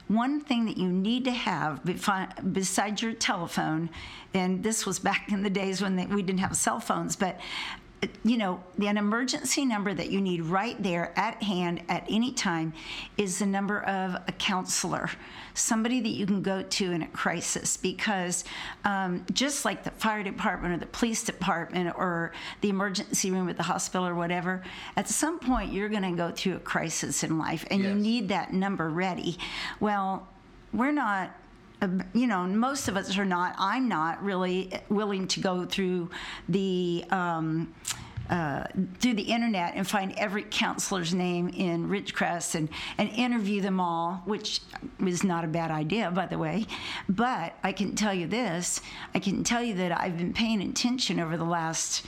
one 0.08 0.40
thing 0.40 0.66
that 0.66 0.78
you 0.78 0.88
need 0.88 1.26
to 1.26 1.32
have 1.32 1.82
besides 2.54 3.02
your 3.02 3.14
telephone, 3.14 3.90
and 4.34 4.64
this 4.64 4.86
was 4.86 5.00
back 5.00 5.32
in 5.32 5.44
the 5.44 5.50
days 5.50 5.82
when 5.82 5.96
they, 5.96 6.06
we 6.06 6.22
didn't 6.22 6.40
have 6.40 6.56
cell 6.56 6.80
phones, 6.80 7.16
but 7.16 7.40
you 8.24 8.38
know, 8.38 8.62
an 8.80 8.98
emergency 8.98 9.66
number 9.66 9.94
that 9.94 10.12
you 10.12 10.22
need 10.22 10.42
right 10.42 10.82
there 10.84 11.14
at 11.18 11.42
hand 11.42 11.82
at 11.90 12.06
any 12.08 12.32
time 12.32 12.74
is 13.18 13.40
the 13.40 13.46
number 13.46 13.82
of 13.84 14.16
a 14.28 14.32
counselor, 14.34 15.10
somebody 15.56 16.00
that 16.02 16.10
you 16.10 16.28
can 16.28 16.44
go 16.44 16.62
to 16.62 16.92
in 16.92 17.02
a 17.02 17.08
crisis. 17.08 17.76
Because 17.76 18.44
um, 18.86 19.26
just 19.34 19.66
like 19.66 19.84
the 19.84 19.92
fire 19.92 20.22
department 20.24 20.76
or 20.76 20.78
the 20.78 20.86
police 20.86 21.24
department 21.24 21.96
or 21.98 22.34
the 22.62 22.70
emergency 22.70 23.32
room 23.32 23.50
at 23.50 23.58
the 23.58 23.64
hospital 23.64 24.06
or 24.06 24.14
whatever, 24.14 24.62
at 24.96 25.10
some 25.10 25.40
point 25.40 25.74
you're 25.74 25.90
going 25.90 26.04
to 26.04 26.12
go 26.12 26.32
through 26.32 26.58
a 26.58 26.60
crisis 26.60 27.24
in 27.24 27.40
life 27.40 27.66
and 27.72 27.82
you 27.84 27.96
need 27.96 28.30
that 28.30 28.54
number 28.54 28.90
ready. 28.90 29.38
Well, 29.80 30.28
we're 30.72 30.92
not 30.92 31.32
you 32.14 32.28
know, 32.28 32.46
most 32.48 32.88
of 32.88 32.98
us 32.98 33.18
are 33.18 33.26
not. 33.26 33.56
I'm 33.58 33.88
not 33.88 34.24
really 34.24 34.72
willing 34.90 35.28
to 35.30 35.40
go 35.40 35.66
through 35.66 36.10
the 36.50 37.06
um, 37.12 37.74
uh, 38.30 38.64
through 39.00 39.14
the 39.14 39.24
internet 39.24 39.74
and 39.76 39.88
find 39.88 40.14
every 40.18 40.44
counselor's 40.44 41.14
name 41.14 41.50
in 41.50 41.88
Ridgecrest 41.88 42.56
and 42.56 42.70
and 42.98 43.10
interview 43.10 43.62
them 43.62 43.80
all, 43.80 44.22
which 44.26 44.62
is 45.06 45.24
not 45.24 45.44
a 45.44 45.48
bad 45.48 45.72
idea, 45.72 46.12
by 46.12 46.26
the 46.26 46.38
way. 46.38 46.66
But 47.08 47.54
I 47.64 47.72
can 47.72 47.96
tell 47.96 48.14
you 48.14 48.28
this: 48.28 48.82
I 49.14 49.20
can 49.20 49.44
tell 49.44 49.64
you 49.64 49.76
that 49.76 49.98
I've 49.98 50.18
been 50.18 50.34
paying 50.34 50.62
attention 50.62 51.20
over 51.20 51.38
the 51.38 51.46
last 51.46 52.06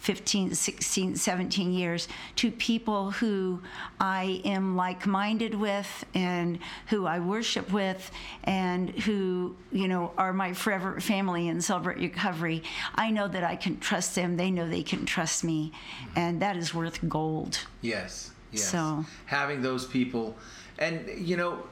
15, 0.00 0.54
16, 0.54 1.16
17 1.16 1.72
years 1.72 2.08
to 2.36 2.50
people 2.50 3.10
who 3.10 3.60
I 4.00 4.40
am 4.44 4.74
like 4.74 5.06
minded 5.06 5.54
with 5.54 6.04
and 6.14 6.58
who 6.88 7.06
I 7.06 7.20
worship 7.20 7.70
with 7.70 8.10
and 8.44 8.90
who, 8.90 9.54
you 9.70 9.88
know, 9.88 10.12
are 10.16 10.32
my 10.32 10.54
forever 10.54 11.00
family 11.00 11.48
in 11.48 11.60
Celebrate 11.60 11.98
Recovery. 11.98 12.62
I 12.94 13.10
know 13.10 13.28
that 13.28 13.44
I 13.44 13.56
can 13.56 13.78
trust 13.78 14.14
them. 14.14 14.38
They 14.38 14.50
know 14.50 14.66
they 14.68 14.82
can 14.82 15.04
trust 15.04 15.44
me. 15.44 15.72
And 16.16 16.40
that 16.40 16.56
is 16.56 16.74
worth 16.74 17.06
gold. 17.06 17.58
Yes. 17.82 18.30
Yes. 18.52 18.64
So- 18.70 19.04
having 19.26 19.60
those 19.60 19.84
people, 19.84 20.36
and 20.78 21.08
you 21.16 21.36
know, 21.36 21.62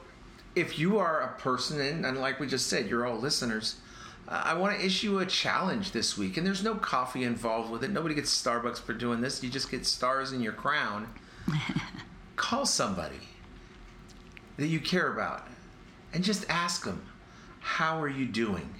if 0.55 0.77
you 0.77 0.99
are 0.99 1.21
a 1.21 1.39
person, 1.39 1.81
and, 1.81 2.05
and 2.05 2.19
like 2.19 2.39
we 2.39 2.45
just 2.45 2.67
said, 2.67 2.87
you're 2.87 3.05
all 3.07 3.17
listeners. 3.17 3.77
Uh, 4.29 4.43
I 4.45 4.53
want 4.53 4.77
to 4.77 4.85
issue 4.85 5.19
a 5.19 5.25
challenge 5.25 5.91
this 5.91 6.17
week, 6.17 6.37
and 6.37 6.45
there's 6.45 6.63
no 6.63 6.75
coffee 6.75 7.23
involved 7.23 7.71
with 7.71 7.83
it. 7.83 7.89
Nobody 7.89 8.13
gets 8.13 8.29
Starbucks 8.41 8.79
for 8.79 8.93
doing 8.93 9.21
this. 9.21 9.43
You 9.43 9.49
just 9.49 9.71
get 9.71 9.85
stars 9.85 10.31
in 10.31 10.41
your 10.41 10.53
crown. 10.53 11.11
Call 12.35 12.65
somebody 12.65 13.19
that 14.57 14.67
you 14.67 14.79
care 14.79 15.11
about, 15.11 15.47
and 16.13 16.23
just 16.23 16.45
ask 16.49 16.85
them, 16.85 17.03
"How 17.59 17.99
are 17.99 18.07
you 18.07 18.25
doing?" 18.25 18.75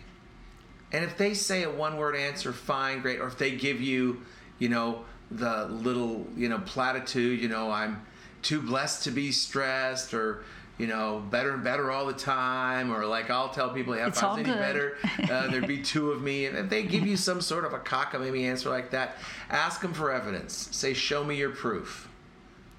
And 0.92 1.04
if 1.04 1.18
they 1.18 1.34
say 1.34 1.64
a 1.64 1.70
one 1.70 1.98
word 1.98 2.16
answer, 2.16 2.52
fine, 2.52 3.02
great. 3.02 3.20
Or 3.20 3.28
if 3.28 3.38
they 3.38 3.52
give 3.52 3.82
you, 3.82 4.22
you 4.58 4.70
know, 4.70 5.06
the 5.30 5.66
little, 5.66 6.28
you 6.36 6.50
know, 6.50 6.60
platitude, 6.60 7.40
you 7.40 7.48
know, 7.48 7.72
I'm 7.72 8.02
too 8.42 8.62
blessed 8.62 9.04
to 9.04 9.12
be 9.12 9.32
stressed, 9.32 10.14
or, 10.14 10.44
you 10.80 10.88
know, 10.88 11.22
better 11.30 11.54
and 11.54 11.64
better 11.64 11.92
all 11.92 12.06
the 12.06 12.14
time, 12.14 12.92
or 12.92 13.06
like 13.06 13.30
I'll 13.30 13.50
tell 13.50 13.70
people, 13.70 13.96
yeah, 13.96 14.04
if 14.04 14.14
It's 14.14 14.24
I 14.24 14.30
was 14.30 14.38
any 14.40 14.50
good. 14.50 14.58
better, 14.58 14.98
uh, 15.30 15.48
there'd 15.52 15.68
be 15.68 15.84
two 15.84 16.12
of 16.12 16.22
me. 16.22 16.46
And 16.46 16.58
if 16.58 16.70
they 16.70 16.84
give 16.84 17.06
you 17.06 17.18
some 17.18 17.42
sort 17.42 17.66
of 17.66 17.74
a 17.74 17.80
cockamamie 17.80 18.46
answer 18.46 18.70
like 18.70 18.90
that, 18.92 19.18
ask 19.50 19.82
them 19.82 19.94
for 19.94 20.10
evidence. 20.10 20.70
Say, 20.72 20.94
show 20.94 21.24
me 21.26 21.36
your 21.36 21.50
proof. 21.50 22.08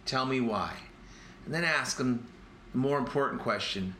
Tell 0.07 0.25
me 0.25 0.41
why. 0.41 0.73
And 1.45 1.55
then 1.55 1.63
ask 1.63 1.99
them 1.99 2.27
the 2.73 2.79
more 2.79 2.99
important 2.99 3.43
question 3.43 3.95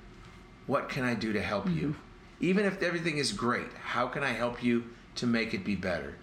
what 0.67 0.89
can 0.89 1.05
I 1.05 1.15
do 1.15 1.33
to 1.33 1.43
help 1.43 1.69
you? 1.69 1.97
Even 2.39 2.65
if 2.65 2.81
everything 2.83 3.19
is 3.19 3.33
great, 3.33 3.67
how 3.83 4.07
can 4.07 4.23
I 4.23 4.31
help 4.31 4.63
you 4.63 4.85
to 5.17 5.27
make 5.27 5.53
it 5.53 5.65
be 5.65 5.75
better? 5.75 6.15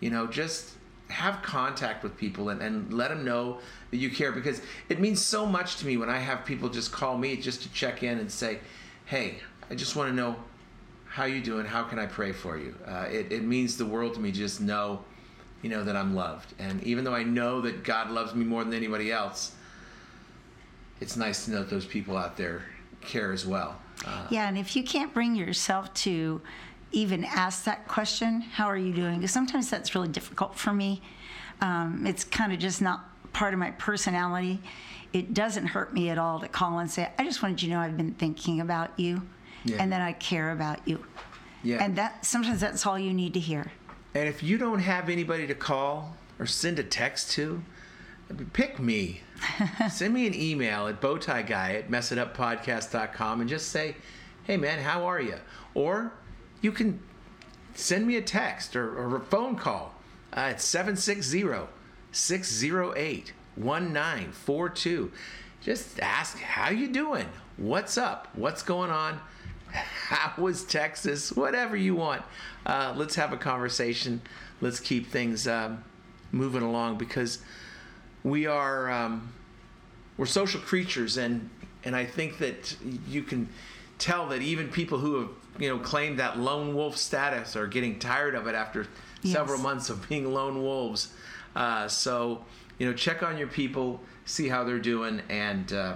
You 0.00 0.10
know, 0.10 0.26
just 0.26 0.72
have 1.08 1.40
contact 1.42 2.02
with 2.02 2.16
people 2.16 2.48
and, 2.48 2.60
and 2.60 2.92
let 2.92 3.10
them 3.10 3.24
know 3.24 3.60
you 3.92 4.10
care 4.10 4.32
because 4.32 4.62
it 4.88 5.00
means 5.00 5.20
so 5.20 5.46
much 5.46 5.76
to 5.76 5.86
me 5.86 5.96
when 5.96 6.08
I 6.08 6.18
have 6.18 6.44
people 6.44 6.68
just 6.68 6.92
call 6.92 7.16
me 7.16 7.36
just 7.36 7.62
to 7.62 7.72
check 7.72 8.02
in 8.02 8.18
and 8.18 8.30
say, 8.30 8.58
hey, 9.04 9.36
I 9.70 9.74
just 9.74 9.96
want 9.96 10.08
to 10.08 10.14
know 10.14 10.36
how 11.06 11.24
you 11.24 11.42
doing? 11.42 11.66
How 11.66 11.82
can 11.82 11.98
I 11.98 12.06
pray 12.06 12.32
for 12.32 12.56
you? 12.56 12.74
Uh, 12.86 13.06
it, 13.10 13.30
it 13.30 13.44
means 13.44 13.76
the 13.76 13.84
world 13.84 14.14
to 14.14 14.20
me 14.20 14.32
just 14.32 14.60
know, 14.62 15.04
you 15.60 15.68
know, 15.68 15.84
that 15.84 15.94
I'm 15.94 16.14
loved. 16.14 16.54
And 16.58 16.82
even 16.84 17.04
though 17.04 17.14
I 17.14 17.22
know 17.22 17.60
that 17.60 17.84
God 17.84 18.10
loves 18.10 18.34
me 18.34 18.44
more 18.44 18.64
than 18.64 18.72
anybody 18.72 19.12
else, 19.12 19.52
it's 21.00 21.16
nice 21.16 21.44
to 21.44 21.50
know 21.50 21.58
that 21.58 21.70
those 21.70 21.84
people 21.84 22.16
out 22.16 22.36
there 22.36 22.62
care 23.02 23.32
as 23.32 23.44
well. 23.44 23.78
Uh, 24.06 24.26
Yeah, 24.30 24.48
and 24.48 24.56
if 24.56 24.74
you 24.74 24.82
can't 24.82 25.12
bring 25.12 25.34
yourself 25.34 25.92
to 25.94 26.40
even 26.92 27.24
ask 27.24 27.64
that 27.64 27.86
question, 27.88 28.40
how 28.40 28.66
are 28.66 28.76
you 28.76 28.92
doing? 28.94 29.16
Because 29.16 29.32
sometimes 29.32 29.68
that's 29.68 29.94
really 29.94 30.08
difficult 30.08 30.54
for 30.54 30.72
me. 30.72 31.02
Um, 31.60 32.06
it's 32.06 32.24
kind 32.24 32.52
of 32.52 32.58
just 32.58 32.80
not 32.80 33.11
part 33.32 33.54
of 33.54 33.60
my 33.60 33.70
personality. 33.72 34.60
It 35.12 35.34
doesn't 35.34 35.66
hurt 35.66 35.92
me 35.92 36.08
at 36.08 36.18
all 36.18 36.40
to 36.40 36.48
call 36.48 36.78
and 36.78 36.90
say, 36.90 37.10
I 37.18 37.24
just 37.24 37.42
wanted 37.42 37.62
you 37.62 37.68
to 37.68 37.74
know 37.74 37.80
I've 37.80 37.96
been 37.96 38.14
thinking 38.14 38.60
about 38.60 38.98
you 38.98 39.22
Yeah. 39.64 39.76
and 39.80 39.92
that 39.92 40.00
I 40.02 40.12
care 40.14 40.50
about 40.52 40.86
you. 40.88 41.04
Yeah. 41.62 41.82
And 41.84 41.96
that 41.96 42.24
sometimes 42.24 42.60
that's 42.60 42.86
all 42.86 42.98
you 42.98 43.12
need 43.12 43.34
to 43.34 43.40
hear. 43.40 43.70
And 44.14 44.28
if 44.28 44.42
you 44.42 44.58
don't 44.58 44.80
have 44.80 45.08
anybody 45.08 45.46
to 45.46 45.54
call 45.54 46.16
or 46.38 46.46
send 46.46 46.78
a 46.78 46.82
text 46.82 47.30
to, 47.32 47.62
pick 48.52 48.78
me. 48.78 49.20
send 49.90 50.14
me 50.14 50.26
an 50.26 50.34
email 50.34 50.86
at 50.86 51.00
bowtieguy 51.00 51.50
at 51.78 51.90
messituppodcast.com 51.90 53.40
and 53.40 53.48
just 53.50 53.68
say, 53.68 53.96
hey 54.44 54.56
man, 54.56 54.78
how 54.80 55.04
are 55.04 55.20
you? 55.20 55.36
Or 55.74 56.12
you 56.62 56.72
can 56.72 57.00
send 57.74 58.06
me 58.06 58.16
a 58.16 58.22
text 58.22 58.76
or, 58.76 58.96
or 58.98 59.16
a 59.16 59.20
phone 59.20 59.56
call 59.56 59.94
uh, 60.36 60.40
at 60.40 60.60
760 60.60 61.44
608 62.12 63.32
1942. 63.56 65.12
Just 65.62 66.00
ask, 66.00 66.38
how 66.38 66.70
you 66.70 66.88
doing? 66.88 67.28
What's 67.56 67.96
up? 67.98 68.28
What's 68.34 68.62
going 68.62 68.90
on? 68.90 69.20
How 69.72 70.32
was 70.36 70.64
Texas? 70.64 71.32
Whatever 71.32 71.76
you 71.76 71.94
want. 71.94 72.22
Uh, 72.66 72.92
let's 72.96 73.14
have 73.14 73.32
a 73.32 73.36
conversation. 73.36 74.20
Let's 74.60 74.80
keep 74.80 75.06
things 75.10 75.46
um, 75.48 75.84
moving 76.30 76.62
along 76.62 76.98
because 76.98 77.38
we 78.22 78.46
are 78.46 78.90
um, 78.90 79.32
we're 80.16 80.26
social 80.26 80.60
creatures, 80.60 81.16
and 81.16 81.48
and 81.84 81.96
I 81.96 82.04
think 82.04 82.38
that 82.38 82.76
you 83.08 83.22
can 83.22 83.48
tell 83.98 84.28
that 84.28 84.42
even 84.42 84.68
people 84.68 84.98
who 84.98 85.20
have 85.20 85.30
you 85.58 85.68
know 85.68 85.78
claimed 85.78 86.18
that 86.18 86.38
lone 86.38 86.74
wolf 86.74 86.96
status 86.96 87.56
are 87.56 87.66
getting 87.66 87.98
tired 87.98 88.34
of 88.34 88.46
it 88.46 88.54
after 88.54 88.86
Yes. 89.24 89.34
several 89.34 89.58
months 89.60 89.88
of 89.88 90.08
being 90.08 90.32
lone 90.34 90.60
wolves. 90.62 91.12
Uh, 91.54 91.88
so 91.88 92.44
you 92.78 92.86
know, 92.86 92.92
check 92.92 93.22
on 93.22 93.38
your 93.38 93.48
people, 93.48 94.00
see 94.24 94.48
how 94.48 94.64
they're 94.64 94.78
doing, 94.78 95.22
and 95.28 95.72
uh, 95.72 95.94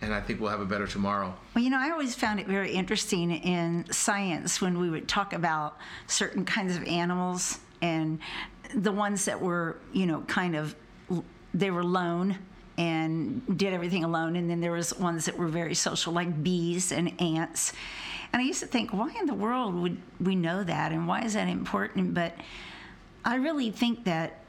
and 0.00 0.14
I 0.14 0.20
think 0.20 0.40
we'll 0.40 0.50
have 0.50 0.60
a 0.60 0.66
better 0.66 0.86
tomorrow. 0.86 1.34
Well, 1.54 1.64
you 1.64 1.70
know, 1.70 1.78
I 1.78 1.90
always 1.90 2.14
found 2.14 2.40
it 2.40 2.46
very 2.46 2.72
interesting 2.72 3.30
in 3.30 3.84
science 3.90 4.60
when 4.60 4.78
we 4.78 4.90
would 4.90 5.08
talk 5.08 5.32
about 5.32 5.78
certain 6.06 6.44
kinds 6.44 6.76
of 6.76 6.84
animals 6.84 7.58
and 7.82 8.18
the 8.74 8.92
ones 8.92 9.24
that 9.24 9.40
were, 9.40 9.76
you 9.92 10.06
know, 10.06 10.22
kind 10.22 10.56
of 10.56 10.74
they 11.54 11.70
were 11.70 11.84
lone 11.84 12.38
and 12.78 13.58
did 13.58 13.72
everything 13.72 14.04
alone 14.04 14.36
and 14.36 14.50
then 14.50 14.60
there 14.60 14.72
was 14.72 14.94
ones 14.98 15.24
that 15.24 15.36
were 15.36 15.48
very 15.48 15.74
social 15.74 16.12
like 16.12 16.42
bees 16.42 16.92
and 16.92 17.18
ants. 17.20 17.72
And 18.32 18.42
I 18.42 18.44
used 18.44 18.60
to 18.60 18.66
think, 18.66 18.92
why 18.92 19.14
in 19.18 19.26
the 19.26 19.34
world 19.34 19.74
would 19.74 19.98
we 20.20 20.34
know 20.34 20.62
that 20.64 20.92
and 20.92 21.06
why 21.08 21.22
is 21.22 21.34
that 21.34 21.48
important? 21.48 22.12
But 22.12 22.34
I 23.24 23.36
really 23.36 23.70
think 23.70 24.04
that 24.04 24.40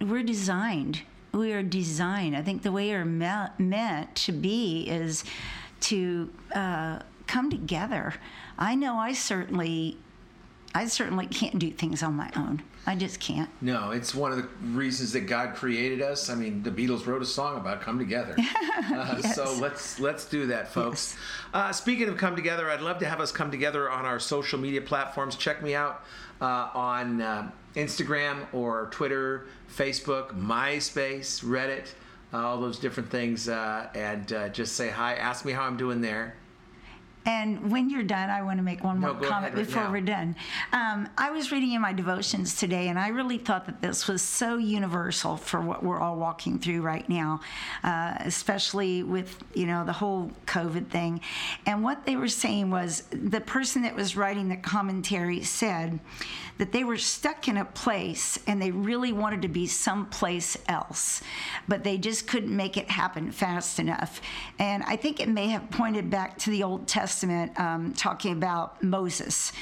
we're 0.00 0.22
designed. 0.22 1.02
We 1.32 1.52
are 1.52 1.62
designed. 1.62 2.36
I 2.36 2.42
think 2.42 2.62
the 2.62 2.72
way 2.72 2.90
we're 2.90 3.04
me- 3.04 3.48
meant 3.58 4.14
to 4.16 4.32
be 4.32 4.88
is 4.88 5.24
to 5.80 6.30
uh, 6.54 7.00
come 7.26 7.50
together. 7.50 8.14
I 8.58 8.74
know 8.74 8.96
I 8.96 9.12
certainly, 9.12 9.98
I 10.78 10.86
certainly 10.86 11.26
can't 11.26 11.58
do 11.58 11.72
things 11.72 12.04
on 12.04 12.14
my 12.14 12.30
own. 12.36 12.62
I 12.86 12.94
just 12.94 13.18
can't. 13.18 13.50
No, 13.60 13.90
it's 13.90 14.14
one 14.14 14.30
of 14.30 14.38
the 14.38 14.46
reasons 14.62 15.12
that 15.14 15.22
God 15.22 15.56
created 15.56 16.00
us. 16.00 16.30
I 16.30 16.36
mean, 16.36 16.62
the 16.62 16.70
Beatles 16.70 17.04
wrote 17.04 17.20
a 17.20 17.26
song 17.26 17.56
about 17.56 17.80
come 17.80 17.98
together. 17.98 18.36
Uh, 18.88 19.20
So 19.20 19.52
let's 19.60 19.98
let's 20.00 20.24
do 20.24 20.46
that, 20.46 20.72
folks. 20.72 21.16
Uh, 21.52 21.72
speaking 21.72 22.08
of 22.08 22.16
come 22.16 22.36
together, 22.36 22.70
I'd 22.70 22.80
love 22.80 23.00
to 23.00 23.06
have 23.06 23.20
us 23.20 23.32
come 23.32 23.50
together 23.50 23.90
on 23.90 24.06
our 24.06 24.18
social 24.20 24.58
media 24.58 24.80
platforms. 24.80 25.34
Check 25.34 25.62
me 25.62 25.74
out 25.74 26.04
uh, 26.40 26.70
on 26.72 27.20
uh, 27.20 27.50
Instagram 27.74 28.46
or 28.54 28.86
Twitter, 28.92 29.46
Facebook, 29.68 30.30
MySpace, 30.30 31.44
Reddit, 31.44 31.88
all 32.32 32.60
those 32.60 32.78
different 32.78 33.10
things, 33.10 33.48
uh, 33.48 33.88
and 33.94 34.32
uh, 34.32 34.48
just 34.50 34.74
say 34.74 34.88
hi. 34.88 35.16
Ask 35.16 35.44
me 35.44 35.52
how 35.52 35.64
I'm 35.64 35.76
doing 35.76 36.00
there. 36.00 36.36
And 37.28 37.70
when 37.70 37.90
you're 37.90 38.02
done, 38.04 38.30
I 38.30 38.40
want 38.40 38.56
to 38.58 38.62
make 38.62 38.82
one 38.82 39.00
No, 39.00 39.12
more 39.12 39.20
go 39.20 39.28
comment 39.28 39.52
ahead 39.52 39.58
right 39.58 39.66
before 39.66 39.82
now. 39.84 39.92
we're 39.92 40.00
done. 40.00 40.34
Um, 40.72 41.10
I 41.18 41.30
was 41.30 41.52
reading 41.52 41.72
in 41.72 41.82
my 41.82 41.92
devotions 41.92 42.56
today, 42.56 42.88
and 42.88 42.98
I 42.98 43.08
really 43.08 43.36
thought 43.36 43.66
that 43.66 43.82
this 43.82 44.08
was 44.08 44.22
so 44.22 44.56
universal 44.56 45.36
for 45.36 45.60
what 45.60 45.82
we're 45.82 46.00
all 46.00 46.16
walking 46.16 46.58
through 46.58 46.80
right 46.80 47.06
now, 47.06 47.40
uh, 47.84 48.14
especially 48.20 49.02
with 49.02 49.44
you 49.52 49.66
know 49.66 49.84
the 49.84 49.92
whole 49.92 50.32
COVID 50.46 50.88
thing. 50.88 51.20
And 51.66 51.84
what 51.84 52.06
they 52.06 52.16
were 52.16 52.28
saying 52.28 52.70
was 52.70 53.02
the 53.10 53.42
person 53.42 53.82
that 53.82 53.94
was 53.94 54.16
writing 54.16 54.48
the 54.48 54.56
commentary 54.56 55.42
said 55.42 56.00
that 56.56 56.72
they 56.72 56.82
were 56.82 56.96
stuck 56.96 57.46
in 57.46 57.58
a 57.58 57.64
place 57.64 58.38
and 58.48 58.60
they 58.60 58.70
really 58.72 59.12
wanted 59.12 59.42
to 59.42 59.48
be 59.48 59.66
someplace 59.66 60.56
else, 60.66 61.22
but 61.68 61.84
they 61.84 61.98
just 61.98 62.26
couldn't 62.26 62.56
make 62.56 62.76
it 62.76 62.90
happen 62.90 63.30
fast 63.30 63.78
enough. 63.78 64.20
And 64.58 64.82
I 64.84 64.96
think 64.96 65.20
it 65.20 65.28
may 65.28 65.48
have 65.48 65.70
pointed 65.70 66.08
back 66.10 66.36
to 66.38 66.50
the 66.50 66.64
Old 66.64 66.88
Testament, 66.88 67.17
um, 67.24 67.92
talking 67.96 68.32
about 68.32 68.82
Moses 68.82 69.52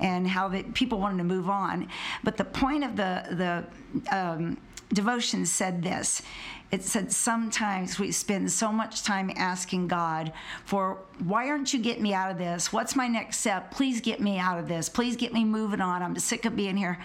and 0.00 0.26
how 0.26 0.48
people 0.74 0.98
wanted 0.98 1.18
to 1.18 1.24
move 1.24 1.48
on. 1.48 1.88
But 2.22 2.36
the 2.36 2.44
point 2.44 2.84
of 2.84 2.96
the 2.96 3.64
the 4.10 4.16
um, 4.16 4.58
devotion 4.92 5.46
said 5.46 5.82
this. 5.82 6.22
It 6.70 6.82
said 6.82 7.12
sometimes 7.12 7.98
we 7.98 8.10
spend 8.10 8.50
so 8.50 8.72
much 8.72 9.02
time 9.02 9.30
asking 9.36 9.88
God 9.88 10.32
for 10.64 10.98
why 11.22 11.48
aren't 11.48 11.72
you 11.72 11.80
getting 11.80 12.02
me 12.02 12.14
out 12.14 12.30
of 12.30 12.38
this? 12.38 12.72
What's 12.72 12.96
my 12.96 13.06
next 13.06 13.38
step? 13.38 13.70
Please 13.70 14.00
get 14.00 14.20
me 14.20 14.38
out 14.38 14.58
of 14.58 14.66
this. 14.66 14.88
Please 14.88 15.16
get 15.16 15.32
me 15.32 15.44
moving 15.44 15.80
on. 15.80 16.02
I'm 16.02 16.18
sick 16.18 16.44
of 16.44 16.56
being 16.56 16.76
here. 16.76 16.98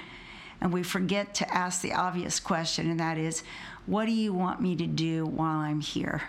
And 0.62 0.74
we 0.74 0.84
forget 0.84 1.34
to 1.36 1.54
ask 1.54 1.82
the 1.82 1.94
obvious 1.94 2.40
question, 2.40 2.90
and 2.90 3.00
that 3.00 3.18
is, 3.18 3.44
what 3.86 4.06
do 4.06 4.12
you 4.12 4.34
want 4.34 4.60
me 4.60 4.76
to 4.76 4.88
do 4.88 5.26
while 5.26 5.58
I'm 5.58 5.82
here? 5.82 6.24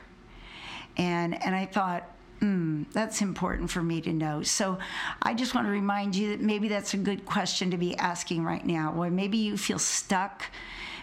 And 0.96 1.42
and 1.42 1.54
I 1.54 1.66
thought, 1.66 2.08
hmm, 2.40 2.84
that's 2.92 3.22
important 3.22 3.70
for 3.70 3.82
me 3.82 4.00
to 4.00 4.12
know. 4.12 4.42
So 4.42 4.78
I 5.22 5.34
just 5.34 5.54
want 5.54 5.66
to 5.66 5.70
remind 5.70 6.16
you 6.16 6.30
that 6.30 6.40
maybe 6.40 6.68
that's 6.68 6.94
a 6.94 6.96
good 6.96 7.24
question 7.24 7.70
to 7.70 7.76
be 7.76 7.96
asking 7.96 8.44
right 8.44 8.64
now. 8.64 8.92
Or 8.96 9.10
maybe 9.10 9.38
you 9.38 9.56
feel 9.56 9.78
stuck, 9.78 10.44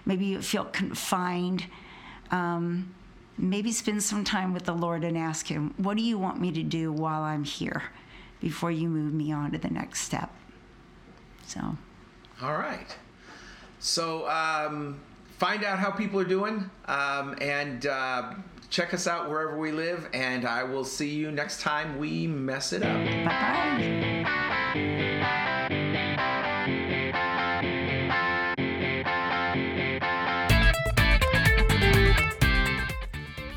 maybe 0.06 0.26
you 0.26 0.42
feel 0.42 0.66
confined. 0.66 1.66
Um, 2.32 2.94
maybe 3.38 3.72
spend 3.72 4.02
some 4.04 4.24
time 4.24 4.54
with 4.54 4.64
the 4.64 4.74
Lord 4.74 5.04
and 5.04 5.18
ask 5.18 5.48
Him, 5.48 5.74
what 5.78 5.96
do 5.96 6.04
you 6.04 6.18
want 6.18 6.42
me 6.42 6.52
to 6.52 6.64
do 6.64 6.92
while 6.92 7.22
I'm 7.22 7.44
here 7.44 7.84
before 8.42 8.72
you 8.72 8.90
move 8.90 9.14
me 9.14 9.32
on 9.32 9.52
to 9.52 9.58
the 9.58 9.70
next 9.70 10.02
step? 10.02 10.32
So. 11.46 11.78
All 12.42 12.58
right. 12.58 12.96
So 13.80 14.28
um, 14.28 15.00
find 15.38 15.64
out 15.64 15.80
how 15.80 15.92
people 15.92 16.20
are 16.20 16.26
doing 16.26 16.70
um, 16.86 17.36
and 17.40 17.86
uh, 17.86 18.34
check 18.70 18.94
us 18.94 19.08
out 19.08 19.30
wherever 19.30 19.58
we 19.58 19.72
live. 19.72 20.08
And 20.14 20.46
I 20.46 20.64
will 20.64 20.86
see 20.86 21.10
you 21.10 21.32
next 21.32 21.62
time 21.62 21.98
we 21.98 22.28
mess 22.28 22.74
it 22.74 22.84
up. 22.84 23.06
Bye. 23.26 24.08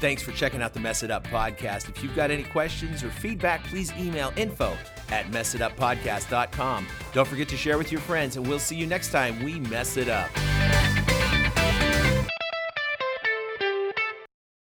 Thanks 0.00 0.22
for 0.22 0.32
checking 0.32 0.62
out 0.62 0.72
the 0.72 0.80
Mess 0.80 1.02
It 1.02 1.11
Up 1.11 1.26
podcast. 1.26 1.90
If 1.90 2.02
you've 2.02 2.16
got 2.16 2.30
any 2.30 2.42
questions 2.44 3.04
or 3.04 3.11
feedback, 3.11 3.62
please 3.64 3.92
email 3.98 4.32
info 4.34 4.74
at 5.11 5.26
messituppodcast.com. 5.26 6.86
Don't 7.12 7.28
forget 7.28 7.48
to 7.50 7.56
share 7.58 7.76
with 7.76 7.92
your 7.92 8.00
friends, 8.00 8.36
and 8.36 8.48
we'll 8.48 8.58
see 8.58 8.76
you 8.76 8.86
next 8.86 9.12
time 9.12 9.42
we 9.44 9.61
mess 9.61 9.98
it 9.98 10.08
up. 10.08 10.30